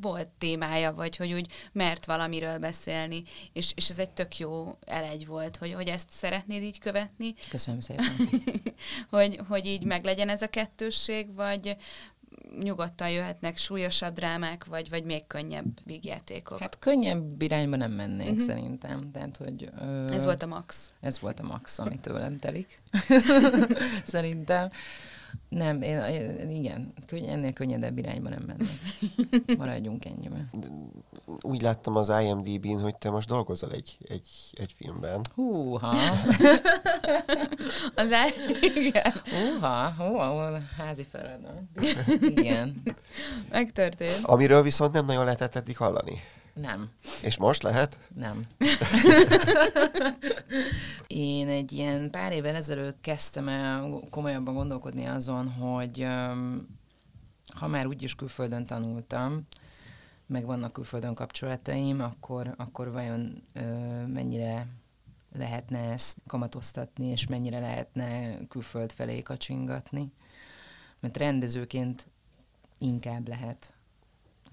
volt 0.04 0.28
témája, 0.28 0.94
vagy 0.94 1.16
hogy 1.16 1.34
úgy 1.34 1.52
mert 1.72 2.06
valamiről 2.06 2.58
beszélni, 2.58 3.24
és, 3.54 3.72
és 3.76 3.90
ez 3.90 4.00
egy 4.00 4.10
tök 4.10 4.38
jó 4.38 4.78
elegy 4.86 5.26
volt, 5.26 5.58
hogy, 5.58 5.74
hogy 5.74 5.88
ezt 5.88 6.10
szeretnéd 6.10 6.64
így 6.64 6.80
követni. 6.80 7.34
Köszönöm 7.50 7.80
szépen. 7.80 8.06
hogy, 9.10 9.40
hogy 9.48 9.66
így 9.66 9.84
meglegyen 9.84 10.30
ez 10.30 10.42
a 10.42 10.50
kettősség, 10.50 11.34
vagy, 11.34 11.76
nyugodtan 12.60 13.10
jöhetnek 13.10 13.58
súlyosabb 13.58 14.14
drámák, 14.14 14.66
vagy, 14.66 14.90
vagy 14.90 15.04
még 15.04 15.28
könnyebb 15.28 15.80
vígjátékok? 15.86 16.60
Hát 16.60 16.80
könnyebb 16.80 17.42
irányba 17.42 17.76
nem 17.76 17.92
mennék 17.92 18.30
uh-huh. 18.30 18.46
szerintem. 18.46 19.12
Tehát, 19.12 19.38
hogy, 19.38 19.70
ö, 19.82 20.14
ez 20.14 20.24
volt 20.24 20.44
a 20.44 20.48
max. 20.48 20.92
Ez 21.00 21.20
volt 21.20 21.40
a 21.40 21.44
max, 21.44 21.80
ami 21.80 22.00
tőlem 22.00 22.38
telik. 22.38 22.82
szerintem. 24.04 24.70
Nem, 25.50 25.82
én, 25.82 26.00
én, 26.00 26.50
igen, 26.50 26.94
könny, 27.06 27.28
ennél 27.28 27.54
könnyedebb 27.54 27.98
irányba 27.98 28.30
nem 28.30 28.44
mennék. 28.48 28.70
Maradjunk 29.58 30.06
ennyiben. 30.06 30.50
Úgy 31.42 31.62
láttam 31.62 31.96
az 31.96 32.12
IMDb-n, 32.22 32.80
hogy 32.80 32.96
te 32.96 33.10
most 33.10 33.28
dolgozol 33.28 33.72
egy, 33.72 33.98
egy, 34.08 34.30
egy 34.54 34.74
filmben. 34.78 35.22
Húha! 35.36 35.90
az 37.96 38.12
igen. 38.76 39.14
Húha, 39.30 39.94
húha, 39.98 40.60
házi 40.78 41.06
feladat. 41.12 41.62
Igen. 42.20 42.82
Megtörtént. 43.50 44.24
Amiről 44.24 44.62
viszont 44.62 44.94
nem 44.94 45.06
nagyon 45.06 45.24
lehetett 45.24 45.56
eddig 45.56 45.78
hallani. 45.78 46.22
Nem. 46.54 46.90
És 47.24 47.38
most 47.38 47.64
lehet? 47.64 48.00
Nem. 48.16 48.48
Én 51.08 51.48
egy 51.48 51.72
ilyen 51.72 52.10
pár 52.10 52.32
évvel 52.32 52.56
ezelőtt 52.56 53.02
kezdtem 53.02 53.48
el 53.48 54.00
komolyabban 54.10 54.54
gondolkodni 54.54 55.06
azon, 55.06 55.50
hogy 55.52 56.08
ha 57.54 57.68
már 57.68 57.88
úgyis 57.88 58.16
külföldön 58.16 58.66
tanultam, 58.66 59.48
meg 60.26 60.46
vannak 60.46 60.74
külföldön 60.74 61.14
kapcsolataim, 61.14 62.02
akkor, 62.02 62.54
akkor 62.58 62.92
vajon 62.92 63.44
ö, 63.54 63.62
mennyire 64.06 64.68
lehetne 65.38 65.80
ezt 65.80 66.18
kamatoztatni, 66.28 67.06
és 67.06 67.28
mennyire 67.28 67.60
lehetne 67.60 68.38
külföld 68.48 68.92
felé 68.92 69.22
kacsingatni. 69.22 70.12
Mert 71.00 71.18
rendezőként 71.18 72.08
inkább 72.78 73.28
lehet 73.28 73.74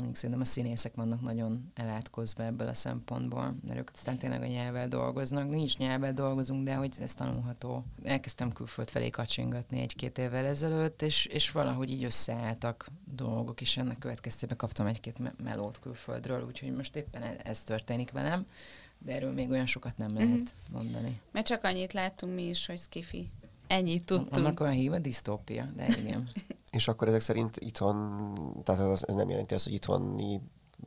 mondjuk 0.00 0.16
szerintem 0.16 0.40
a 0.40 0.44
színészek 0.44 0.94
vannak 0.94 1.20
nagyon 1.20 1.72
elátkozva 1.74 2.44
ebből 2.44 2.68
a 2.68 2.74
szempontból, 2.74 3.54
mert 3.66 3.78
ők 3.78 3.90
aztán 3.94 4.18
tényleg 4.18 4.42
a 4.42 4.46
nyelvvel 4.46 4.88
dolgoznak. 4.88 5.50
Mi 5.50 5.62
is 5.62 5.76
nyelvvel 5.76 6.12
dolgozunk, 6.12 6.64
de 6.64 6.74
hogy 6.74 6.94
ez 7.00 7.14
tanulható. 7.14 7.84
Elkezdtem 8.02 8.52
külföld 8.52 8.90
felé 8.90 9.10
kacsingatni 9.10 9.80
egy-két 9.80 10.18
évvel 10.18 10.44
ezelőtt, 10.44 11.02
és, 11.02 11.24
és 11.26 11.50
valahogy 11.50 11.90
így 11.90 12.04
összeálltak 12.04 12.88
dolgok, 13.04 13.60
és 13.60 13.76
ennek 13.76 13.98
következtében 13.98 14.56
kaptam 14.56 14.86
egy-két 14.86 15.18
me- 15.18 15.42
melót 15.42 15.78
külföldről, 15.80 16.44
úgyhogy 16.46 16.72
most 16.72 16.96
éppen 16.96 17.22
e- 17.22 17.36
ez 17.42 17.62
történik 17.62 18.10
velem, 18.10 18.44
de 18.98 19.14
erről 19.14 19.32
még 19.32 19.50
olyan 19.50 19.66
sokat 19.66 19.96
nem 19.96 20.14
lehet 20.14 20.28
mm-hmm. 20.28 20.72
mondani. 20.72 21.20
Mert 21.32 21.46
csak 21.46 21.64
annyit 21.64 21.92
láttunk 21.92 22.34
mi 22.34 22.48
is, 22.48 22.66
hogy 22.66 22.78
skifi. 22.78 23.30
Ennyit 23.70 24.04
tudtunk. 24.04 24.36
Annak 24.36 24.60
olyan 24.60 24.72
híva 24.72 24.98
disztópia, 24.98 25.68
de 25.76 25.86
igen. 25.98 26.28
És 26.70 26.88
akkor 26.88 27.08
ezek 27.08 27.20
szerint 27.20 27.56
itthon, 27.56 28.62
tehát 28.64 28.90
ez 28.90 29.14
nem 29.14 29.28
jelenti 29.28 29.54
azt, 29.54 29.64
hogy 29.64 29.72
itthoni 29.72 30.40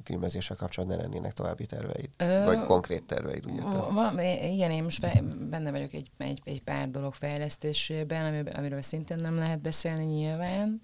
filmezéssel 0.04 0.56
kapcsolatban 0.56 0.98
ne 0.98 1.04
lennének 1.04 1.34
további 1.34 1.66
terveid? 1.66 2.10
Ö, 2.18 2.44
Vagy 2.46 2.64
konkrét 2.64 3.04
terveid, 3.04 3.46
ugye? 3.46 3.62
Van, 3.92 4.20
igen, 4.44 4.72
én 4.72 4.84
most 4.84 5.00
fe, 5.00 5.22
benne 5.50 5.72
vagyok 5.72 5.94
egy, 5.94 6.12
egy, 6.18 6.42
egy 6.44 6.62
pár 6.64 6.90
dolog 6.90 7.14
fejlesztésében, 7.14 8.48
amiről 8.48 8.82
szintén 8.82 9.18
nem 9.18 9.36
lehet 9.36 9.62
beszélni 9.62 10.04
nyilván. 10.04 10.82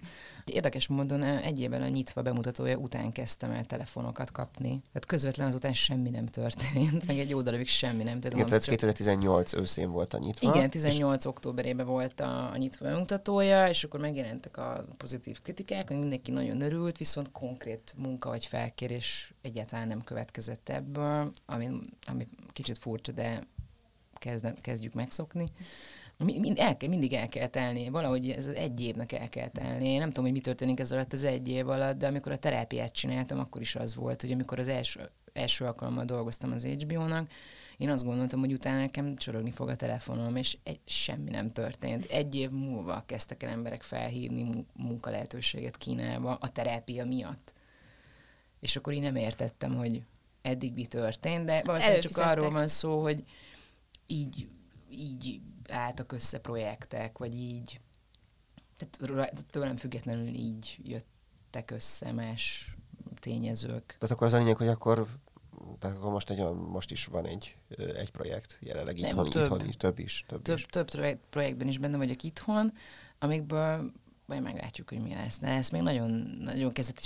Érdekes 0.52 0.88
módon 0.88 1.22
egy 1.22 1.60
évvel 1.60 1.82
a 1.82 1.88
nyitva 1.88 2.22
bemutatója 2.22 2.76
után 2.76 3.12
kezdtem 3.12 3.50
el 3.50 3.64
telefonokat 3.64 4.32
kapni. 4.32 4.68
Tehát 4.68 5.06
közvetlen 5.06 5.46
azután 5.46 5.72
semmi 5.72 6.10
nem 6.10 6.26
történt, 6.26 7.06
meg 7.06 7.18
egy 7.18 7.28
jó 7.28 7.42
darabig 7.42 7.68
semmi 7.68 8.02
nem 8.02 8.20
történt. 8.20 8.34
Igen, 8.34 8.46
tehát 8.46 8.64
2018 8.64 9.52
őszén 9.52 9.90
volt 9.90 10.14
a 10.14 10.18
nyitva. 10.18 10.54
Igen, 10.54 10.70
18 10.70 11.24
és... 11.24 11.30
októberében 11.30 11.86
volt 11.86 12.20
a, 12.20 12.50
a 12.50 12.56
nyitva 12.56 12.84
bemutatója, 12.84 13.68
és 13.68 13.84
akkor 13.84 14.00
megjelentek 14.00 14.56
a 14.56 14.84
pozitív 14.96 15.40
kritikák, 15.42 15.88
mindenki 15.88 16.30
nagyon 16.30 16.60
örült, 16.60 16.98
viszont 16.98 17.32
konkrét 17.32 17.94
munka 17.96 18.28
vagy 18.28 18.46
felkérés 18.46 19.34
egyáltalán 19.42 19.88
nem 19.88 20.04
következett 20.04 20.68
ebből, 20.68 21.32
ami, 21.46 21.70
ami 22.06 22.28
kicsit 22.52 22.78
furcsa, 22.78 23.12
de 23.12 23.40
kezdem, 24.18 24.54
kezdjük 24.60 24.94
megszokni 24.94 25.50
mind, 26.24 26.58
el 26.58 26.76
kell, 26.76 26.88
mindig 26.88 27.12
el 27.12 27.26
kell 27.26 27.46
telni, 27.46 27.88
valahogy 27.88 28.30
ez 28.30 28.46
egy 28.46 28.80
évnek 28.80 29.12
el 29.12 29.28
kell 29.28 29.48
telni. 29.48 29.88
Én 29.88 29.98
nem 29.98 30.08
tudom, 30.08 30.24
hogy 30.24 30.32
mi 30.32 30.40
történik 30.40 30.80
ez 30.80 30.92
alatt 30.92 31.12
az 31.12 31.24
egy 31.24 31.48
év 31.48 31.68
alatt, 31.68 31.98
de 31.98 32.06
amikor 32.06 32.32
a 32.32 32.38
terápiát 32.38 32.92
csináltam, 32.92 33.38
akkor 33.38 33.60
is 33.60 33.74
az 33.74 33.94
volt, 33.94 34.20
hogy 34.20 34.32
amikor 34.32 34.58
az 34.58 34.68
első, 34.68 35.10
első 35.32 35.64
alkalommal 35.64 36.04
dolgoztam 36.04 36.52
az 36.52 36.64
HBO-nak, 36.64 37.30
én 37.80 37.90
azt 37.90 38.04
gondoltam, 38.04 38.40
hogy 38.40 38.52
utána 38.52 38.78
nekem 38.78 39.16
csorogni 39.16 39.50
fog 39.50 39.68
a 39.68 39.76
telefonom, 39.76 40.36
és 40.36 40.58
egy, 40.62 40.80
semmi 40.84 41.30
nem 41.30 41.52
történt. 41.52 42.04
Egy 42.04 42.34
év 42.34 42.50
múlva 42.50 43.02
kezdtek 43.06 43.42
el 43.42 43.50
emberek 43.50 43.82
felhívni 43.82 44.66
munkalehetőséget 44.72 45.76
Kínába 45.76 46.34
a 46.40 46.48
terápia 46.48 47.04
miatt. 47.04 47.54
És 48.60 48.76
akkor 48.76 48.92
én 48.92 49.02
nem 49.02 49.16
értettem, 49.16 49.74
hogy 49.74 50.02
eddig 50.42 50.74
mi 50.74 50.86
történt, 50.86 51.44
de 51.44 51.62
valószínűleg 51.64 52.02
csak 52.02 52.16
arról 52.16 52.50
van 52.50 52.68
szó, 52.68 53.02
hogy 53.02 53.24
így, 54.06 54.48
így 54.90 55.40
álltak 55.68 56.12
össze 56.12 56.38
projektek, 56.38 57.18
vagy 57.18 57.34
így, 57.34 57.80
tehát 58.76 59.46
tőlem 59.50 59.76
függetlenül 59.76 60.26
így 60.26 60.78
jöttek 60.82 61.70
össze 61.70 62.12
más 62.12 62.74
tényezők. 63.20 63.96
Tehát 63.98 64.14
akkor 64.14 64.26
az 64.26 64.32
a 64.32 64.38
lényeg, 64.38 64.56
hogy 64.56 64.68
akkor 64.68 65.06
tehát 65.78 65.96
akkor 65.96 66.12
most, 66.12 66.30
egy, 66.30 66.44
most 66.52 66.90
is 66.90 67.06
van 67.06 67.26
egy, 67.26 67.56
egy 67.76 68.10
projekt, 68.10 68.58
jelenleg 68.60 69.00
Nem, 69.00 69.10
itthon, 69.10 69.30
több, 69.30 69.42
itthon 69.42 69.70
több 69.70 69.98
is. 69.98 70.24
Több, 70.28 70.42
több, 70.42 70.56
is. 70.56 70.66
több 70.66 70.90
projektben 71.30 71.68
is 71.68 71.78
benne 71.78 71.96
vagyok 71.96 72.22
itthon, 72.22 72.72
amikből 73.18 73.92
majd 74.26 74.42
meglátjuk, 74.42 74.88
hogy 74.88 75.00
mi 75.00 75.14
lesz. 75.14 75.38
De 75.38 75.46
ez 75.46 75.68
még 75.68 75.82
nagyon, 75.82 76.10
nagyon 76.40 76.72
kezdeti 76.72 77.02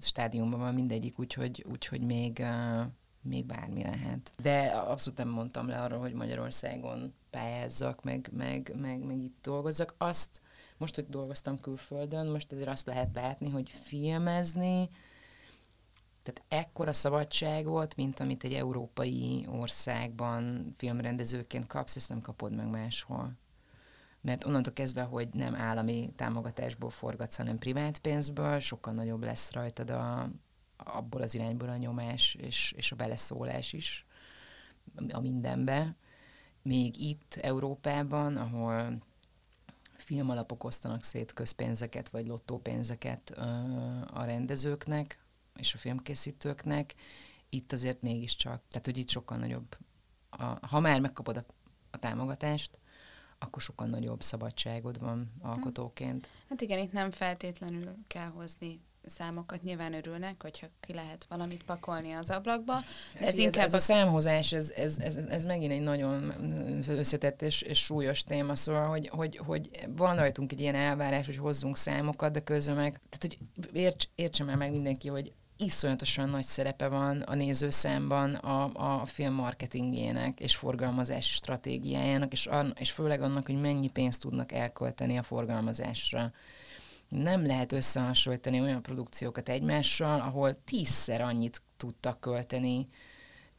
stádiumban 0.00 0.60
van 0.60 0.74
mindegyik, 0.74 1.18
úgyhogy, 1.18 1.64
úgyhogy 1.70 2.00
még, 2.00 2.38
uh, 2.40 2.86
még 3.22 3.46
bármi 3.46 3.82
lehet. 3.82 4.32
De 4.42 4.66
abszolút 4.66 5.18
nem 5.18 5.28
mondtam 5.28 5.68
le 5.68 5.80
arról, 5.80 5.98
hogy 5.98 6.12
Magyarországon 6.12 7.14
pályázzak, 7.32 8.04
meg, 8.04 8.28
meg, 8.32 8.72
meg, 8.80 9.04
meg 9.04 9.18
itt 9.18 9.38
dolgozzak. 9.42 9.94
Azt 9.98 10.40
most, 10.76 10.94
hogy 10.94 11.08
dolgoztam 11.08 11.60
külföldön, 11.60 12.26
most 12.26 12.52
azért 12.52 12.68
azt 12.68 12.86
lehet 12.86 13.14
látni, 13.14 13.50
hogy 13.50 13.70
filmezni, 13.70 14.90
tehát 16.22 16.64
ekkora 16.64 16.92
szabadságot, 16.92 17.96
mint 17.96 18.20
amit 18.20 18.44
egy 18.44 18.54
európai 18.54 19.46
országban 19.50 20.74
filmrendezőként 20.76 21.66
kapsz, 21.66 21.96
ezt 21.96 22.08
nem 22.08 22.20
kapod 22.20 22.54
meg 22.54 22.66
máshol. 22.66 23.32
Mert 24.20 24.44
onnantól 24.44 24.72
kezdve, 24.72 25.02
hogy 25.02 25.28
nem 25.32 25.54
állami 25.54 26.12
támogatásból 26.16 26.90
forgatsz, 26.90 27.36
hanem 27.36 27.58
privát 27.58 27.98
pénzből, 27.98 28.58
sokkal 28.58 28.92
nagyobb 28.92 29.22
lesz 29.22 29.52
rajtad 29.52 29.90
a, 29.90 30.30
abból 30.76 31.22
az 31.22 31.34
irányból 31.34 31.68
a 31.68 31.76
nyomás 31.76 32.34
és, 32.34 32.72
és 32.76 32.92
a 32.92 32.96
beleszólás 32.96 33.72
is 33.72 34.06
a 35.10 35.20
mindenbe. 35.20 35.96
Még 36.62 37.00
itt 37.00 37.34
Európában, 37.34 38.36
ahol 38.36 39.02
filmalapok 39.96 40.64
osztanak 40.64 41.04
szét 41.04 41.32
közpénzeket 41.32 42.08
vagy 42.08 42.26
lottópénzeket 42.26 43.30
a 44.12 44.24
rendezőknek, 44.24 45.18
és 45.56 45.74
a 45.74 45.78
filmkészítőknek, 45.78 46.94
itt 47.48 47.72
azért 47.72 48.02
mégiscsak, 48.02 48.62
tehát 48.68 48.86
hogy 48.86 48.98
itt 48.98 49.08
sokkal 49.08 49.38
nagyobb, 49.38 49.76
a, 50.30 50.66
ha 50.66 50.80
már 50.80 51.00
megkapod 51.00 51.36
a, 51.36 51.44
a 51.90 51.98
támogatást, 51.98 52.78
akkor 53.38 53.62
sokkal 53.62 53.86
nagyobb 53.86 54.22
szabadságod 54.22 55.00
van 55.00 55.32
alkotóként. 55.40 56.28
Hát 56.48 56.60
igen, 56.60 56.78
itt 56.78 56.92
nem 56.92 57.10
feltétlenül 57.10 57.96
kell 58.06 58.28
hozni 58.28 58.80
számokat 59.06 59.62
nyilván 59.62 59.94
örülnek, 59.94 60.42
hogyha 60.42 60.66
ki 60.80 60.94
lehet 60.94 61.26
valamit 61.28 61.62
pakolni 61.62 62.12
az 62.12 62.30
ablakba. 62.30 62.74
De 63.18 63.26
ez, 63.26 63.38
inkább 63.38 63.64
ez 63.64 63.74
a 63.74 63.78
számhozás, 63.78 64.52
ez, 64.52 64.70
ez, 64.70 64.98
ez, 64.98 65.16
ez 65.16 65.44
megint 65.44 65.72
egy 65.72 65.80
nagyon 65.80 66.32
összetett 66.88 67.42
és, 67.42 67.62
és 67.62 67.78
súlyos 67.78 68.22
téma, 68.22 68.54
szóval, 68.54 68.88
hogy, 68.88 69.08
hogy, 69.08 69.36
hogy 69.36 69.70
van 69.96 70.16
rajtunk 70.16 70.52
egy 70.52 70.60
ilyen 70.60 70.74
elvárás, 70.74 71.26
hogy 71.26 71.36
hozzunk 71.36 71.76
számokat, 71.76 72.32
de 72.32 72.40
közben 72.40 72.76
meg, 72.76 73.00
tehát 73.10 73.20
hogy 73.20 73.38
érts, 73.72 74.04
értse 74.14 74.44
már 74.44 74.56
meg 74.56 74.70
mindenki, 74.70 75.08
hogy 75.08 75.32
iszonyatosan 75.56 76.28
nagy 76.28 76.44
szerepe 76.44 76.88
van 76.88 77.20
a 77.20 77.34
nézőszámban 77.34 78.34
a, 78.34 79.00
a 79.00 79.06
film 79.06 79.34
marketingének 79.34 80.40
és 80.40 80.56
forgalmazási 80.56 81.32
stratégiájának, 81.32 82.32
és, 82.32 82.46
an, 82.46 82.74
és 82.78 82.90
főleg 82.90 83.22
annak, 83.22 83.46
hogy 83.46 83.60
mennyi 83.60 83.88
pénzt 83.88 84.20
tudnak 84.20 84.52
elkölteni 84.52 85.18
a 85.18 85.22
forgalmazásra. 85.22 86.32
Nem 87.12 87.46
lehet 87.46 87.72
összehasonlítani 87.72 88.60
olyan 88.60 88.82
produkciókat 88.82 89.48
egymással, 89.48 90.20
ahol 90.20 90.54
tízszer 90.54 91.20
annyit 91.20 91.62
tudtak 91.76 92.20
költeni 92.20 92.88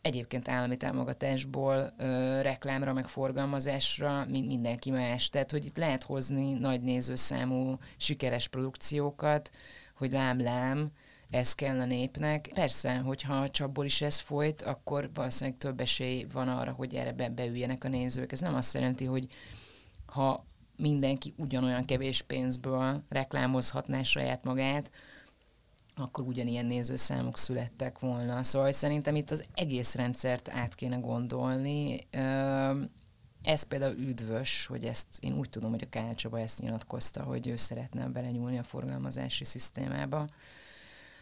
egyébként 0.02 0.50
állami 0.50 0.78
támogatásból 0.78 1.94
ö, 1.98 2.42
reklámra, 2.42 2.94
meg 2.94 3.08
forgalmazásra, 3.08 4.26
mint 4.26 4.48
mindenki 4.48 4.92
más. 4.92 5.30
Tehát, 5.30 5.52
hogy 5.52 5.66
itt 5.66 5.78
lehet 5.78 6.04
hozni 6.04 6.54
nagy 6.54 6.82
nézőszámú, 6.82 7.78
sikeres 7.98 8.48
produkciókat, 8.48 9.52
hogy 9.96 10.12
lám-lám, 10.12 10.92
ez 11.30 11.54
kell 11.54 11.80
a 11.80 11.86
népnek. 11.86 12.50
Persze, 12.54 12.96
hogyha 12.96 13.34
a 13.34 13.50
csapból 13.50 13.86
is 13.86 14.02
ez 14.02 14.20
folyt, 14.20 14.62
akkor 14.62 15.10
valószínűleg 15.14 15.60
több 15.60 15.80
esély 15.80 16.26
van 16.32 16.48
arra, 16.48 16.72
hogy 16.72 16.96
erre 16.96 17.12
be, 17.12 17.30
beüljenek 17.30 17.84
a 17.84 17.88
nézők. 17.88 18.32
Ez 18.32 18.40
nem 18.40 18.56
azt 18.56 18.74
jelenti, 18.74 19.06
hogy 19.06 19.28
ha 20.06 20.46
mindenki 20.76 21.34
ugyanolyan 21.38 21.86
kevés 21.86 22.22
pénzből 22.22 23.04
reklámozhatná 23.10 24.04
saját 24.04 24.44
magát, 24.44 24.92
akkor 25.96 26.28
ugyanilyen 26.28 26.66
nézőszámok 26.66 27.38
születtek 27.38 28.00
volna. 28.00 28.44
Szóval 28.44 28.72
szerintem 28.72 29.16
itt 29.16 29.32
az 29.32 29.46
egész 29.54 29.96
rendszert 29.96 30.50
át 30.50 30.76
kéne 30.76 30.98
gondolni. 30.98 32.00
Ez 33.42 33.64
például 33.64 33.98
üdvös, 33.98 34.66
hogy 34.66 34.86
ezt 34.86 35.08
én 35.20 35.38
úgy 35.38 35.50
tudom, 35.50 35.72
hogy 35.72 35.84
a 35.84 35.90
Kálcsaba 35.90 36.40
ezt 36.40 36.60
nyilatkozta, 36.60 37.24
hogy 37.24 37.48
ő 37.48 37.56
szeretne 37.56 38.08
belenyúlni 38.08 38.58
a 38.58 38.64
forgalmazási 38.64 39.44
szisztémába 39.44 40.28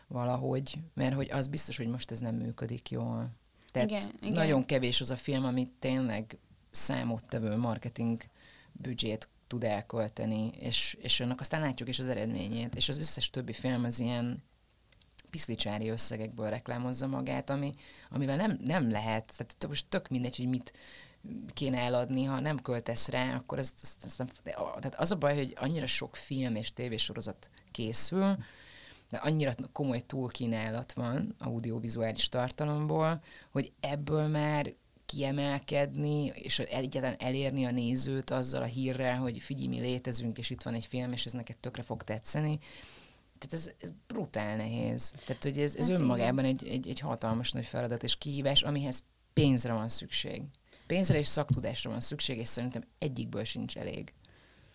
valahogy, 0.07 0.77
mert 0.93 1.15
hogy 1.15 1.31
az 1.31 1.47
biztos, 1.47 1.77
hogy 1.77 1.87
most 1.87 2.11
ez 2.11 2.19
nem 2.19 2.35
működik 2.35 2.89
jól. 2.89 3.29
Tehát 3.71 3.89
igen, 3.89 4.09
igen. 4.21 4.33
nagyon 4.33 4.65
kevés 4.65 5.01
az 5.01 5.09
a 5.09 5.15
film, 5.15 5.45
amit 5.45 5.69
tényleg 5.79 6.37
számottevő 6.71 7.55
marketing 7.57 8.23
büdzsét 8.71 9.29
tud 9.51 9.63
elkölteni, 9.63 10.47
és, 10.47 10.97
és 11.01 11.19
annak 11.19 11.39
aztán 11.39 11.61
látjuk 11.61 11.89
is 11.89 11.99
az 11.99 12.07
eredményét, 12.07 12.75
és 12.75 12.89
az 12.89 12.97
összes 12.97 13.29
többi 13.29 13.53
film 13.53 13.83
az 13.83 13.99
ilyen 13.99 14.43
piszlicsári 15.29 15.89
összegekből 15.89 16.49
reklámozza 16.49 17.07
magát, 17.07 17.49
ami, 17.49 17.73
amivel 18.09 18.35
nem, 18.35 18.59
nem 18.63 18.91
lehet, 18.91 19.33
tehát 19.37 19.67
most 19.67 19.89
tök 19.89 20.07
mindegy, 20.07 20.37
hogy 20.37 20.47
mit 20.47 20.73
kéne 21.53 21.79
eladni, 21.79 22.23
ha 22.23 22.39
nem 22.39 22.61
költesz 22.61 23.07
rá, 23.07 23.35
akkor 23.35 23.59
ez, 23.59 23.73
ez, 23.81 23.95
ez 24.03 24.15
nem, 24.17 24.27
tehát 24.43 24.95
az 24.95 25.11
a 25.11 25.15
baj, 25.15 25.35
hogy 25.35 25.53
annyira 25.55 25.87
sok 25.87 26.15
film 26.15 26.55
és 26.55 26.73
tévésorozat 26.73 27.49
készül, 27.71 28.37
de 29.09 29.17
annyira 29.17 29.53
komoly 29.71 29.99
túlkínálat 29.99 30.93
van 30.93 31.35
audiovizuális 31.39 32.29
tartalomból, 32.29 33.21
hogy 33.49 33.71
ebből 33.79 34.27
már 34.27 34.73
kiemelkedni, 35.11 36.25
és 36.25 36.59
egyáltalán 36.59 37.15
elérni 37.19 37.65
a 37.65 37.71
nézőt 37.71 38.29
azzal 38.29 38.61
a 38.61 38.65
hírrel, 38.65 39.17
hogy 39.17 39.39
figyelj, 39.39 39.67
mi 39.67 39.79
létezünk, 39.79 40.37
és 40.37 40.49
itt 40.49 40.61
van 40.61 40.73
egy 40.73 40.85
film, 40.85 41.11
és 41.11 41.25
ez 41.25 41.31
neked 41.31 41.57
tökre 41.57 41.81
fog 41.81 42.03
tetszeni. 42.03 42.59
Tehát 43.39 43.65
ez, 43.65 43.73
ez 43.79 43.89
brutál 44.07 44.55
nehéz. 44.55 45.13
Tehát, 45.25 45.43
hogy 45.43 45.57
ez, 45.57 45.75
ez 45.75 45.89
hát 45.89 45.99
önmagában 45.99 46.45
egy, 46.45 46.67
egy, 46.67 46.89
egy 46.89 46.99
hatalmas 46.99 47.51
nagy 47.51 47.65
feladat 47.65 48.03
és 48.03 48.17
kihívás, 48.17 48.61
amihez 48.61 49.03
pénzre 49.33 49.73
van 49.73 49.87
szükség. 49.87 50.43
Pénzre 50.87 51.17
és 51.17 51.27
szaktudásra 51.27 51.89
van 51.89 52.01
szükség, 52.01 52.37
és 52.37 52.47
szerintem 52.47 52.83
egyikből 52.99 53.43
sincs 53.43 53.77
elég. 53.77 54.13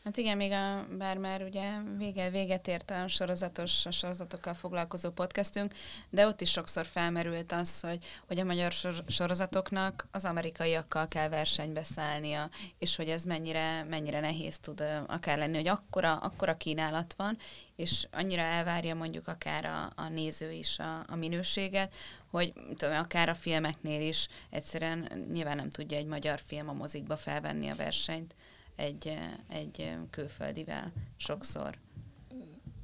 Hát 0.07 0.17
igen, 0.17 0.37
még 0.37 0.53
a, 0.53 0.87
bár 0.99 1.19
már 1.19 1.43
ugye 1.43 1.71
vége, 1.97 2.31
véget 2.31 2.69
ért 2.69 2.91
a 2.91 3.09
sorozatos, 3.09 3.87
a 3.87 3.91
sorozatokkal 3.91 4.55
foglalkozó 4.55 5.11
podcastünk, 5.11 5.75
de 6.11 6.27
ott 6.27 6.41
is 6.41 6.51
sokszor 6.51 6.87
felmerült 6.87 7.53
az, 7.53 7.81
hogy, 7.81 7.99
hogy 8.27 8.39
a 8.39 8.45
magyar 8.45 8.73
sorozatoknak 9.07 10.07
az 10.11 10.25
amerikaiakkal 10.25 11.09
kell 11.09 11.29
versenybe 11.29 11.83
szállnia, 11.83 12.51
és 12.79 12.97
hogy 12.97 13.09
ez 13.09 13.25
mennyire, 13.25 13.85
mennyire 13.85 14.21
nehéz 14.21 14.59
tud 14.59 14.83
akár 15.07 15.39
lenni, 15.39 15.57
hogy 15.57 15.69
akkora, 15.69 16.17
akkora 16.17 16.57
kínálat 16.57 17.15
van, 17.17 17.39
és 17.77 18.07
annyira 18.13 18.43
elvárja 18.43 18.95
mondjuk 18.95 19.29
akár 19.29 19.65
a, 19.65 20.03
a 20.03 20.09
néző 20.09 20.53
is 20.53 20.79
a, 20.79 21.05
a 21.09 21.17
minőséget, 21.17 21.95
hogy 22.31 22.53
tudom, 22.77 22.97
akár 22.97 23.29
a 23.29 23.35
filmeknél 23.35 24.09
is 24.09 24.29
egyszerűen 24.51 25.27
nyilván 25.33 25.57
nem 25.57 25.71
tudja 25.71 25.97
egy 25.97 26.07
magyar 26.07 26.41
film 26.47 26.69
a 26.69 26.73
mozikba 26.73 27.17
felvenni 27.17 27.69
a 27.69 27.77
versenyt 27.77 28.35
egy, 28.77 29.19
egy 29.49 29.97
külföldivel 30.11 30.93
sokszor. 31.17 31.79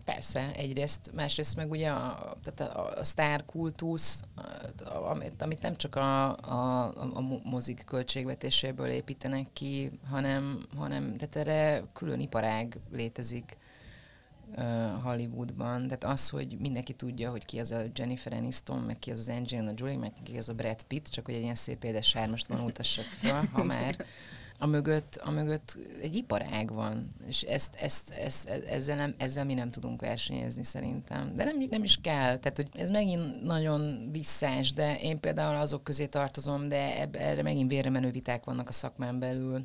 Persze, 0.05 0.53
egyrészt, 0.55 1.11
másrészt 1.15 1.57
meg 1.57 1.71
ugye 1.71 1.91
a, 1.91 2.37
tehát 2.43 2.75
a, 2.75 2.99
a 2.99 3.05
sztárkultusz, 3.05 4.23
amit, 4.85 5.43
amit 5.43 5.63
nem 5.63 5.77
csak 5.77 5.97
a, 5.97 6.37
a, 6.37 6.85
a 7.15 7.21
mozik 7.45 7.85
költségvetéséből 7.85 8.87
építenek 8.87 9.47
ki, 9.53 9.91
hanem, 10.11 10.59
hanem 10.77 11.17
tehát 11.17 11.37
erre 11.37 11.85
külön 11.93 12.21
iparág 12.21 12.79
létezik 12.91 13.57
uh, 14.57 15.03
Hollywoodban. 15.03 15.83
Tehát 15.83 16.05
az, 16.05 16.29
hogy 16.29 16.57
mindenki 16.61 16.93
tudja, 16.93 17.31
hogy 17.31 17.45
ki 17.45 17.59
az 17.59 17.71
a 17.71 17.83
Jennifer 17.95 18.33
Aniston, 18.33 18.79
meg 18.79 18.99
ki 18.99 19.11
az 19.11 19.19
az 19.19 19.29
Angelina 19.29 19.73
Jolie, 19.77 19.99
meg 19.99 20.13
ki 20.23 20.39
az 20.39 20.49
a 20.49 20.55
Brad 20.55 20.83
Pitt, 20.83 21.07
csak 21.07 21.25
hogy 21.25 21.35
egy 21.35 21.43
ilyen 21.43 21.55
szép 21.55 21.85
édes 21.85 22.09
sármost 22.09 22.47
vonultassak 22.47 23.05
fel, 23.05 23.49
ha 23.53 23.65
már 23.75 23.97
a 24.63 24.67
mögött, 24.67 25.21
a 25.25 25.31
mögött 25.31 25.79
egy 26.03 26.15
iparág 26.15 26.73
van, 26.73 27.15
és 27.27 27.43
ezt, 27.43 27.75
ezt, 27.75 28.11
ezt, 28.11 28.49
ezzel, 28.49 28.97
nem, 28.97 29.15
ezzel 29.19 29.45
mi 29.45 29.55
nem 29.55 29.71
tudunk 29.71 30.01
versenyezni 30.01 30.65
szerintem. 30.65 31.33
De 31.33 31.45
nem, 31.45 31.67
nem 31.71 31.85
is 31.85 31.99
kell, 32.03 32.39
tehát 32.39 32.57
hogy 32.57 32.69
ez 32.73 32.91
megint 32.91 33.43
nagyon 33.43 34.09
visszás, 34.13 34.73
de 34.73 34.99
én 35.01 35.21
például 35.21 35.57
azok 35.57 35.85
közé 35.85 36.07
tartozom, 36.07 36.69
de 36.69 37.01
ebbe, 37.01 37.19
erre 37.19 37.43
megint 37.43 37.71
vérremenő 37.71 38.11
viták 38.11 38.45
vannak 38.45 38.69
a 38.69 38.73
szakmán 38.73 39.19
belül, 39.19 39.63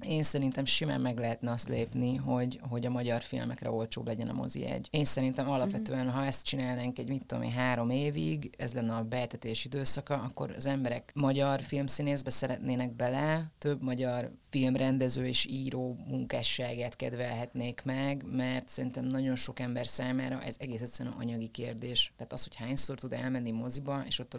én 0.00 0.22
szerintem 0.22 0.64
simán 0.64 1.00
meg 1.00 1.18
lehetne 1.18 1.50
azt 1.50 1.68
lépni, 1.68 2.14
hogy, 2.16 2.60
hogy 2.68 2.86
a 2.86 2.90
magyar 2.90 3.22
filmekre 3.22 3.70
olcsóbb 3.70 4.06
legyen 4.06 4.28
a 4.28 4.32
mozi 4.32 4.64
egy. 4.64 4.88
Én 4.90 5.04
szerintem 5.04 5.50
alapvetően, 5.50 6.10
ha 6.10 6.24
ezt 6.24 6.44
csinálnánk 6.44 6.98
egy 6.98 7.08
mit 7.08 7.24
tudom 7.26 7.44
én, 7.44 7.52
három 7.52 7.90
évig, 7.90 8.50
ez 8.58 8.72
lenne 8.72 8.94
a 8.94 9.04
betetés 9.04 9.64
időszaka, 9.64 10.14
akkor 10.14 10.50
az 10.50 10.66
emberek 10.66 11.10
magyar 11.14 11.60
filmszínészbe 11.60 12.30
szeretnének 12.30 12.92
bele, 12.92 13.50
több 13.58 13.82
magyar 13.82 14.30
filmrendező 14.52 15.26
és 15.26 15.46
író 15.46 15.96
munkásságát 16.06 16.96
kedvelhetnék 16.96 17.82
meg, 17.84 18.24
mert 18.26 18.68
szerintem 18.68 19.04
nagyon 19.04 19.36
sok 19.36 19.60
ember 19.60 19.86
számára 19.86 20.42
ez 20.42 20.56
egész 20.58 20.80
egyszerűen 20.80 21.14
anyagi 21.14 21.48
kérdés. 21.48 22.12
Tehát 22.16 22.32
az, 22.32 22.42
hogy 22.42 22.56
hányszor 22.56 22.98
tud 22.98 23.12
elmenni 23.12 23.50
moziba, 23.50 24.02
és 24.06 24.18
ott 24.18 24.36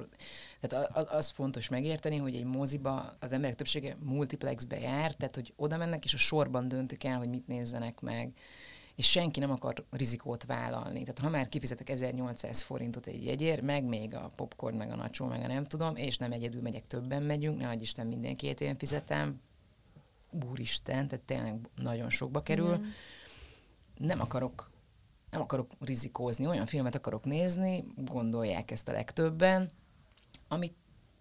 tehát 0.60 0.90
az, 0.96 1.06
az 1.10 1.30
fontos 1.30 1.70
megérteni, 1.70 2.18
hogy 2.18 2.36
egy 2.36 2.44
moziba 2.44 3.16
az 3.20 3.32
emberek 3.32 3.56
többsége 3.56 3.96
multiplexbe 4.04 4.80
jár, 4.80 5.14
tehát 5.14 5.36
hogy 5.36 5.54
oda 5.56 5.78
mennek, 5.78 6.06
és 6.06 6.14
a 6.14 6.18
sorban 6.18 6.68
döntik 6.68 7.04
el, 7.04 7.18
hogy 7.18 7.30
mit 7.30 7.48
nézzenek 7.48 8.00
meg 8.00 8.34
és 8.96 9.10
senki 9.10 9.40
nem 9.40 9.52
akar 9.52 9.86
rizikót 9.92 10.46
vállalni. 10.46 11.00
Tehát 11.00 11.20
ha 11.20 11.30
már 11.30 11.50
kifizetek 11.50 11.90
1800 11.90 12.62
forintot 12.62 13.06
egy 13.06 13.26
jegyért, 13.26 13.62
meg 13.62 13.84
még 13.84 14.16
a 14.16 14.32
popcorn, 14.36 14.78
meg 14.78 14.92
a 14.92 14.96
nacsó, 14.96 15.26
meg 15.26 15.44
a 15.44 15.48
nem 15.48 15.64
tudom, 15.64 15.96
és 15.96 16.18
nem 16.18 16.32
egyedül 16.32 16.62
megyek, 16.62 16.88
többen 16.88 17.24
megyünk, 17.24 17.58
ne 17.58 17.74
Isten 17.74 18.08
mindenkiét 18.08 18.62
én 18.62 18.78
fizetem, 18.78 19.42
úristen, 20.50 21.08
tehát 21.08 21.26
tényleg 21.26 21.70
nagyon 21.76 22.10
sokba 22.10 22.42
kerül. 22.44 22.78
Mm 22.78 22.84
nem 23.98 24.22
akarok 24.22 24.72
nem 25.30 25.42
akarok 25.42 25.72
rizikózni, 25.80 26.48
olyan 26.48 26.66
filmet 26.66 26.96
akarok 26.96 27.24
nézni, 27.24 27.84
gondolják 27.96 28.72
ezt 28.72 28.88
a 28.88 28.92
legtöbben, 28.92 29.70
amit 30.48 30.74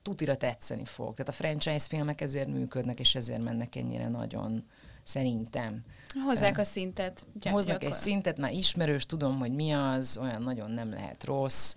tutira 0.03 0.37
tetszeni 0.37 0.85
fog. 0.85 1.15
Tehát 1.15 1.33
a 1.33 1.35
franchise 1.35 1.87
filmek 1.89 2.21
ezért 2.21 2.49
működnek, 2.49 3.01
és 3.01 3.15
ezért 3.15 3.43
mennek 3.43 3.77
ennyire 3.77 4.09
nagyon, 4.09 4.65
szerintem. 5.03 5.85
Hozzák 6.25 6.59
a 6.59 6.65
szintet. 6.65 7.27
Gy- 7.33 7.49
Hoznak 7.49 7.81
gyakor. 7.81 7.97
egy 7.97 8.03
szintet, 8.03 8.39
már 8.39 8.53
ismerős, 8.53 9.07
tudom, 9.07 9.39
hogy 9.39 9.53
mi 9.53 9.71
az, 9.71 10.17
olyan 10.17 10.43
nagyon 10.43 10.71
nem 10.71 10.91
lehet 10.91 11.25
rossz. 11.25 11.77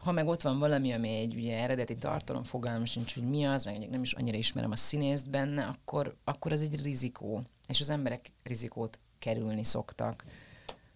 Ha 0.00 0.12
meg 0.12 0.26
ott 0.26 0.42
van 0.42 0.58
valami, 0.58 0.92
ami 0.92 1.08
egy 1.08 1.34
ugye 1.34 1.58
eredeti 1.58 1.96
tartalom, 1.96 2.44
fogalmam 2.44 2.84
sincs, 2.84 3.14
hogy 3.14 3.22
mi 3.22 3.46
az, 3.46 3.64
meg 3.64 3.88
nem 3.90 4.02
is 4.02 4.12
annyira 4.12 4.36
ismerem 4.36 4.70
a 4.70 4.76
színészt 4.76 5.30
benne, 5.30 5.64
akkor, 5.64 6.16
akkor 6.24 6.52
ez 6.52 6.60
egy 6.60 6.82
rizikó. 6.82 7.42
És 7.68 7.80
az 7.80 7.90
emberek 7.90 8.32
rizikót 8.42 8.98
kerülni 9.18 9.64
szoktak. 9.64 10.24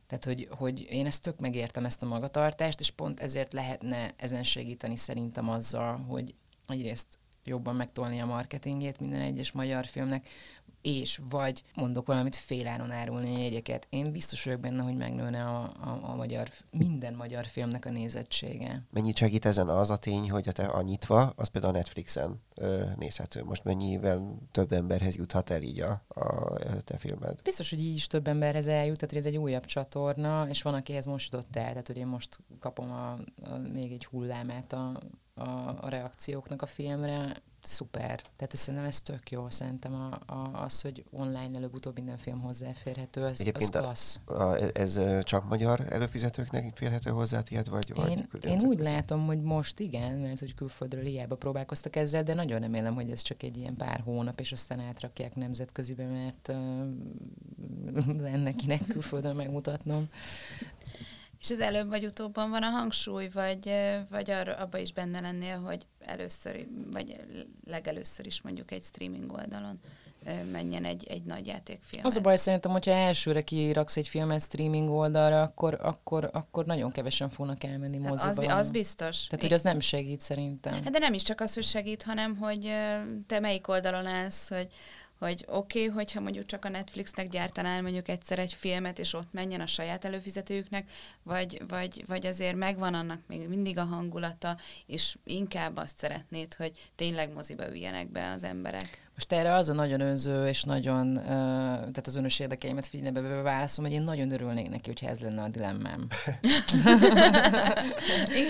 Tehát, 0.07 0.25
hogy, 0.25 0.49
hogy 0.59 0.87
én 0.91 1.07
ezt 1.07 1.23
tök 1.23 1.39
megértem, 1.39 1.85
ezt 1.85 2.03
a 2.03 2.07
magatartást, 2.07 2.81
és 2.81 2.91
pont 2.91 3.21
ezért 3.21 3.53
lehetne 3.53 4.15
ezen 4.17 4.43
segíteni 4.43 4.97
szerintem 4.97 5.49
azzal, 5.49 5.97
hogy 5.97 6.35
egyrészt 6.69 7.19
jobban 7.45 7.77
megtolni 7.77 8.21
a 8.21 8.27
marketingét 8.27 9.01
minden 9.01 9.21
egyes 9.21 9.53
magyar 9.53 9.87
filmnek, 9.87 10.29
és 10.85 11.20
vagy 11.30 11.62
mondok 11.74 12.07
valamit 12.07 12.37
féláron 12.37 12.91
árulni 12.91 13.35
a 13.35 13.39
jegyeket. 13.39 13.87
Én 13.91 14.12
biztos 14.12 14.45
vagyok 14.45 14.61
benne, 14.61 14.82
hogy 14.82 14.97
megnőne 14.97 15.45
a, 15.45 15.62
a, 15.62 15.99
a 16.03 16.14
magyar, 16.14 16.49
minden 16.70 17.14
magyar 17.14 17.47
filmnek 17.47 17.87
a 17.87 17.91
nézettsége. 17.91 18.82
Mennyit 18.91 19.16
segít 19.16 19.45
ezen 19.45 19.68
az 19.68 19.91
a 19.91 19.97
tény, 19.97 20.30
hogy 20.30 20.49
a 20.49 20.53
te 20.53 20.64
a 20.64 20.82
nyitva, 20.82 21.32
az 21.37 21.49
például 21.49 21.74
a 21.74 21.76
Netflixen 21.76 22.41
ö, 22.55 22.85
nézhető. 22.99 23.45
Most 23.45 23.64
mennyivel 23.64 24.39
több 24.51 24.72
emberhez 24.72 25.16
juthat 25.16 25.51
el 25.51 25.62
így 25.62 25.80
a, 25.80 26.03
a 26.09 26.57
te 26.85 26.97
filmed? 26.97 27.43
Biztos, 27.43 27.70
hogy 27.70 27.80
így 27.80 27.95
is 27.95 28.07
több 28.07 28.26
emberhez 28.26 28.66
eljut, 28.66 28.99
tehát 28.99 29.11
hogy 29.11 29.18
ez 29.18 29.26
egy 29.26 29.37
újabb 29.37 29.64
csatorna, 29.64 30.49
és 30.49 30.62
van, 30.62 30.74
akihez 30.74 31.07
most 31.07 31.32
jutott 31.32 31.57
el, 31.57 31.68
tehát 31.68 31.87
hogy 31.87 31.97
én 31.97 32.07
most 32.07 32.39
kapom 32.61 32.91
a, 32.91 33.11
a, 33.11 33.57
még 33.72 33.93
egy 33.93 34.05
hullámát 34.05 34.72
a, 34.72 35.01
a, 35.35 35.49
a 35.80 35.89
reakcióknak 35.89 36.62
a 36.62 36.66
filmre, 36.66 37.43
szuper. 37.66 38.20
Tehát 38.37 38.57
szerintem 38.57 38.89
ez 38.89 39.01
tök 39.01 39.30
jó. 39.30 39.51
Szerintem 39.51 39.95
a, 39.95 40.32
a, 40.32 40.62
az, 40.62 40.80
hogy 40.80 41.05
online 41.11 41.51
előbb-utóbb 41.57 41.95
minden 41.95 42.16
film 42.16 42.41
hozzáférhető, 42.41 43.22
az, 43.22 43.41
Egyébként 43.41 43.74
az 43.74 43.80
klassz. 43.80 44.20
A, 44.24 44.32
a, 44.32 44.57
ez 44.72 45.01
csak 45.22 45.49
magyar 45.49 45.87
előfizetőknek 45.91 46.76
férhető 46.76 47.11
hozzá 47.11 47.41
tiéd, 47.41 47.70
vagy, 47.70 47.93
én, 47.97 48.28
vagy 48.32 48.45
Én 48.45 48.61
úgy 48.61 48.78
látom, 48.78 49.26
hogy 49.26 49.43
most 49.43 49.80
igen, 49.80 50.18
mert 50.18 50.39
hogy 50.39 50.55
külföldről 50.55 51.05
hiába 51.05 51.37
próbálkoztak 51.37 51.97
ezzel, 51.97 52.22
de 52.22 52.35
nagyon 52.35 52.61
remélem, 52.61 52.95
hogy 52.95 53.11
ez 53.11 53.20
csak 53.20 53.43
egy 53.43 53.57
ilyen 53.57 53.76
pár 53.76 54.01
hónap, 54.01 54.41
és 54.41 54.53
aztán 54.53 54.80
átrakják 54.80 55.35
nemzetközibe, 55.35 56.07
mert 56.07 56.49
uh, 56.49 56.59
lenne 58.20 58.53
kinek 58.64 58.87
külföldön 58.87 59.37
megmutatnom. 59.37 60.09
És 61.45 61.51
az 61.51 61.61
előbb 61.61 61.88
vagy 61.88 62.05
utóbban 62.05 62.51
van 62.51 62.62
a 62.62 62.68
hangsúly, 62.68 63.28
vagy, 63.32 63.70
vagy 64.11 64.30
arra, 64.30 64.55
abba 64.55 64.78
is 64.78 64.92
benne 64.92 65.20
lennél, 65.20 65.59
hogy 65.59 65.86
először, 66.01 66.66
vagy 66.90 67.16
legelőször 67.66 68.26
is 68.26 68.42
mondjuk 68.42 68.70
egy 68.70 68.82
streaming 68.82 69.32
oldalon 69.32 69.80
menjen 70.53 70.84
egy, 70.84 71.07
egy 71.07 71.22
nagy 71.22 71.47
játékfilm. 71.47 72.05
Az 72.05 72.16
a 72.16 72.20
baj 72.20 72.36
szerintem, 72.36 72.70
hogyha 72.70 72.90
elsőre 72.90 73.42
kiraksz 73.42 73.97
egy 73.97 74.09
filmet 74.09 74.42
streaming 74.42 74.90
oldalra, 74.90 75.42
akkor, 75.42 75.78
akkor, 75.82 76.30
akkor 76.32 76.64
nagyon 76.64 76.92
kevesen 76.92 77.28
fognak 77.28 77.64
elmenni 77.64 78.01
hát 78.03 78.11
moziba. 78.11 78.55
Az, 78.55 78.59
az 78.59 78.70
biztos. 78.70 79.26
Tehát, 79.26 79.45
hogy 79.45 79.53
az 79.53 79.62
nem 79.62 79.80
segít 79.80 80.20
szerintem. 80.20 80.72
Hát 80.72 80.90
de 80.90 80.99
nem 80.99 81.14
is 81.14 81.22
csak 81.22 81.40
az, 81.40 81.55
hogy 81.55 81.62
segít, 81.62 82.03
hanem 82.03 82.36
hogy 82.36 82.72
te 83.26 83.40
melyik 83.40 83.68
oldalon 83.68 84.07
állsz, 84.07 84.49
hogy, 84.49 84.68
hogy 85.25 85.45
oké, 85.49 85.83
okay, 85.85 85.95
hogyha 85.95 86.20
mondjuk 86.20 86.47
csak 86.47 86.64
a 86.64 86.68
Netflixnek 86.68 87.29
gyártanál 87.29 87.83
mondjuk 87.83 88.09
egyszer 88.09 88.39
egy 88.39 88.53
filmet, 88.53 88.99
és 88.99 89.14
ott 89.14 89.33
menjen 89.33 89.61
a 89.61 89.66
saját 89.66 90.05
előfizetőjüknek, 90.05 90.91
vagy, 91.22 91.62
vagy, 91.68 92.05
vagy 92.07 92.27
azért 92.27 92.57
megvan 92.57 92.95
annak 92.95 93.20
még 93.27 93.49
mindig 93.49 93.79
a 93.79 93.85
hangulata, 93.85 94.57
és 94.87 95.16
inkább 95.25 95.77
azt 95.77 95.99
szeretnéd, 95.99 96.55
hogy 96.55 96.91
tényleg 96.95 97.33
moziba 97.33 97.70
üljenek 97.70 98.11
be 98.11 98.31
az 98.31 98.45
emberek. 98.45 99.04
Most 99.15 99.33
erre 99.33 99.55
az 99.55 99.69
a 99.69 99.73
nagyon 99.73 100.01
önző, 100.01 100.47
és 100.47 100.62
nagyon, 100.62 101.17
uh, 101.17 101.25
tehát 101.25 102.07
az 102.07 102.17
önös 102.17 102.39
érdekeimet 102.39 102.87
figyelembe 102.87 103.21
véve 103.21 103.43
válaszom, 103.43 103.85
hogy 103.85 103.95
én 103.95 104.03
nagyon 104.03 104.31
örülnék 104.31 104.71
neki, 104.71 104.87
hogyha 104.89 105.09
ez 105.09 105.19
lenne 105.19 105.43
a 105.43 105.49
dilemmám. 105.49 106.07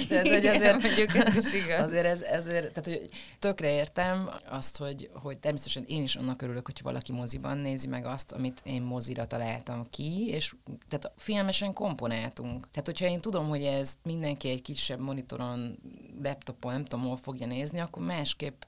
tehát, 0.08 0.28
hogy 0.28 0.46
azért, 0.46 0.82
mondjuk 0.82 1.14
ez 1.14 1.36
is 1.36 1.52
igaz. 1.52 1.84
Azért 1.84 2.04
ez, 2.04 2.20
ezért, 2.20 2.72
tehát, 2.72 3.00
hogy 3.00 3.08
tökre 3.38 3.72
értem 3.72 4.30
azt, 4.50 4.76
hogy, 4.76 5.10
hogy 5.12 5.38
természetesen 5.38 5.84
én 5.86 6.02
is 6.02 6.16
annak 6.16 6.42
örülök, 6.42 6.66
hogy 6.66 6.80
valaki 6.82 7.12
moziban 7.12 7.58
nézi 7.58 7.86
meg 7.86 8.04
azt, 8.04 8.32
amit 8.32 8.60
én 8.64 8.82
mozira 8.82 9.26
találtam 9.26 9.86
ki, 9.90 10.26
és 10.26 10.54
tehát 10.88 11.12
filmesen 11.16 11.72
komponáltunk. 11.72 12.70
Tehát, 12.70 12.86
hogyha 12.86 13.06
én 13.06 13.20
tudom, 13.20 13.48
hogy 13.48 13.62
ez 13.62 13.94
mindenki 14.02 14.48
egy 14.48 14.62
kisebb 14.62 15.00
monitoron, 15.00 15.78
laptopon, 16.22 16.72
nem 16.72 16.84
tudom, 16.84 17.06
hol 17.06 17.16
fogja 17.16 17.46
nézni, 17.46 17.78
akkor 17.78 18.04
másképp 18.04 18.62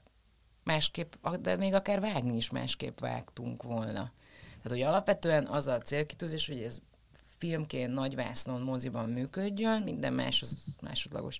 másképp, 0.67 1.13
de 1.41 1.55
még 1.55 1.73
akár 1.73 1.99
vágni 1.99 2.37
is 2.37 2.49
másképp 2.49 2.99
vágtunk 2.99 3.63
volna. 3.63 4.11
Tehát, 4.61 4.69
hogy 4.69 4.81
alapvetően 4.81 5.45
az 5.45 5.67
a 5.67 5.77
célkitűzés, 5.77 6.47
hogy 6.47 6.61
ez 6.61 6.77
filmként 7.37 7.93
nagy 7.93 8.15
vásznon 8.15 8.61
moziban 8.61 9.09
működjön, 9.09 9.81
minden 9.81 10.13
más 10.13 10.41
az 10.41 10.75
másodlagos. 10.81 11.39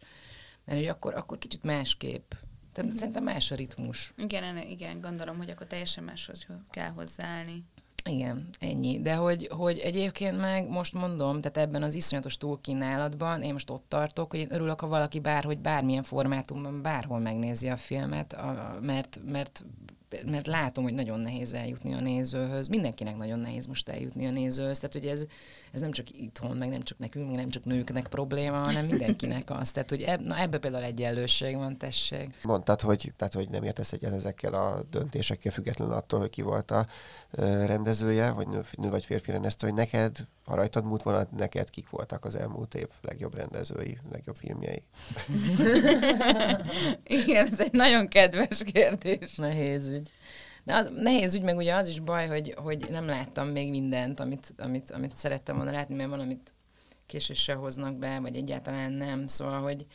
Mert 0.66 0.80
hogy 0.80 0.88
akkor, 0.88 1.16
akkor 1.16 1.38
kicsit 1.38 1.64
másképp. 1.64 2.32
Tehát 2.74 2.92
szerintem 2.92 3.24
más 3.24 3.52
a 3.52 3.56
ritmus. 3.56 4.14
Igen, 4.18 4.58
igen, 4.58 5.02
gondolom, 5.02 5.38
hogy 5.38 5.50
akkor 5.50 5.68
teljesen 5.68 6.04
máshoz 6.04 6.46
kell 6.70 6.90
hozzáállni. 6.90 7.64
Igen, 8.08 8.50
ennyi. 8.60 9.02
De 9.02 9.16
hogy, 9.16 9.48
hogy 9.52 9.80
egyébként 9.80 10.40
meg 10.40 10.70
most 10.70 10.94
mondom, 10.94 11.42
tehát 11.42 11.70
ebben 11.70 11.84
az 11.84 11.94
iszonyatos 11.94 12.38
túlkínálatban 12.38 13.42
én 13.42 13.54
most 13.54 13.70
ott 13.70 13.86
tartok, 13.88 14.32
hogy 14.32 14.40
én 14.40 14.54
örülök, 14.54 14.80
ha 14.80 14.88
valaki 14.88 15.20
bárhogy 15.20 15.58
bármilyen 15.60 16.04
formátumban 16.04 16.82
bárhol 16.82 17.20
megnézi 17.20 17.70
a 17.70 17.78
filmet, 17.78 18.34
a, 18.34 18.78
mert, 18.82 19.20
mert 19.26 19.64
mert 20.26 20.48
látom, 20.48 20.84
hogy 20.84 20.94
nagyon 20.94 21.20
nehéz 21.20 21.54
eljutni 21.54 21.94
a 21.94 22.00
nézőhöz. 22.00 22.68
Mindenkinek 22.68 23.18
nagyon 23.18 23.40
nehéz 23.40 23.66
most 23.66 23.90
eljutni 23.90 24.26
a 24.26 24.32
nézőhöz. 24.32 24.80
Tehát, 24.80 24.94
hogy 24.94 25.06
ez, 25.06 25.26
ez 25.72 25.82
nem 25.82 25.92
csak 25.92 26.10
itthon, 26.10 26.58
meg 26.58 26.70
nem 26.70 26.82
csak 26.82 26.98
nekünk, 26.98 27.28
meg 27.28 27.36
nem 27.36 27.50
csak 27.50 27.66
nőknek 27.66 28.08
probléma, 28.08 28.58
hanem 28.58 28.86
mindenkinek 28.86 29.50
az. 29.50 29.72
Tehát, 29.72 29.90
hogy 29.90 30.02
eb, 30.02 30.22
na, 30.22 30.40
ebbe 30.40 30.58
például 30.58 30.84
egyenlőség 30.84 31.56
van, 31.56 31.78
tessék. 31.78 32.34
Mondtad, 32.44 32.82
hogy, 32.82 33.14
tehát, 33.18 33.34
hogy 33.34 33.50
nem 33.50 33.64
értesz 33.64 33.92
egyet 33.92 34.14
ezekkel 34.14 34.54
a 34.54 34.84
döntésekkel, 34.92 35.52
függetlenül 35.52 35.94
attól, 35.94 36.20
hogy 36.20 36.30
ki 36.30 36.42
volt 36.42 36.72
a 36.72 36.88
rendezője, 37.66 38.32
vagy 38.32 38.48
nő, 38.48 38.62
nő 38.78 38.90
vagy 38.90 39.06
férfi 39.06 39.32
rendező, 39.32 39.56
hogy 39.60 39.74
neked, 39.74 40.28
ha 40.48 40.56
rajtad 40.56 40.86
múlt 40.86 41.04
volna, 41.04 41.28
neked 41.38 41.70
kik 41.70 41.90
voltak 41.90 42.26
az 42.26 42.36
elmúlt 42.36 42.76
év 42.76 42.88
legjobb 43.02 43.36
rendezői, 43.36 43.98
legjobb 44.12 44.36
filmjei? 44.36 44.84
Igen, 47.04 47.48
ez 47.48 47.60
egy 47.60 47.72
nagyon 47.72 48.08
kedves 48.08 48.64
kérdés. 48.64 49.36
Nehéz 49.36 49.88
ügy. 49.88 50.12
Na, 50.64 50.82
nehéz 50.82 51.34
ügy, 51.34 51.42
meg 51.42 51.58
ugye 51.58 51.76
az 51.76 51.88
is 51.88 52.00
baj, 52.00 52.28
hogy, 52.28 52.54
hogy 52.58 52.88
nem 52.90 53.06
láttam 53.06 53.48
még 53.48 53.70
mindent, 53.70 54.20
amit, 54.20 54.54
amit, 54.58 54.92
amit 54.92 55.16
szerettem 55.16 55.56
volna 55.56 55.72
látni, 55.72 55.96
mert 55.96 56.10
van, 56.10 56.20
amit 56.20 56.54
késéssel 57.06 57.58
hoznak 57.58 57.96
be, 57.96 58.20
vagy 58.20 58.36
egyáltalán 58.36 58.92
nem. 58.92 59.28
Szóval, 59.28 59.62
hogy, 59.62 59.86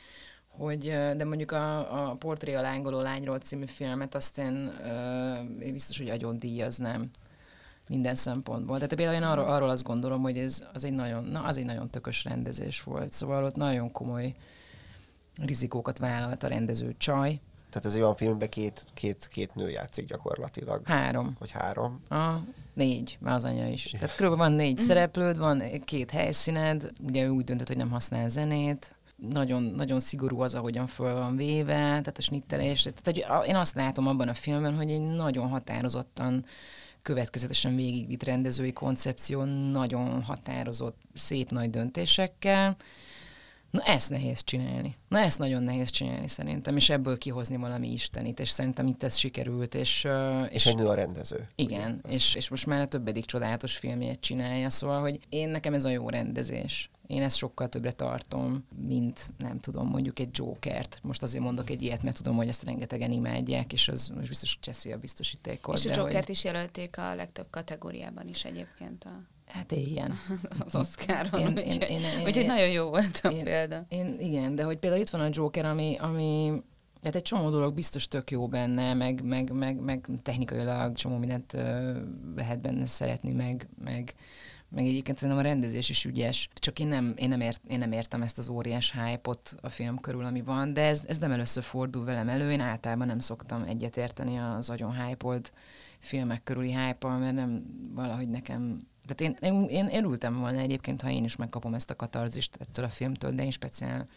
hogy 0.48 0.80
de 1.16 1.24
mondjuk 1.24 1.50
a, 1.50 2.08
a 2.10 2.14
Portré 2.14 2.54
a 2.54 2.60
lángoló 2.60 3.00
lányról 3.00 3.38
című 3.38 3.66
filmet 3.66 4.14
azt 4.14 4.38
én, 4.38 4.72
én 5.60 5.72
biztos, 5.72 5.98
hogy 5.98 6.08
agyon 6.08 6.38
díjaznám 6.38 7.10
minden 7.88 8.14
szempontból. 8.14 8.74
Tehát 8.74 8.94
például 8.94 9.16
én 9.16 9.22
arról, 9.22 9.44
arról 9.44 9.68
azt 9.68 9.82
gondolom, 9.82 10.22
hogy 10.22 10.38
ez 10.38 10.62
az 10.72 10.84
egy 10.84 10.92
nagyon, 10.92 11.24
na, 11.24 11.42
az 11.42 11.56
egy 11.56 11.64
nagyon 11.64 11.90
tökös 11.90 12.24
rendezés 12.24 12.82
volt. 12.82 13.12
Szóval 13.12 13.44
ott 13.44 13.56
nagyon 13.56 13.92
komoly 13.92 14.32
rizikókat 15.36 15.98
vállalt 15.98 16.42
a 16.42 16.48
rendező 16.48 16.94
csaj. 16.98 17.40
Tehát 17.70 17.86
ez 17.86 17.94
egy 17.94 18.00
olyan 18.00 18.14
filmben 18.14 18.48
két, 18.48 18.84
két, 18.94 19.28
két 19.30 19.54
nő 19.54 19.70
játszik 19.70 20.06
gyakorlatilag. 20.06 20.86
Három. 20.86 21.36
Vagy 21.38 21.50
három. 21.50 22.00
A, 22.08 22.32
négy, 22.74 23.18
már 23.20 23.34
az 23.34 23.44
anya 23.44 23.66
is. 23.66 23.94
Tehát 23.98 24.16
kb. 24.16 24.36
van 24.36 24.52
négy 24.52 24.78
szereplőd, 24.78 25.38
van 25.38 25.62
két 25.84 26.10
helyszíned, 26.10 26.92
ugye 27.00 27.24
ő 27.24 27.28
úgy 27.28 27.44
döntött, 27.44 27.66
hogy 27.66 27.76
nem 27.76 27.90
használ 27.90 28.28
zenét, 28.28 28.94
nagyon, 29.16 29.62
nagyon 29.62 30.00
szigorú 30.00 30.40
az, 30.40 30.54
ahogyan 30.54 30.86
föl 30.86 31.14
van 31.14 31.36
véve, 31.36 31.74
tehát 31.74 32.18
a 32.18 32.22
snittelés. 32.22 32.82
Tehát 32.82 33.04
hogy 33.04 33.48
én 33.48 33.56
azt 33.56 33.74
látom 33.74 34.06
abban 34.06 34.28
a 34.28 34.34
filmben, 34.34 34.76
hogy 34.76 34.90
egy 34.90 35.14
nagyon 35.14 35.48
határozottan 35.48 36.44
következetesen 37.02 37.76
végigvitt 37.76 38.22
rendezői 38.22 38.72
koncepció, 38.72 39.44
nagyon 39.70 40.22
határozott, 40.22 40.96
szép 41.14 41.50
nagy 41.50 41.70
döntésekkel. 41.70 42.76
Na 43.70 43.80
ezt 43.80 44.10
nehéz 44.10 44.44
csinálni. 44.44 44.96
Na 45.08 45.18
ezt 45.18 45.38
nagyon 45.38 45.62
nehéz 45.62 45.90
csinálni 45.90 46.28
szerintem, 46.28 46.76
és 46.76 46.90
ebből 46.90 47.18
kihozni 47.18 47.56
valami 47.56 47.92
istenit, 47.92 48.40
és 48.40 48.50
szerintem 48.50 48.86
itt 48.86 49.02
ez 49.02 49.16
sikerült. 49.16 49.74
És, 49.74 50.04
és, 50.48 50.54
és 50.54 50.66
egy 50.66 50.76
nő 50.76 50.86
a 50.86 50.94
rendező. 50.94 51.48
Igen, 51.54 52.00
ugye? 52.04 52.14
és, 52.14 52.34
és 52.34 52.48
most 52.48 52.66
már 52.66 52.80
a 52.80 52.88
többedik 52.88 53.24
csodálatos 53.24 53.76
filmjét 53.76 54.20
csinálja, 54.20 54.70
szóval, 54.70 55.00
hogy 55.00 55.18
én 55.28 55.48
nekem 55.48 55.74
ez 55.74 55.84
a 55.84 55.88
jó 55.88 56.08
rendezés 56.08 56.90
Én 57.12 57.22
ezt 57.22 57.36
sokkal 57.36 57.68
többre 57.68 57.92
tartom, 57.92 58.64
mint 58.86 59.30
nem 59.38 59.58
tudom, 59.60 59.88
mondjuk 59.88 60.18
egy 60.18 60.28
Jokert. 60.32 61.00
Most 61.02 61.22
azért 61.22 61.42
mondok 61.42 61.70
egy 61.70 61.82
ilyet, 61.82 62.02
mert 62.02 62.16
tudom, 62.16 62.36
hogy 62.36 62.48
ezt 62.48 62.64
rengetegen 62.64 63.12
imádják, 63.12 63.72
és 63.72 63.88
az 63.88 64.08
most 64.14 64.28
biztos 64.28 64.58
cseszi 64.60 64.92
a 64.92 64.98
biztosítékot. 64.98 65.76
És 65.76 65.86
a 65.86 66.00
Jokert 66.00 66.26
hogy... 66.26 66.34
is 66.34 66.44
jelölték 66.44 66.98
a 66.98 67.14
legtöbb 67.14 67.46
kategóriában 67.50 68.28
is 68.28 68.44
egyébként 68.44 69.04
a 69.04 69.22
Hát 69.46 69.72
ilyen. 69.72 70.14
az 70.66 70.74
Oscaron. 70.74 71.40
Én, 71.40 71.48
úgyhogy, 71.48 71.90
én, 71.90 72.00
én, 72.00 72.24
úgyhogy 72.24 72.46
nagyon 72.46 72.70
jó 72.70 72.88
volt 72.88 73.20
a 73.22 73.28
én, 73.28 73.44
példa. 73.44 73.84
Én, 73.88 74.16
igen, 74.20 74.54
de 74.54 74.62
hogy 74.62 74.78
például 74.78 75.02
itt 75.02 75.10
van 75.10 75.20
a 75.20 75.28
Joker, 75.30 75.64
ami, 75.64 75.96
ami 76.00 76.62
tehát 77.00 77.16
egy 77.16 77.22
csomó 77.22 77.50
dolog 77.50 77.74
biztos 77.74 78.08
tök 78.08 78.30
jó 78.30 78.48
benne, 78.48 78.94
meg, 78.94 79.24
meg, 79.24 79.52
meg, 79.52 79.80
meg 79.80 80.08
technikailag 80.22 80.94
csomó 80.94 81.16
mindent 81.16 81.52
uh, 81.52 81.96
lehet 82.36 82.60
benne 82.60 82.86
szeretni, 82.86 83.30
meg, 83.30 83.68
meg, 83.84 84.14
meg 84.74 84.84
egyébként 84.84 85.18
szerintem 85.18 85.44
a 85.44 85.48
rendezés 85.48 85.88
is 85.88 86.04
ügyes, 86.04 86.48
csak 86.54 86.78
én 86.78 86.86
nem, 86.86 87.14
én 87.16 87.28
nem, 87.28 87.40
ért, 87.40 87.60
én 87.68 87.78
nem 87.78 87.92
értem 87.92 88.22
ezt 88.22 88.38
az 88.38 88.48
óriás 88.48 88.92
hype 88.92 89.30
a 89.60 89.68
film 89.68 89.98
körül, 89.98 90.24
ami 90.24 90.42
van, 90.42 90.72
de 90.72 90.82
ez, 90.82 91.02
ez 91.06 91.18
nem 91.18 91.32
először 91.32 91.62
fordul 91.62 92.04
velem 92.04 92.28
elő, 92.28 92.50
én 92.50 92.60
általában 92.60 93.06
nem 93.06 93.20
szoktam 93.20 93.62
egyetérteni 93.62 94.38
az 94.38 94.70
agyon 94.70 95.06
hype 95.06 95.40
filmek 95.98 96.42
körüli 96.42 96.74
hype 96.74 97.08
mert 97.08 97.34
nem 97.34 97.64
valahogy 97.94 98.28
nekem 98.28 98.78
tehát 99.06 99.36
én, 99.42 99.50
én, 99.50 99.68
én 99.68 99.96
örültem 99.96 100.38
volna 100.38 100.58
egyébként, 100.58 101.02
ha 101.02 101.10
én 101.10 101.24
is 101.24 101.36
megkapom 101.36 101.74
ezt 101.74 101.90
a 101.90 101.96
katarzist 101.96 102.56
ettől 102.60 102.84
a 102.84 102.88
filmtől, 102.88 103.32
de 103.32 103.44
én 103.44 103.50
speciál 103.50 104.08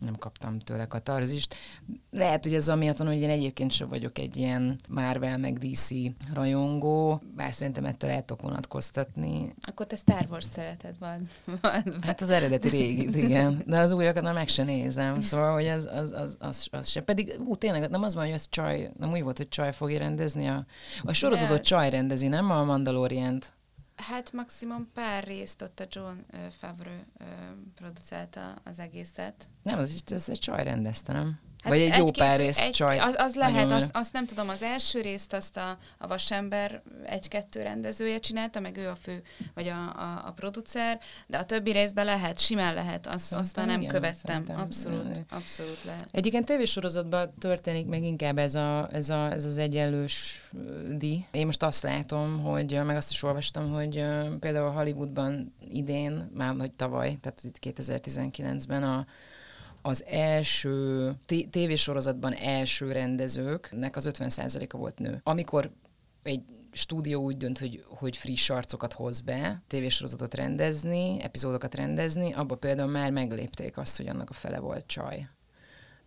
nem 0.00 0.16
kaptam 0.16 0.58
tőle 0.58 0.86
katarzist. 0.86 1.54
Lehet, 2.18 2.44
hogy 2.44 2.54
ez 2.54 2.68
amiatt 2.68 2.98
hogy 2.98 3.20
én 3.20 3.30
egyébként 3.30 3.70
sem 3.70 3.88
vagyok 3.88 4.18
egy 4.18 4.36
ilyen 4.36 4.78
Marvel 4.88 5.38
meg 5.38 5.58
DC 5.58 5.90
rajongó, 6.34 7.22
bár 7.36 7.52
szerintem 7.52 7.84
ettől 7.84 8.10
el 8.10 8.24
tudok 8.24 8.42
vonatkoztatni. 8.42 9.54
Akkor 9.60 9.86
te 9.86 9.96
Star 9.96 10.26
Wars 10.30 10.46
szereted 10.52 10.94
van. 10.98 11.28
hát 12.00 12.20
az 12.20 12.30
eredeti 12.30 12.68
régi, 12.68 13.18
igen. 13.18 13.62
De 13.66 13.78
az 13.78 13.92
újakat 13.92 14.22
nem 14.22 14.34
meg 14.34 14.48
se 14.48 14.62
nézem, 14.62 15.20
szóval, 15.20 15.52
hogy 15.52 15.66
az, 15.66 15.88
az, 15.92 16.12
az, 16.12 16.36
az, 16.38 16.66
az 16.70 16.88
sem. 16.88 17.04
Pedig, 17.04 17.40
ú, 17.46 17.56
tényleg, 17.56 17.90
nem 17.90 18.02
az 18.02 18.14
van, 18.14 18.24
hogy 18.24 18.32
ez 18.32 18.48
csaj, 18.48 18.90
nem 18.98 19.10
úgy 19.10 19.22
volt, 19.22 19.36
hogy 19.36 19.48
csaj 19.48 19.72
fogja 19.72 19.98
rendezni 19.98 20.46
a... 20.46 20.66
A 21.02 21.12
sorozatot 21.12 21.56
De... 21.56 21.62
csaj 21.62 21.90
rendezi, 21.90 22.28
nem 22.28 22.50
a 22.50 22.64
Mandalorient. 22.64 23.52
Hát 23.96 24.32
maximum 24.32 24.90
pár 24.94 25.24
részt 25.24 25.62
ott 25.62 25.80
a 25.80 25.86
John 25.90 26.16
Favreau 26.50 26.98
producálta 27.74 28.54
az 28.64 28.78
egészet. 28.78 29.48
Nem, 29.62 29.78
az, 29.78 30.02
az 30.14 30.30
egy 30.30 30.38
csaj 30.38 30.64
rendezte, 30.64 31.12
nem? 31.12 31.38
Hát 31.62 31.72
Vagy 31.72 31.82
egy, 31.82 31.90
egy 31.90 31.98
jó 31.98 32.10
pár 32.10 32.38
részt 32.38 32.60
egy, 32.60 32.70
csaj. 32.70 32.98
Az, 32.98 33.14
az 33.18 33.34
lehet, 33.34 33.70
azt, 33.70 33.90
azt 33.92 34.12
nem 34.12 34.26
tudom, 34.26 34.48
az 34.48 34.62
első 34.62 35.00
részt 35.00 35.32
azt 35.32 35.56
a, 35.56 35.78
a 35.98 36.06
Vasember 36.06 36.82
egy-kettő 37.04 37.62
rendezője 37.62 38.18
csinálta, 38.18 38.60
meg 38.60 38.76
ő 38.76 38.88
a 38.88 38.94
fő, 38.94 39.22
vagy 39.54 39.68
a, 39.68 40.00
a, 40.00 40.22
a 40.26 40.32
producer, 40.32 41.00
de 41.26 41.38
a 41.38 41.44
többi 41.44 41.70
részben 41.72 42.04
lehet, 42.04 42.38
simán 42.38 42.74
lehet, 42.74 43.06
azt, 43.06 43.32
azt 43.32 43.56
már 43.56 43.66
nem 43.66 43.80
igen, 43.80 43.92
követtem. 43.92 44.44
Abszolút, 44.56 45.20
abszolút 45.30 45.84
lehet. 45.84 46.08
Egyébként 46.12 46.44
tévésorozatban 46.44 47.34
történik 47.38 47.86
meg 47.86 48.02
inkább 48.02 48.38
ez, 48.38 48.54
a, 48.54 48.88
ez, 48.92 49.08
a, 49.08 49.32
ez 49.32 49.44
az 49.44 49.56
egyenlős 49.56 50.42
di. 50.96 51.26
Én 51.30 51.46
most 51.46 51.62
azt 51.62 51.82
látom, 51.82 52.42
hogy 52.42 52.80
meg 52.84 52.96
azt 52.96 53.10
is 53.10 53.22
olvastam, 53.22 53.72
hogy 53.72 54.04
például 54.40 54.70
Hollywoodban 54.70 55.54
idén, 55.70 56.30
már 56.34 56.56
vagy 56.56 56.72
tavaly, 56.72 57.18
tehát 57.20 57.40
itt 57.42 57.58
2019-ben 57.62 58.82
a 58.82 59.06
az 59.82 60.04
első 60.04 61.12
tévésorozatban 61.50 62.34
első 62.34 62.92
rendezőknek 62.92 63.96
az 63.96 64.08
50%-a 64.12 64.76
volt 64.76 64.98
nő. 64.98 65.20
Amikor 65.22 65.70
egy 66.22 66.42
stúdió 66.72 67.22
úgy 67.22 67.36
dönt, 67.36 67.58
hogy, 67.58 67.84
hogy 67.88 68.16
friss 68.16 68.50
arcokat 68.50 68.92
hoz 68.92 69.20
be, 69.20 69.62
tévésorozatot 69.66 70.34
rendezni, 70.34 71.22
epizódokat 71.22 71.74
rendezni, 71.74 72.32
abba 72.32 72.54
például 72.54 72.90
már 72.90 73.10
meglépték 73.10 73.76
azt, 73.76 73.96
hogy 73.96 74.08
annak 74.08 74.30
a 74.30 74.32
fele 74.32 74.58
volt 74.58 74.86
csaj. 74.86 75.28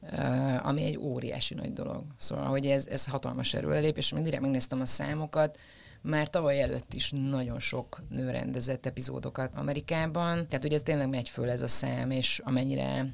Uh, 0.02 0.68
ami 0.68 0.84
egy 0.84 0.98
óriási 0.98 1.54
nagy 1.54 1.74
dolog. 1.74 2.04
Szóval, 2.18 2.46
hogy 2.46 2.66
ez, 2.66 2.88
ez 2.88 3.06
hatalmas 3.06 3.54
erőlelépés, 3.54 4.14
még 4.14 4.24
direkt 4.24 4.42
megnéztem 4.42 4.82
a 4.82 4.86
számokat, 4.86 5.58
már 6.02 6.30
tavaly 6.30 6.62
előtt 6.62 6.94
is 6.94 7.12
nagyon 7.30 7.60
sok 7.60 8.02
nő 8.10 8.30
rendezett 8.30 8.86
epizódokat 8.86 9.52
Amerikában, 9.56 10.48
tehát 10.48 10.66
ugye 10.66 10.76
ez 10.76 10.82
tényleg 10.82 11.10
megy 11.10 11.30
föl 11.30 11.50
ez 11.50 11.62
a 11.62 11.68
szám, 11.68 12.12
és 12.12 12.42
amennyire 12.44 13.06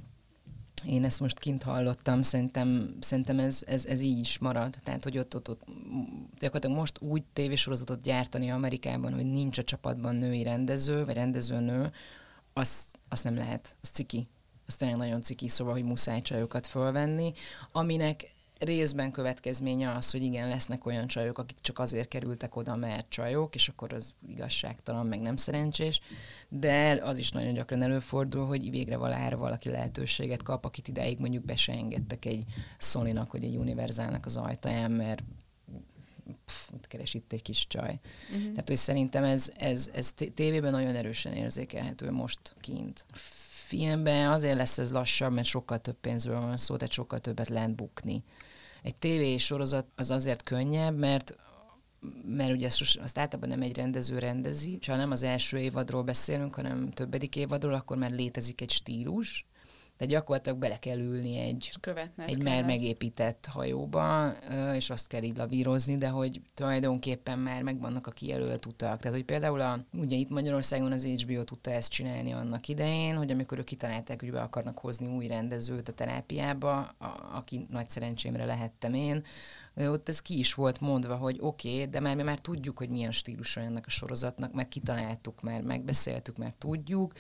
én 0.88 1.04
ezt 1.04 1.20
most 1.20 1.40
kint 1.40 1.64
hallottam, 1.64 2.22
szerintem, 2.22 2.98
szerintem 3.00 3.40
ez, 3.40 3.62
ez, 3.66 3.86
ez 3.86 4.02
így 4.02 4.20
is 4.20 4.38
marad. 4.38 4.76
Tehát, 4.84 5.04
hogy 5.04 5.18
ott, 5.18 5.36
ott, 5.36 5.50
ott 5.50 5.62
gyakorlatilag 6.40 6.78
most 6.78 7.02
úgy 7.02 7.24
tévésorozatot 7.34 8.02
gyártani 8.02 8.52
Amerikában, 8.52 9.14
hogy 9.14 9.26
nincs 9.26 9.58
a 9.58 9.64
csapatban 9.64 10.16
női 10.16 10.44
rendező, 10.44 11.06
vagy 11.06 11.16
rendezőnő, 11.16 11.92
az, 12.54 12.94
az 13.10 13.22
nem 13.22 13.36
lehet. 13.36 13.76
Az 13.82 13.90
ciki. 13.90 14.28
Az 14.68 14.76
tényleg 14.76 14.98
nagyon 14.98 15.22
ciki, 15.22 15.48
szóval, 15.48 15.74
hogy 15.74 15.84
muszáj 15.84 16.22
csajokat 16.22 16.68
fölvenni, 16.68 17.34
aminek 17.72 18.36
részben 18.60 19.12
következménye 19.12 19.92
az, 19.92 20.12
hogy 20.12 20.24
igen, 20.24 20.50
lesznek 20.50 20.86
olyan 20.86 21.08
csajok, 21.08 21.38
akik 21.38 21.58
csak 21.62 21.80
azért 21.80 22.08
kerültek 22.08 22.56
oda, 22.56 22.76
mert 22.76 23.10
csajok, 23.10 23.56
és 23.56 23.68
akkor 23.68 23.94
az 23.94 24.14
igazságtalan, 24.30 25.06
meg 25.06 25.20
nem 25.20 25.36
szerencsés, 25.36 26.02
de 26.50 27.00
az 27.04 27.18
is 27.18 27.32
nagyon 27.32 27.54
gyakran 27.54 27.82
előfordul, 27.82 28.46
hogy 28.46 28.70
végre 28.70 28.98
valára 28.98 29.38
valaki 29.38 29.70
lehetőséget 29.70 30.44
kap, 30.44 30.66
akit 30.66 30.88
ideig 30.88 31.20
mondjuk 31.20 31.46
be 31.46 31.56
se 31.56 31.74
engedtek 31.74 32.26
egy 32.26 32.44
sony 32.78 33.20
vagy 33.32 33.44
egy 33.44 33.56
univerzálnak 33.56 34.26
az 34.26 34.36
ajtaján, 34.36 34.92
mert 34.92 35.24
pff, 36.46 36.70
itt 36.74 36.88
keres 36.88 37.14
itt 37.14 37.34
egy 37.34 37.42
kis 37.42 37.68
csaj. 37.68 38.00
Uh-huh. 38.30 38.50
Tehát, 38.50 38.68
hogy 38.68 38.78
szerintem 38.78 39.24
ez, 39.24 39.52
ez, 39.58 39.90
ez 39.94 40.12
tévében 40.34 40.72
nagyon 40.72 40.96
erősen 40.96 41.34
érzékelhető 41.34 42.12
most 42.12 42.56
kint 42.62 43.06
filmben 43.68 44.32
azért 44.32 44.56
lesz 44.56 44.78
ez 44.78 44.92
lassabb, 44.92 45.34
mert 45.34 45.48
sokkal 45.48 45.78
több 45.78 45.98
pénzről 46.02 46.40
van 46.40 46.58
szó, 46.58 46.76
tehát 46.76 46.94
sokkal 46.94 47.20
többet 47.20 47.50
lehet 47.50 47.76
bukni. 47.76 48.24
Egy 48.88 48.96
tévé 48.96 49.38
sorozat 49.38 49.88
az 49.96 50.12
azért 50.12 50.44
könnyebb, 50.44 50.98
mert 50.98 51.36
mert 52.26 52.52
ugye 52.52 52.66
azt, 52.66 52.98
azt 52.98 53.18
általában 53.18 53.50
nem 53.50 53.62
egy 53.62 53.76
rendező 53.76 54.20
rendezi, 54.20 54.78
és 54.80 54.88
ha 54.88 54.96
nem 54.96 55.12
az 55.12 55.24
első 55.24 55.60
évadról 55.60 56.04
beszélünk, 56.04 56.56
hanem 56.56 56.92
többedik 56.92 57.36
évadról, 57.36 57.74
akkor 57.74 57.98
már 57.98 58.12
létezik 58.12 58.62
egy 58.62 58.72
stílus, 58.72 59.46
de 59.98 60.06
gyakorlatilag 60.06 60.58
bele 60.58 60.80
kell 60.80 61.00
ülni 61.00 61.38
egy, 61.38 61.72
egy 62.16 62.44
már 62.44 62.66
megépített 62.66 63.46
hajóba, 63.46 64.32
és 64.74 64.90
azt 64.90 65.08
kell 65.08 65.24
így 65.24 65.38
lavírozni, 65.38 65.98
de 65.98 66.08
hogy 66.08 66.42
tulajdonképpen 66.54 67.40
már 67.40 67.62
megvannak 67.62 68.08
a 68.08 68.12
kijelölt 68.12 68.66
utak. 68.66 69.00
Tehát, 69.00 69.18
hogy 69.18 69.26
például 69.26 69.62
a, 69.62 69.80
ugye 69.94 70.16
itt 70.16 70.30
Magyarországon 70.30 70.92
az 70.92 71.06
HBO 71.06 71.44
tudta 71.44 71.72
ezt 71.72 71.92
csinálni 71.92 72.34
annak 72.34 72.68
idején, 72.68 73.16
hogy 73.16 73.32
amikor 73.32 73.58
ők 73.58 73.66
kitalálták, 73.66 74.20
hogy 74.20 74.32
be 74.32 74.42
akarnak 74.42 74.80
hozni 74.80 75.08
új 75.08 75.28
rendezőt 75.28 75.88
a 75.88 75.94
terápiába, 75.94 76.78
a, 76.80 77.30
aki 77.34 77.66
nagy 77.70 77.90
szerencsémre 77.90 78.46
lehettem 78.46 78.94
én, 78.94 79.24
ott 79.76 80.10
ez 80.10 80.22
ki 80.22 80.38
is 80.38 80.54
volt 80.54 80.80
mondva, 80.80 81.16
hogy 81.16 81.38
oké, 81.40 81.74
okay, 81.74 81.86
de 81.86 82.00
már 82.00 82.16
mi 82.16 82.24
már 82.24 82.40
tudjuk, 82.40 82.78
hogy 82.78 82.90
milyen 82.90 83.12
stílusa 83.12 83.62
ennek 83.62 83.86
a 83.86 83.90
sorozatnak, 83.90 84.54
mert 84.54 84.70
kitaláltuk, 84.70 85.42
már 85.42 85.62
megbeszéltük, 85.62 86.38
már 86.38 86.54
tudjuk, 86.58 87.14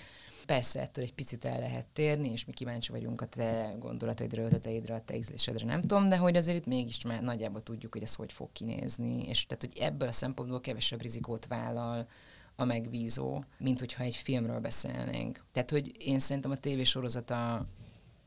Persze 0.48 0.82
ettől 0.82 1.04
egy 1.04 1.14
picit 1.14 1.46
el 1.46 1.60
lehet 1.60 1.86
térni, 1.86 2.32
és 2.32 2.46
mi 2.46 2.52
kíváncsi 2.52 2.92
vagyunk 2.92 3.22
a 3.22 3.26
te 3.26 3.76
gondolataidra, 3.80 4.44
ötleteidre, 4.44 4.96
a 4.96 5.02
te 5.06 5.16
ízlésedre, 5.18 5.66
nem 5.66 5.82
tudom, 5.82 6.10
de 6.10 6.18
hogy 6.18 6.36
azért 6.36 6.58
itt 6.58 6.66
mégis 6.66 7.06
már 7.06 7.22
nagyjából 7.22 7.64
tudjuk, 7.64 7.94
hogy 7.94 8.04
ez 8.04 8.16
hogy 8.16 8.34
fog 8.34 8.52
kinézni, 8.52 9.28
és 9.28 9.46
tehát, 9.46 9.64
hogy 9.64 9.78
ebből 9.80 10.08
a 10.08 10.12
szempontból 10.12 10.62
kevesebb 10.62 11.02
rizikót 11.02 11.48
vállal 11.48 12.08
a 12.56 12.66
megbízó, 12.66 13.44
mint 13.58 13.80
hogyha 13.80 14.04
egy 14.04 14.16
filmről 14.16 14.60
beszélnénk. 14.60 15.44
Tehát, 15.52 15.70
hogy 15.70 15.92
én 16.00 16.20
szerintem 16.20 16.52
a 16.52 16.56
tévésorozat 16.56 17.30
a, 17.30 17.54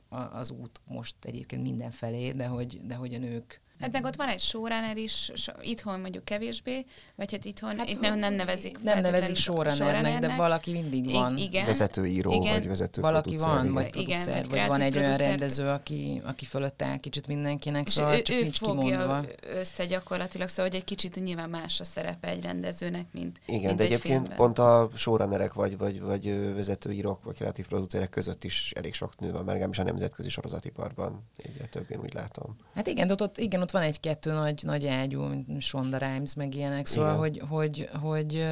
a, 0.09 0.18
az 0.18 0.51
út 0.51 0.81
most 0.87 1.16
egyébként 1.25 1.62
mindenfelé, 1.62 2.33
de 2.33 2.47
hogy, 2.47 2.81
de 2.87 2.95
hogy 2.95 3.14
a 3.14 3.18
nők 3.18 3.61
Hát 3.81 3.93
meg 3.93 4.05
ott 4.05 4.16
van 4.16 4.28
egy 4.28 4.41
showrunner 4.41 4.97
is, 4.97 5.31
so, 5.35 5.53
itthon 5.61 6.01
mondjuk 6.01 6.24
kevésbé, 6.24 6.85
vagy 7.14 7.33
hát 7.33 7.45
itthon 7.45 7.78
hát, 7.78 7.89
itt 7.89 8.01
nem, 8.01 8.18
nem 8.18 8.35
nevezik. 8.35 8.83
Nem 8.83 9.01
nevezik 9.01 9.37
showrunnernek, 9.37 10.18
de 10.18 10.37
valaki 10.37 10.72
mindig 10.72 11.11
van. 11.12 11.37
I- 11.37 11.43
igen. 11.43 11.66
Vezetőíró, 11.66 12.33
igen. 12.33 12.53
vagy 12.53 12.68
vezető 12.68 13.01
Valaki 13.01 13.37
van, 13.37 13.72
vagy 13.72 13.91
producer, 13.91 14.45
igen, 14.45 14.49
vagy 14.51 14.68
van 14.68 14.81
egy 14.81 14.93
producer. 14.93 15.18
olyan 15.20 15.28
rendező, 15.28 15.68
aki, 15.68 16.20
aki 16.24 16.45
fölött 16.45 16.83
áll 16.83 16.97
kicsit 16.97 17.26
mindenkinek, 17.26 17.87
és 17.87 17.93
szóval 17.93 18.14
ő, 18.14 18.22
csak 18.22 18.37
ő 18.37 18.41
nincs 18.41 18.61
kimondva. 18.61 19.24
össze 19.55 19.87
gyakorlatilag, 19.87 20.49
szóval 20.49 20.70
hogy 20.70 20.78
egy 20.81 20.85
kicsit 20.85 21.22
nyilván 21.22 21.51
más 21.51 21.81
a 21.81 21.85
szerepe 21.85 22.28
egy 22.28 22.43
rendezőnek, 22.43 23.07
mint 23.12 23.41
Igen, 23.47 23.61
mint 23.64 23.76
de 23.76 23.85
egyébként 23.85 24.14
filmben. 24.14 24.37
pont 24.37 24.59
a 24.59 24.89
showrunnerek, 24.95 25.53
vagy, 25.53 25.78
vagy, 25.78 26.01
vagy 26.01 26.55
vezetőírók, 26.55 27.24
vagy 27.24 27.35
kreatív 27.35 27.66
producerek 27.66 28.11
között 28.11 28.45
is 28.45 28.72
elég 28.76 28.95
sok 28.95 29.18
nő 29.18 29.33
van, 29.33 29.45
mert 29.45 29.78
a 29.78 29.83
nemzetközi 29.83 30.28
sorozatiparban 30.28 31.24
egyre 31.37 31.64
több, 31.64 31.87
én 31.91 32.01
úgy 32.03 32.14
látom. 32.14 32.57
Hát 32.74 32.87
igen, 32.87 33.11
ott, 33.11 33.20
ott, 33.22 33.39
igen, 33.39 33.61
ott 33.61 33.70
van 33.71 33.83
egy-kettő 33.83 34.33
nagy, 34.33 34.61
nagy 34.62 34.87
ágyú, 34.87 35.23
mint 35.23 35.62
Shonda 35.62 35.99
Rhimes, 35.99 36.35
meg 36.35 36.55
ilyenek, 36.55 36.87
szóval, 36.87 37.16
hogy, 37.16 37.43
hogy, 37.49 37.89
hogy, 38.01 38.47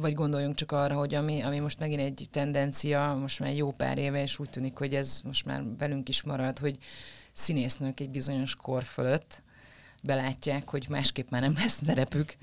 vagy 0.00 0.14
gondoljunk 0.14 0.54
csak 0.54 0.72
arra, 0.72 0.94
hogy 0.94 1.14
ami, 1.14 1.40
ami 1.40 1.58
most 1.58 1.78
megint 1.78 2.00
egy 2.00 2.28
tendencia, 2.30 3.18
most 3.20 3.40
már 3.40 3.54
jó 3.54 3.72
pár 3.72 3.98
éve, 3.98 4.22
és 4.22 4.38
úgy 4.38 4.50
tűnik, 4.50 4.76
hogy 4.76 4.94
ez 4.94 5.20
most 5.24 5.44
már 5.44 5.62
velünk 5.78 6.08
is 6.08 6.22
marad, 6.22 6.58
hogy 6.58 6.78
színésznők 7.32 8.00
egy 8.00 8.10
bizonyos 8.10 8.56
kor 8.56 8.82
fölött, 8.82 9.42
belátják, 10.02 10.68
hogy 10.68 10.86
másképp 10.88 11.30
már 11.30 11.40
nem 11.40 11.54
lesz 11.54 11.82
szerepük, 11.84 12.36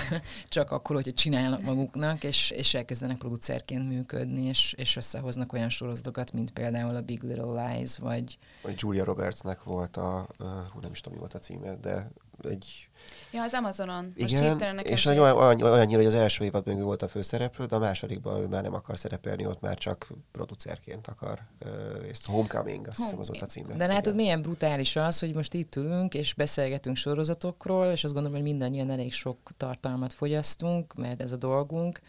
csak 0.48 0.70
akkor, 0.70 0.96
hogyha 0.96 1.12
csinálnak 1.12 1.62
maguknak, 1.62 2.24
és, 2.24 2.50
és 2.50 2.74
elkezdenek 2.74 3.16
producerként 3.16 3.88
működni, 3.88 4.42
és, 4.42 4.72
és 4.72 4.96
összehoznak 4.96 5.52
olyan 5.52 5.68
sorozatokat, 5.68 6.32
mint 6.32 6.50
például 6.50 6.96
a 6.96 7.02
Big 7.02 7.22
Little 7.22 7.66
Lies, 7.66 7.98
vagy... 7.98 8.38
Julia 8.74 9.04
Robertsnek 9.04 9.62
volt 9.62 9.96
a, 9.96 10.26
hú, 10.72 10.80
nem 10.80 10.90
is 10.90 11.00
tudom, 11.00 11.12
mi 11.12 11.20
volt 11.20 11.34
a 11.34 11.38
címe, 11.38 11.74
de 11.74 12.10
egy... 12.46 12.88
Ja, 13.32 13.42
az 13.42 13.52
Amazonon. 13.52 14.12
Most 14.18 14.32
Igen, 14.32 14.78
és 14.78 15.06
olyan, 15.06 15.36
olyan, 15.36 15.62
olyannyira, 15.62 15.96
hogy 15.96 16.06
az 16.06 16.14
első 16.14 16.44
évadban 16.44 16.76
ő 16.76 16.82
volt 16.82 17.02
a 17.02 17.08
főszereplő, 17.08 17.64
de 17.64 17.76
a 17.76 17.78
másodikban 17.78 18.40
ő 18.40 18.46
már 18.46 18.62
nem 18.62 18.74
akar 18.74 18.98
szerepelni, 18.98 19.46
ott 19.46 19.60
már 19.60 19.78
csak 19.78 20.08
producerként 20.32 21.06
akar 21.06 21.38
uh, 21.64 22.00
részt. 22.00 22.26
Homecoming, 22.26 22.86
azt 22.86 22.96
Home. 22.96 23.08
hiszem 23.08 23.20
az 23.20 23.28
volt 23.28 23.42
a 23.42 23.46
címe. 23.46 23.74
De 23.74 23.86
látod, 23.86 24.14
milyen 24.14 24.42
brutális 24.42 24.96
az, 24.96 25.18
hogy 25.18 25.34
most 25.34 25.54
itt 25.54 25.76
ülünk, 25.76 26.14
és 26.14 26.34
beszélgetünk 26.34 26.96
sorozatokról, 26.96 27.86
és 27.86 28.04
azt 28.04 28.12
gondolom, 28.12 28.36
hogy 28.36 28.46
mindannyian 28.46 28.90
elég 28.90 29.12
sok 29.12 29.38
tartalmat 29.56 30.12
fogyasztunk, 30.12 30.94
mert 30.94 31.20
ez 31.20 31.32
a 31.32 31.36
dolgunk, 31.36 32.00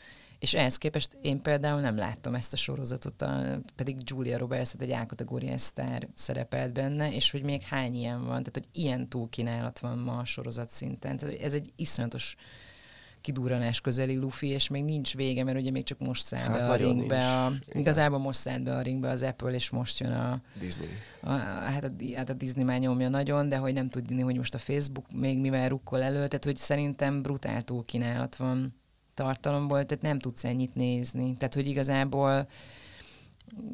és 0.42 0.54
ehhez 0.54 0.78
képest 0.78 1.18
én 1.22 1.42
például 1.42 1.80
nem 1.80 1.98
láttam 1.98 2.36
ezt 2.36 2.54
a 2.54 2.58
sorozatot, 2.58 3.22
a, 3.22 3.60
pedig 3.76 3.98
Julia 4.04 4.38
Roberts 4.38 4.72
egy 4.80 4.92
A-kategóriás 4.92 5.62
sztár 5.62 6.08
szerepelt 6.14 6.74
benne, 6.74 7.14
és 7.14 7.32
hogy 7.32 7.44
még 7.44 7.62
hány 7.62 7.96
ilyen 7.96 8.18
van, 8.18 8.44
tehát 8.44 8.54
hogy 8.54 8.68
ilyen 8.72 9.08
túlkínálat 9.10 9.80
van 9.80 9.98
ma 9.98 10.18
a 10.18 10.26
sorozat 10.26 10.70
szinten. 10.70 11.18
Tehát 11.18 11.40
ez 11.40 11.54
egy 11.54 11.72
iszonyatos 11.76 12.36
kidúranás 13.22 13.82
közeli 13.82 14.18
lufi, 14.18 14.48
és 14.48 14.68
még 14.68 14.84
nincs 14.84 15.16
vége, 15.16 15.44
mert 15.44 15.60
ugye 15.60 15.72
még 15.72 15.84
csak 15.84 16.00
most 16.00 16.26
száll 16.26 16.50
hát 16.50 16.58
be 16.58 16.68
a 16.70 16.76
ringbe. 16.76 17.44
A, 17.44 17.54
igazából 17.72 18.20
most 18.20 18.40
szállt 18.40 18.64
be 18.64 18.76
a 18.76 18.82
ringbe 18.82 19.10
az 19.10 19.22
Apple, 19.22 19.52
és 19.52 19.70
most 19.70 20.00
jön 20.00 20.12
a... 20.12 20.42
Disney. 20.60 20.88
A, 21.20 21.30
hát, 21.30 21.84
a, 21.84 21.92
hát 22.16 22.30
a 22.30 22.34
Disney 22.34 22.64
már 22.64 22.80
nyomja 22.80 23.10
nagyon, 23.10 23.50
de 23.50 23.58
hogy 23.58 23.74
nem 23.74 23.90
tudni, 23.90 24.22
hogy 24.22 24.38
most 24.38 24.54
a 24.54 24.60
Facebook 24.60 25.06
még 25.12 25.40
mivel 25.40 25.70
rukkol 25.70 26.02
elő, 26.02 26.28
tehát 26.28 26.46
hogy 26.46 26.58
szerintem 26.58 27.22
brutál 27.22 27.62
túlkínálat 27.62 28.36
van 28.36 28.80
tartalomból, 29.14 29.86
tehát 29.86 30.04
nem 30.04 30.20
tudsz 30.20 30.44
ennyit 30.44 30.76
nézni. 30.76 31.36
Tehát, 31.38 31.54
hogy 31.54 31.68
igazából 31.68 32.48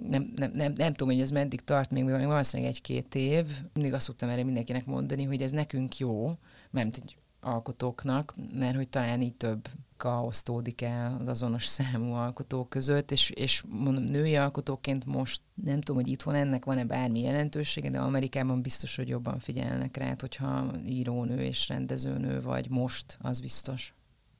nem, 0.09 0.33
nem, 0.35 0.51
nem, 0.53 0.73
nem 0.73 0.93
tudom, 0.93 1.13
hogy 1.13 1.21
ez 1.21 1.31
meddig 1.31 1.63
tart, 1.63 1.91
még 1.91 2.05
valószínűleg 2.05 2.71
egy-két 2.71 3.15
év. 3.15 3.45
Mindig 3.73 3.93
azt 3.93 4.05
szoktam 4.05 4.29
erre 4.29 4.43
mindenkinek 4.43 4.85
mondani, 4.85 5.23
hogy 5.23 5.41
ez 5.41 5.51
nekünk 5.51 5.97
jó, 5.97 6.37
mert 6.71 6.97
hogy 6.97 7.17
alkotóknak, 7.41 8.33
mert 8.53 8.75
hogy 8.75 8.89
talán 8.89 9.21
így 9.21 9.35
több 9.35 9.69
kaosztódik 9.97 10.81
el 10.81 11.17
az 11.21 11.27
azonos 11.27 11.65
számú 11.77 12.13
alkotók 12.13 12.69
között, 12.69 13.11
és, 13.11 13.29
és 13.29 13.63
mondom, 13.69 14.03
női 14.03 14.35
alkotóként 14.35 15.05
most 15.05 15.41
nem 15.63 15.81
tudom, 15.81 16.01
hogy 16.01 16.11
itthon 16.11 16.35
ennek 16.35 16.65
van-e 16.65 16.85
bármi 16.85 17.21
jelentősége, 17.21 17.89
de 17.89 17.99
Amerikában 17.99 18.61
biztos, 18.61 18.95
hogy 18.95 19.07
jobban 19.07 19.39
figyelnek 19.39 19.97
rá, 19.97 20.15
hogyha 20.19 20.71
írónő 20.85 21.41
és 21.41 21.67
rendezőnő 21.67 22.41
vagy 22.41 22.69
most, 22.69 23.17
az 23.21 23.39
biztos 23.39 23.93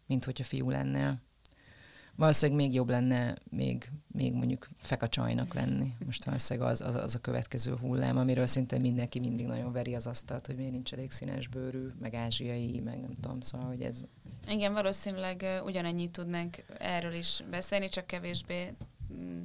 mint 0.08 0.26
hogyha 0.26 0.44
fiú 0.44 0.70
lennél. 0.70 1.22
Valószínűleg 2.16 2.62
még 2.66 2.74
jobb 2.74 2.90
lenne 2.90 3.36
még, 3.50 3.92
még 4.08 4.34
mondjuk 4.34 4.68
fekacsajnak 4.78 5.54
lenni. 5.54 5.94
Most 6.06 6.26
valószínűleg 6.26 6.70
az, 6.70 6.82
az, 6.82 6.96
az 6.96 7.16
a 7.16 7.20
következő 7.20 7.76
hullám, 7.76 8.18
amiről 8.18 8.48
szinte 8.48 8.78
mindenki 8.78 9.20
mindig 9.20 9.46
nagyon 9.46 9.72
veri 9.72 9.96
az 9.96 10.08
asztalt, 10.08 10.46
hogy 10.46 10.56
miért 10.56 10.72
nincs 10.72 10.94
elég 10.94 11.12
színes 11.12 11.48
bőrű, 11.48 11.88
meg 12.00 12.14
ázsiai, 12.14 12.80
meg 12.80 13.00
nem 13.00 13.16
tudom, 13.22 13.42
szóval, 13.42 13.68
hogy 13.68 13.82
ez... 13.82 14.04
Igen, 14.48 14.74
valószínűleg 14.74 15.46
ugyanennyit 15.66 16.12
tudnánk 16.12 16.64
erről 16.78 17.14
is 17.14 17.44
beszélni, 17.50 17.88
csak 17.88 18.08
kevésbé 18.08 18.76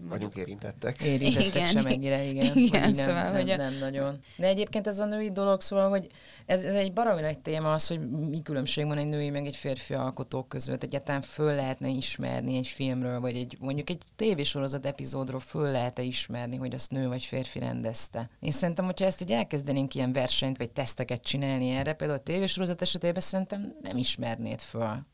vagyunk 0.08 0.36
érintettek. 0.36 1.00
Érintettek 1.00 1.54
igen. 1.54 1.68
sem 1.68 1.86
ennyire, 1.86 2.24
igen. 2.24 2.56
igen 2.56 2.82
hogy 2.82 2.94
nem, 2.94 3.06
szóval, 3.06 3.22
nem, 3.22 3.32
hogy 3.32 3.50
a... 3.50 3.56
nem 3.56 3.78
nagyon. 3.78 4.20
De 4.36 4.46
egyébként 4.46 4.86
ez 4.86 4.98
a 4.98 5.04
női 5.04 5.32
dolog, 5.32 5.60
szóval, 5.60 5.88
hogy 5.88 6.06
ez, 6.46 6.64
ez 6.64 6.74
egy 6.74 6.92
baromi 6.92 7.20
nagy 7.20 7.38
téma 7.38 7.72
az, 7.72 7.86
hogy 7.86 8.10
mi 8.10 8.42
különbség 8.42 8.86
van 8.86 8.98
egy 8.98 9.06
női 9.06 9.30
meg 9.30 9.46
egy 9.46 9.56
férfi 9.56 9.94
alkotó 9.94 10.42
között. 10.42 10.82
Egyáltalán 10.82 11.22
föl 11.22 11.54
lehetne 11.54 11.88
ismerni 11.88 12.56
egy 12.56 12.66
filmről, 12.66 13.20
vagy 13.20 13.36
egy 13.36 13.56
mondjuk 13.60 13.90
egy 13.90 14.02
tévésorozat 14.16 14.86
epizódról 14.86 15.40
föl 15.40 15.70
lehet-e 15.70 16.02
ismerni, 16.02 16.56
hogy 16.56 16.74
azt 16.74 16.90
nő 16.90 17.08
vagy 17.08 17.22
férfi 17.22 17.58
rendezte. 17.58 18.30
Én 18.40 18.52
szerintem, 18.52 18.84
hogyha 18.84 19.04
ezt 19.04 19.20
így 19.20 19.30
elkezdenénk 19.30 19.94
ilyen 19.94 20.12
versenyt 20.12 20.56
vagy 20.56 20.70
teszteket 20.70 21.22
csinálni 21.22 21.70
erre, 21.70 21.92
például 21.92 22.18
a 22.18 22.22
tévésorozat 22.22 22.82
esetében 22.82 23.22
szerintem 23.22 23.74
nem 23.82 23.96
ismernéd 23.96 24.60
föl. 24.60 25.10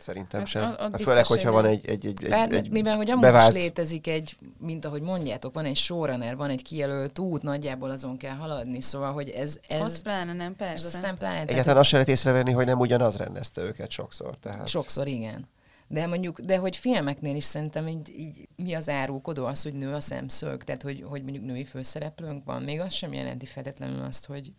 Szerintem 0.00 0.40
hát 0.40 0.48
sem. 0.48 0.74
A, 0.78 0.84
a 0.92 0.98
Főleg, 0.98 1.26
hogyha 1.26 1.52
van 1.52 1.64
egy, 1.64 1.86
egy, 1.86 2.06
egy, 2.06 2.28
Bár, 2.28 2.52
egy 2.52 2.70
mivel, 2.70 2.96
hogy 2.96 3.10
amúgy 3.10 3.22
bevált... 3.22 3.56
is 3.56 3.62
létezik 3.62 4.06
egy, 4.06 4.36
mint 4.58 4.84
ahogy 4.84 5.02
mondjátok, 5.02 5.54
van 5.54 5.64
egy 5.64 5.76
showrunner, 5.76 6.36
van 6.36 6.50
egy 6.50 6.62
kijelölt 6.62 7.18
út, 7.18 7.42
nagyjából 7.42 7.90
azon 7.90 8.16
kell 8.16 8.34
haladni, 8.34 8.80
szóval, 8.80 9.12
hogy 9.12 9.28
ez... 9.28 9.58
ez 9.68 9.80
Ott 9.80 10.02
pláne 10.02 10.32
nem, 10.32 10.56
persze. 10.56 10.88
Ez 10.88 10.94
aztán 10.94 11.16
pláne, 11.16 11.40
Egyáltalán 11.40 11.78
azt 11.78 11.88
sem 11.88 11.98
lehet 11.98 12.14
észrevenni, 12.14 12.52
hogy 12.52 12.66
nem 12.66 12.78
ugyanaz 12.78 13.16
rendezte 13.16 13.62
őket 13.62 13.90
sokszor. 13.90 14.36
Tehát... 14.40 14.68
Sokszor, 14.68 15.06
igen. 15.06 15.48
De 15.92 16.06
mondjuk, 16.06 16.40
de 16.40 16.56
hogy 16.56 16.76
filmeknél 16.76 17.36
is 17.36 17.44
szerintem 17.44 17.88
így, 17.88 18.08
így 18.18 18.48
mi 18.56 18.74
az 18.74 18.88
árulkodó 18.88 19.44
az, 19.44 19.62
hogy 19.62 19.74
nő 19.74 19.92
a 19.92 20.00
szemszög, 20.00 20.64
tehát 20.64 20.82
hogy, 20.82 21.04
hogy 21.08 21.22
mondjuk 21.22 21.44
női 21.44 21.64
főszereplőnk 21.64 22.44
van, 22.44 22.62
még 22.62 22.80
az 22.80 22.92
sem 22.92 23.12
jelenti 23.12 23.46
feltétlenül 23.46 24.02
azt, 24.02 24.26
hogy, 24.26 24.52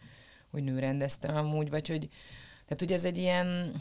hogy 0.51 0.63
nő 0.63 0.79
rendezte 0.79 1.27
amúgy, 1.27 1.69
vagy 1.69 1.87
hogy, 1.87 2.09
tehát 2.65 2.79
hogy 2.79 2.91
ez 2.91 3.05
egy 3.05 3.17
ilyen, 3.17 3.73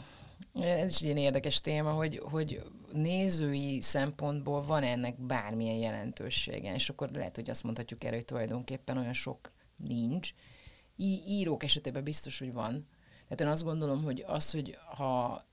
ez 0.53 0.89
is 0.89 0.97
egy 0.97 1.03
ilyen 1.03 1.17
érdekes 1.17 1.61
téma, 1.61 1.91
hogy, 1.91 2.21
hogy 2.23 2.63
nézői 2.93 3.81
szempontból 3.81 4.61
van 4.61 4.83
ennek 4.83 5.19
bármilyen 5.19 5.75
jelentősége, 5.75 6.73
és 6.73 6.89
akkor 6.89 7.09
lehet, 7.09 7.35
hogy 7.35 7.49
azt 7.49 7.63
mondhatjuk 7.63 8.03
erre, 8.03 8.15
hogy 8.15 8.25
tulajdonképpen 8.25 8.97
olyan 8.97 9.13
sok 9.13 9.51
nincs. 9.75 10.33
Í- 10.95 11.27
írók 11.27 11.63
esetében 11.63 12.03
biztos, 12.03 12.39
hogy 12.39 12.53
van. 12.53 12.87
Tehát 13.23 13.41
én 13.41 13.47
azt 13.47 13.63
gondolom, 13.63 14.03
hogy 14.03 14.23
az, 14.27 14.51
hogy 14.51 14.77
ha 14.95 15.43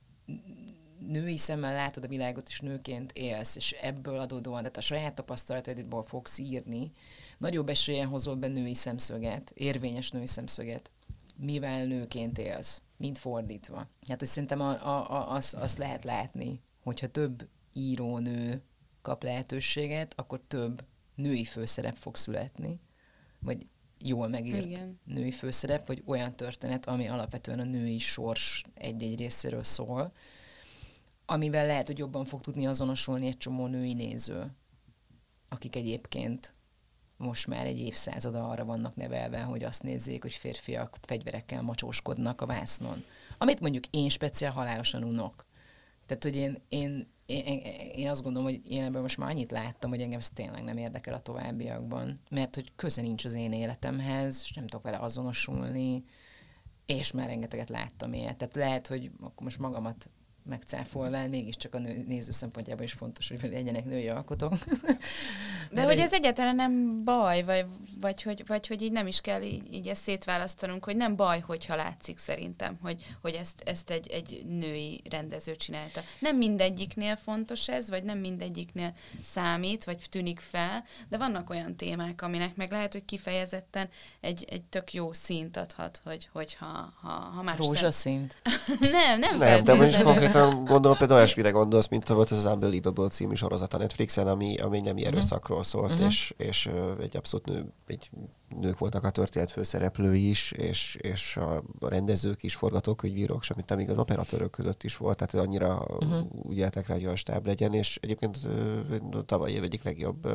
női 0.99 1.37
szemmel 1.37 1.75
látod 1.75 2.05
a 2.05 2.09
világot, 2.09 2.49
és 2.49 2.61
nőként 2.61 3.13
élsz, 3.13 3.57
és 3.57 3.73
ebből 3.73 4.19
adódóan, 4.19 4.59
tehát 4.59 4.77
a 4.77 4.81
saját 4.81 5.15
tapasztalataidból 5.15 6.03
fogsz 6.03 6.39
írni, 6.39 6.93
nagyobb 7.39 7.69
esélyen 7.69 8.09
hozol 8.09 8.35
be 8.35 8.47
női 8.47 8.75
szemszöget, 8.75 9.51
érvényes 9.55 10.11
női 10.11 10.27
szemszöget, 10.27 10.91
mivel 11.37 11.85
nőként 11.85 12.39
élsz 12.39 12.83
mint 12.99 13.19
fordítva. 13.19 13.89
Hát, 14.09 14.19
hogy 14.19 14.29
szerintem 14.29 14.61
a, 14.61 14.87
a, 14.87 15.11
a, 15.11 15.33
azt, 15.35 15.55
azt 15.55 15.79
lehet 15.79 16.05
látni, 16.05 16.61
hogyha 16.83 17.07
több 17.07 17.49
írónő 17.73 18.63
kap 19.03 19.23
lehetőséget, 19.23 20.13
akkor 20.17 20.41
több 20.49 20.85
női 21.15 21.45
főszerep 21.45 21.97
fog 21.97 22.17
születni, 22.17 22.81
vagy 23.39 23.67
jól 23.99 24.29
megírt 24.29 24.65
Igen. 24.65 25.01
női 25.05 25.31
főszerep, 25.31 25.87
vagy 25.87 26.03
olyan 26.07 26.37
történet, 26.37 26.87
ami 26.87 27.09
alapvetően 27.09 27.59
a 27.59 27.65
női 27.65 27.99
sors 27.99 28.65
egy-egy 28.75 29.19
részéről 29.19 29.63
szól, 29.63 30.13
amivel 31.27 31.67
lehet, 31.67 31.87
hogy 31.87 31.99
jobban 31.99 32.25
fog 32.25 32.41
tudni 32.41 32.67
azonosulni 32.67 33.27
egy 33.27 33.37
csomó 33.37 33.67
női 33.67 33.93
néző, 33.93 34.55
akik 35.49 35.77
egyébként 35.77 36.55
most 37.19 37.47
már 37.47 37.67
egy 37.67 37.79
évszázada 37.79 38.49
arra 38.49 38.65
vannak 38.65 38.97
nevelve, 38.97 39.41
hogy 39.41 39.63
azt 39.63 39.83
nézzék, 39.83 40.23
hogy 40.23 40.33
férfiak 40.33 40.97
fegyverekkel 41.03 41.63
macsóskodnak 41.63 42.41
a 42.41 42.47
vásznon. 42.47 43.05
Amit 43.39 43.61
mondjuk 43.61 43.85
én 43.91 44.09
speciál 44.09 44.53
halálosan 44.53 45.05
unok. 45.05 45.47
Tehát, 46.07 46.23
hogy 46.23 46.37
én, 46.37 46.63
én, 46.69 47.09
én, 47.27 47.59
én, 47.95 48.09
azt 48.09 48.23
gondolom, 48.23 48.49
hogy 48.49 48.71
én 48.71 48.85
ebben 48.85 49.03
most 49.03 49.17
már 49.17 49.31
annyit 49.31 49.51
láttam, 49.51 49.91
hogy 49.91 50.01
engem 50.01 50.19
ez 50.19 50.31
tényleg 50.31 50.65
nem 50.65 50.77
érdekel 50.77 51.15
a 51.15 51.21
továbbiakban, 51.21 52.21
mert 52.31 52.55
hogy 52.55 52.73
köze 52.77 53.03
nincs 53.03 53.25
az 53.25 53.35
én 53.35 53.53
életemhez, 53.53 54.41
és 54.43 54.53
nem 54.53 54.67
tudok 54.67 54.85
vele 54.85 54.99
azonosulni, 54.99 56.05
és 56.87 57.13
már 57.13 57.27
rengeteget 57.27 57.69
láttam 57.69 58.13
ilyet. 58.13 58.37
Tehát 58.37 58.55
lehet, 58.55 58.87
hogy 58.87 59.11
akkor 59.21 59.43
most 59.43 59.59
magamat 59.59 60.09
megcáfolván 60.49 61.29
mégiscsak 61.29 61.75
a 61.75 61.79
nő, 61.79 62.05
néző 62.07 62.31
szempontjából 62.31 62.85
is 62.85 62.93
fontos, 62.93 63.29
hogy 63.29 63.51
legyenek 63.51 63.85
női 63.85 64.09
alkotók. 64.09 64.53
De 65.71 65.83
hogy 65.83 65.99
ez 65.99 66.13
egyáltalán 66.13 66.55
nem 66.55 67.05
baj, 67.05 67.43
vagy, 67.43 67.67
vagy, 68.01 68.23
hogy, 68.23 68.43
vagy 68.47 68.67
hogy 68.67 68.83
így 68.83 68.93
nem 68.93 69.07
is 69.07 69.21
kell 69.21 69.43
így, 69.43 69.73
így 69.73 69.89
ezt 69.89 70.03
szétválasztanunk, 70.03 70.85
hogy 70.85 70.97
nem 70.97 71.17
baj, 71.17 71.41
hogyha 71.41 71.77
látszik 71.77 72.19
szerintem, 72.19 72.79
hogy, 72.83 73.05
hogy 73.21 73.35
ezt, 73.35 73.63
ezt 73.65 73.91
egy, 73.91 74.09
egy 74.09 74.45
női 74.47 75.03
rendező 75.11 75.57
csinálta. 75.57 76.01
Nem 76.19 76.37
mindegyiknél 76.37 77.17
fontos 77.17 77.69
ez, 77.69 77.91
vagy 77.91 78.03
nem 78.03 78.19
mindegyiknél 78.19 78.95
számít, 79.23 79.85
vagy 79.85 80.07
tűnik 80.11 80.41
fel, 80.41 80.85
de 81.09 81.17
vannak 81.17 81.51
olyan 81.51 81.77
témák, 81.77 82.23
aminek 82.23 82.57
meg 82.57 82.71
lehet, 82.71 82.93
hogy 82.93 83.05
kifejezetten 83.05 83.89
egy, 84.21 84.45
egy 84.51 84.63
tök 84.63 84.93
jó 84.93 85.13
színt 85.13 85.57
adhat, 85.57 86.01
hogy, 86.05 86.29
hogyha 86.33 86.95
ha, 87.01 87.09
ha 87.09 87.43
más 87.43 87.57
Rózsaszint? 87.57 88.43
nem, 88.81 89.19
nem, 89.19 89.39
nem 89.39 89.65
de 89.65 89.75
most 89.75 90.03
konkrétan 90.03 90.38
konkrétan 90.39 90.65
gondolom 90.65 90.97
például 90.97 91.19
olyasmire 91.19 91.51
gondolsz, 91.51 91.89
mint 91.89 92.09
volt 92.09 92.31
ez 92.31 92.39
az 92.39 92.45
Unbelievable 92.45 93.09
című 93.09 93.35
sorozat 93.35 93.75
a 93.75 93.79
Netflixen, 93.79 94.27
ami, 94.27 94.57
ami 94.57 94.81
nem 94.81 94.95
mhm. 94.95 95.07
erőszakról 95.07 95.63
szólt, 95.63 95.91
uh-huh. 95.91 96.07
és, 96.07 96.35
és 96.37 96.71
egy 97.01 97.17
abszolút 97.17 97.47
nő, 97.47 97.73
egy 97.87 98.11
nők 98.61 98.79
voltak 98.79 99.05
a 99.05 99.11
történet 99.11 99.51
főszereplői 99.51 100.29
is, 100.29 100.53
és, 100.53 100.97
és 101.01 101.37
a 101.37 101.63
rendezők 101.81 102.43
is, 102.43 102.55
forgatókönyvírók, 102.55 103.43
semmit 103.43 103.69
nem 103.69 103.79
igaz, 103.79 103.99
operatőrök 103.99 104.51
között 104.51 104.83
is 104.83 104.97
volt, 104.97 105.17
tehát 105.17 105.47
annyira 105.47 105.87
uh-huh. 105.89 106.27
úgy 106.43 106.57
éltek 106.57 106.87
rá, 106.87 106.95
hogy 106.95 107.05
olyan 107.05 107.17
stáb 107.17 107.47
legyen, 107.47 107.75
és 107.75 107.99
egyébként 108.03 108.39
tavaly 109.27 109.51
év 109.51 109.63
egyik 109.63 109.83
legjobb 109.83 110.29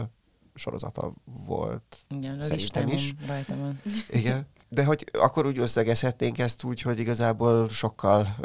sorozata 0.56 1.14
volt. 1.48 1.98
Igen, 2.10 2.42
Szerintem 2.42 2.88
is. 2.88 3.14
Rajta 3.28 3.56
van. 3.58 3.80
Igen. 4.10 4.48
De 4.74 4.84
hogy 4.86 5.06
akkor 5.12 5.46
úgy 5.46 5.58
összegezhetnénk 5.58 6.40
ezt 6.40 6.64
úgy, 6.64 6.82
hogy 6.82 7.00
igazából 7.00 7.70
sokkal 7.70 8.36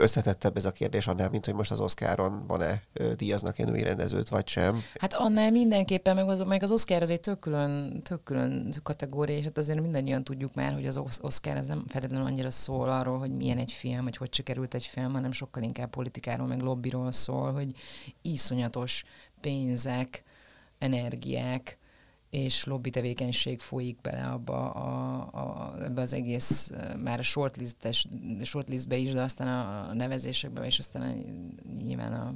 összetettebb 0.00 0.56
ez 0.56 0.64
a 0.64 0.72
kérdés 0.72 1.06
annál, 1.06 1.30
mint 1.30 1.44
hogy 1.44 1.54
most 1.54 1.70
az 1.70 1.80
Oscaron 1.80 2.46
van-e 2.46 2.82
díjaznak-e 3.16 3.64
női 3.64 3.82
rendezőt, 3.82 4.28
vagy 4.28 4.48
sem. 4.48 4.82
Hát 4.98 5.12
annál 5.14 5.50
mindenképpen, 5.50 6.14
meg 6.14 6.28
az, 6.28 6.38
meg 6.38 6.62
az 6.62 6.70
Oscar 6.70 7.02
az 7.02 7.10
egy 7.10 7.20
tök 7.20 7.38
külön, 7.38 8.02
tök 8.02 8.22
külön 8.22 8.74
kategória, 8.82 9.36
és 9.36 9.44
hát 9.44 9.58
azért 9.58 9.80
mindannyian 9.80 10.24
tudjuk 10.24 10.54
már, 10.54 10.72
hogy 10.72 10.86
az 10.86 11.00
Oscar 11.20 11.56
az 11.56 11.66
nem 11.66 11.84
feltétlenül 11.88 12.26
annyira 12.26 12.50
szól 12.50 12.88
arról, 12.88 13.18
hogy 13.18 13.30
milyen 13.30 13.58
egy 13.58 13.72
film, 13.72 14.04
vagy 14.04 14.16
hogy 14.16 14.34
sikerült 14.34 14.74
egy 14.74 14.84
film, 14.84 15.12
hanem 15.12 15.32
sokkal 15.32 15.62
inkább 15.62 15.90
politikáról, 15.90 16.46
meg 16.46 16.60
lobbiról 16.60 17.12
szól, 17.12 17.52
hogy 17.52 17.72
iszonyatos 18.22 19.04
pénzek, 19.40 20.22
energiák, 20.78 21.78
és 22.32 22.64
lobby 22.64 22.90
tevékenység 22.90 23.60
folyik 23.60 24.00
bele 24.00 24.24
abba 24.24 24.70
a, 24.70 25.18
a, 25.32 25.74
ebbe 25.84 26.00
az 26.00 26.12
egész, 26.12 26.70
már 27.02 27.18
a 27.18 27.22
shortlistes, 27.22 28.06
shortlistbe 28.42 28.96
is, 28.96 29.12
de 29.12 29.22
aztán 29.22 29.48
a 29.48 29.94
nevezésekbe, 29.94 30.66
és 30.66 30.78
aztán 30.78 31.02
a, 31.02 31.14
nyilván 31.82 32.12
a 32.12 32.34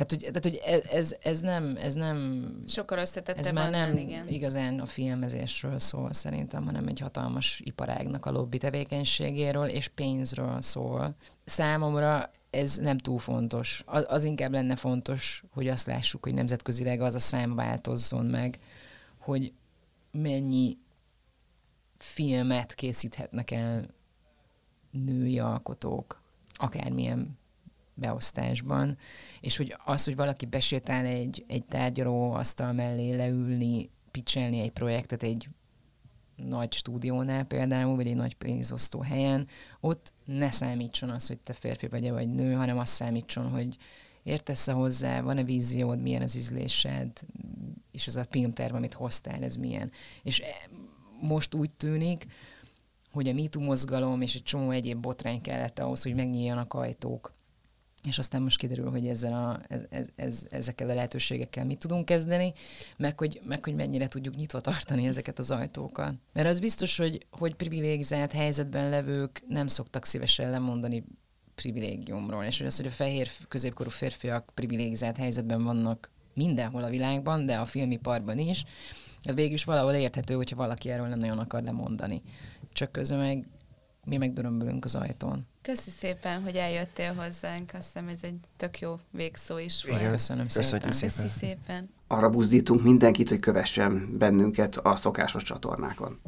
tehát, 0.00 0.10
hogy, 0.10 0.32
tehát, 0.32 0.44
hogy 0.44 0.60
ez, 0.64 0.90
ez, 0.92 1.16
ez, 1.22 1.40
nem, 1.40 1.76
ez 1.80 1.94
nem... 1.94 2.48
Sokkal 2.66 2.98
összetettebb 2.98 3.44
Ez 3.44 3.52
már 3.52 3.70
nem 3.70 3.96
igen. 3.96 4.28
igazán 4.28 4.80
a 4.80 4.86
filmezésről 4.86 5.78
szól 5.78 6.12
szerintem, 6.12 6.64
hanem 6.64 6.86
egy 6.86 7.00
hatalmas 7.00 7.60
iparágnak 7.64 8.26
a 8.26 8.30
lobby 8.30 8.58
tevékenységéről 8.58 9.66
és 9.66 9.88
pénzről 9.88 10.62
szól. 10.62 11.14
Számomra 11.44 12.30
ez 12.50 12.76
nem 12.76 12.98
túl 12.98 13.18
fontos. 13.18 13.82
Az, 13.86 14.06
az 14.08 14.24
inkább 14.24 14.52
lenne 14.52 14.76
fontos, 14.76 15.44
hogy 15.50 15.68
azt 15.68 15.86
lássuk, 15.86 16.24
hogy 16.24 16.34
nemzetközileg 16.34 17.00
az 17.00 17.14
a 17.14 17.20
szám 17.20 17.54
változzon 17.54 18.26
meg, 18.26 18.58
hogy 19.20 19.52
mennyi 20.10 20.78
filmet 21.98 22.74
készíthetnek 22.74 23.50
el 23.50 23.86
női 24.90 25.38
alkotók, 25.38 26.22
akármilyen 26.52 27.38
beosztásban, 27.94 28.98
és 29.40 29.56
hogy 29.56 29.76
az, 29.84 30.04
hogy 30.04 30.16
valaki 30.16 30.46
besétál 30.46 31.04
egy, 31.04 31.44
egy 31.48 31.64
tárgyaló 31.64 32.32
asztal 32.32 32.72
mellé 32.72 33.16
leülni, 33.16 33.90
picselni 34.10 34.60
egy 34.60 34.70
projektet 34.70 35.22
egy 35.22 35.48
nagy 36.36 36.72
stúdiónál 36.72 37.44
például, 37.44 37.96
vagy 37.96 38.06
egy 38.06 38.16
nagy 38.16 38.34
pénzosztó 38.34 39.00
helyen, 39.00 39.46
ott 39.80 40.12
ne 40.24 40.50
számítson 40.50 41.10
az, 41.10 41.26
hogy 41.26 41.38
te 41.38 41.52
férfi 41.52 41.86
vagy-e 41.86 42.12
vagy 42.12 42.28
nő, 42.28 42.54
hanem 42.54 42.78
azt 42.78 42.92
számítson, 42.92 43.50
hogy 43.50 43.76
értesz 44.22 44.68
-e 44.68 44.72
hozzá, 44.72 45.20
van-e 45.20 45.44
víziód, 45.44 46.00
milyen 46.00 46.22
az 46.22 46.36
ízlésed, 46.36 47.20
és 47.92 48.06
az 48.06 48.16
a 48.16 48.24
filmterv, 48.30 48.74
amit 48.74 48.94
hoztál, 48.94 49.42
ez 49.42 49.56
milyen. 49.56 49.90
És 50.22 50.40
e, 50.40 50.68
most 51.20 51.54
úgy 51.54 51.74
tűnik, 51.74 52.26
hogy 53.12 53.28
a 53.28 53.32
MeToo 53.32 53.62
mozgalom 53.62 54.20
és 54.20 54.34
egy 54.34 54.42
csomó 54.42 54.70
egyéb 54.70 55.00
botrány 55.00 55.40
kellett 55.40 55.78
ahhoz, 55.78 56.02
hogy 56.02 56.14
megnyíljanak 56.14 56.74
ajtók. 56.74 57.32
És 58.08 58.18
aztán 58.18 58.42
most 58.42 58.58
kiderül, 58.58 58.90
hogy 58.90 59.06
ezzel 59.06 59.32
a, 59.32 59.60
ez, 59.68 59.80
ez, 59.90 60.08
ez, 60.16 60.46
ezekkel 60.50 60.90
a 60.90 60.94
lehetőségekkel 60.94 61.64
mit 61.64 61.78
tudunk 61.78 62.04
kezdeni, 62.04 62.52
meg 62.96 63.18
hogy, 63.18 63.40
meg 63.44 63.64
hogy 63.64 63.74
mennyire 63.74 64.08
tudjuk 64.08 64.34
nyitva 64.34 64.60
tartani 64.60 65.06
ezeket 65.06 65.38
az 65.38 65.50
ajtókat. 65.50 66.14
Mert 66.32 66.48
az 66.48 66.58
biztos, 66.58 66.96
hogy, 66.96 67.26
hogy 67.30 67.54
privilegizált 67.54 68.32
helyzetben 68.32 68.88
levők 68.88 69.42
nem 69.48 69.66
szoktak 69.66 70.04
szívesen 70.04 70.50
lemondani 70.50 71.04
privilégiumról, 71.60 72.44
és 72.44 72.58
hogy 72.58 72.66
az, 72.66 72.76
hogy 72.76 72.86
a 72.86 72.90
fehér 72.90 73.28
középkorú 73.48 73.90
férfiak 73.90 74.50
privilegizált 74.54 75.16
helyzetben 75.16 75.64
vannak 75.64 76.10
mindenhol 76.34 76.84
a 76.84 76.88
világban, 76.88 77.46
de 77.46 77.56
a 77.56 77.64
filmiparban 77.64 78.38
is, 78.38 78.64
ez 79.22 79.34
végül 79.34 79.52
is 79.52 79.64
valahol 79.64 79.92
érthető, 79.92 80.34
hogyha 80.34 80.56
valaki 80.56 80.90
erről 80.90 81.06
nem 81.06 81.18
nagyon 81.18 81.38
akar 81.38 81.62
lemondani. 81.62 82.22
Csak 82.72 82.92
közben 82.92 83.18
meg 83.18 83.46
mi 84.04 84.16
megdörömbölünk 84.16 84.84
az 84.84 84.94
ajtón. 84.94 85.46
Köszi 85.62 85.90
szépen, 85.90 86.42
hogy 86.42 86.56
eljöttél 86.56 87.14
hozzánk. 87.14 87.70
Azt 87.74 87.84
hiszem, 87.84 88.08
ez 88.08 88.18
egy 88.22 88.38
tök 88.56 88.78
jó 88.78 88.98
végszó 89.10 89.58
is 89.58 89.84
volt. 89.84 90.00
Igen, 90.00 90.12
köszönöm 90.12 90.48
szépen. 90.48 90.92
szépen. 90.92 91.16
Köszi 91.16 91.28
szépen. 91.38 91.90
Arra 92.06 92.28
buzdítunk 92.28 92.82
mindenkit, 92.82 93.28
hogy 93.28 93.38
kövessen 93.38 94.18
bennünket 94.18 94.76
a 94.76 94.96
szokásos 94.96 95.42
csatornákon. 95.42 96.20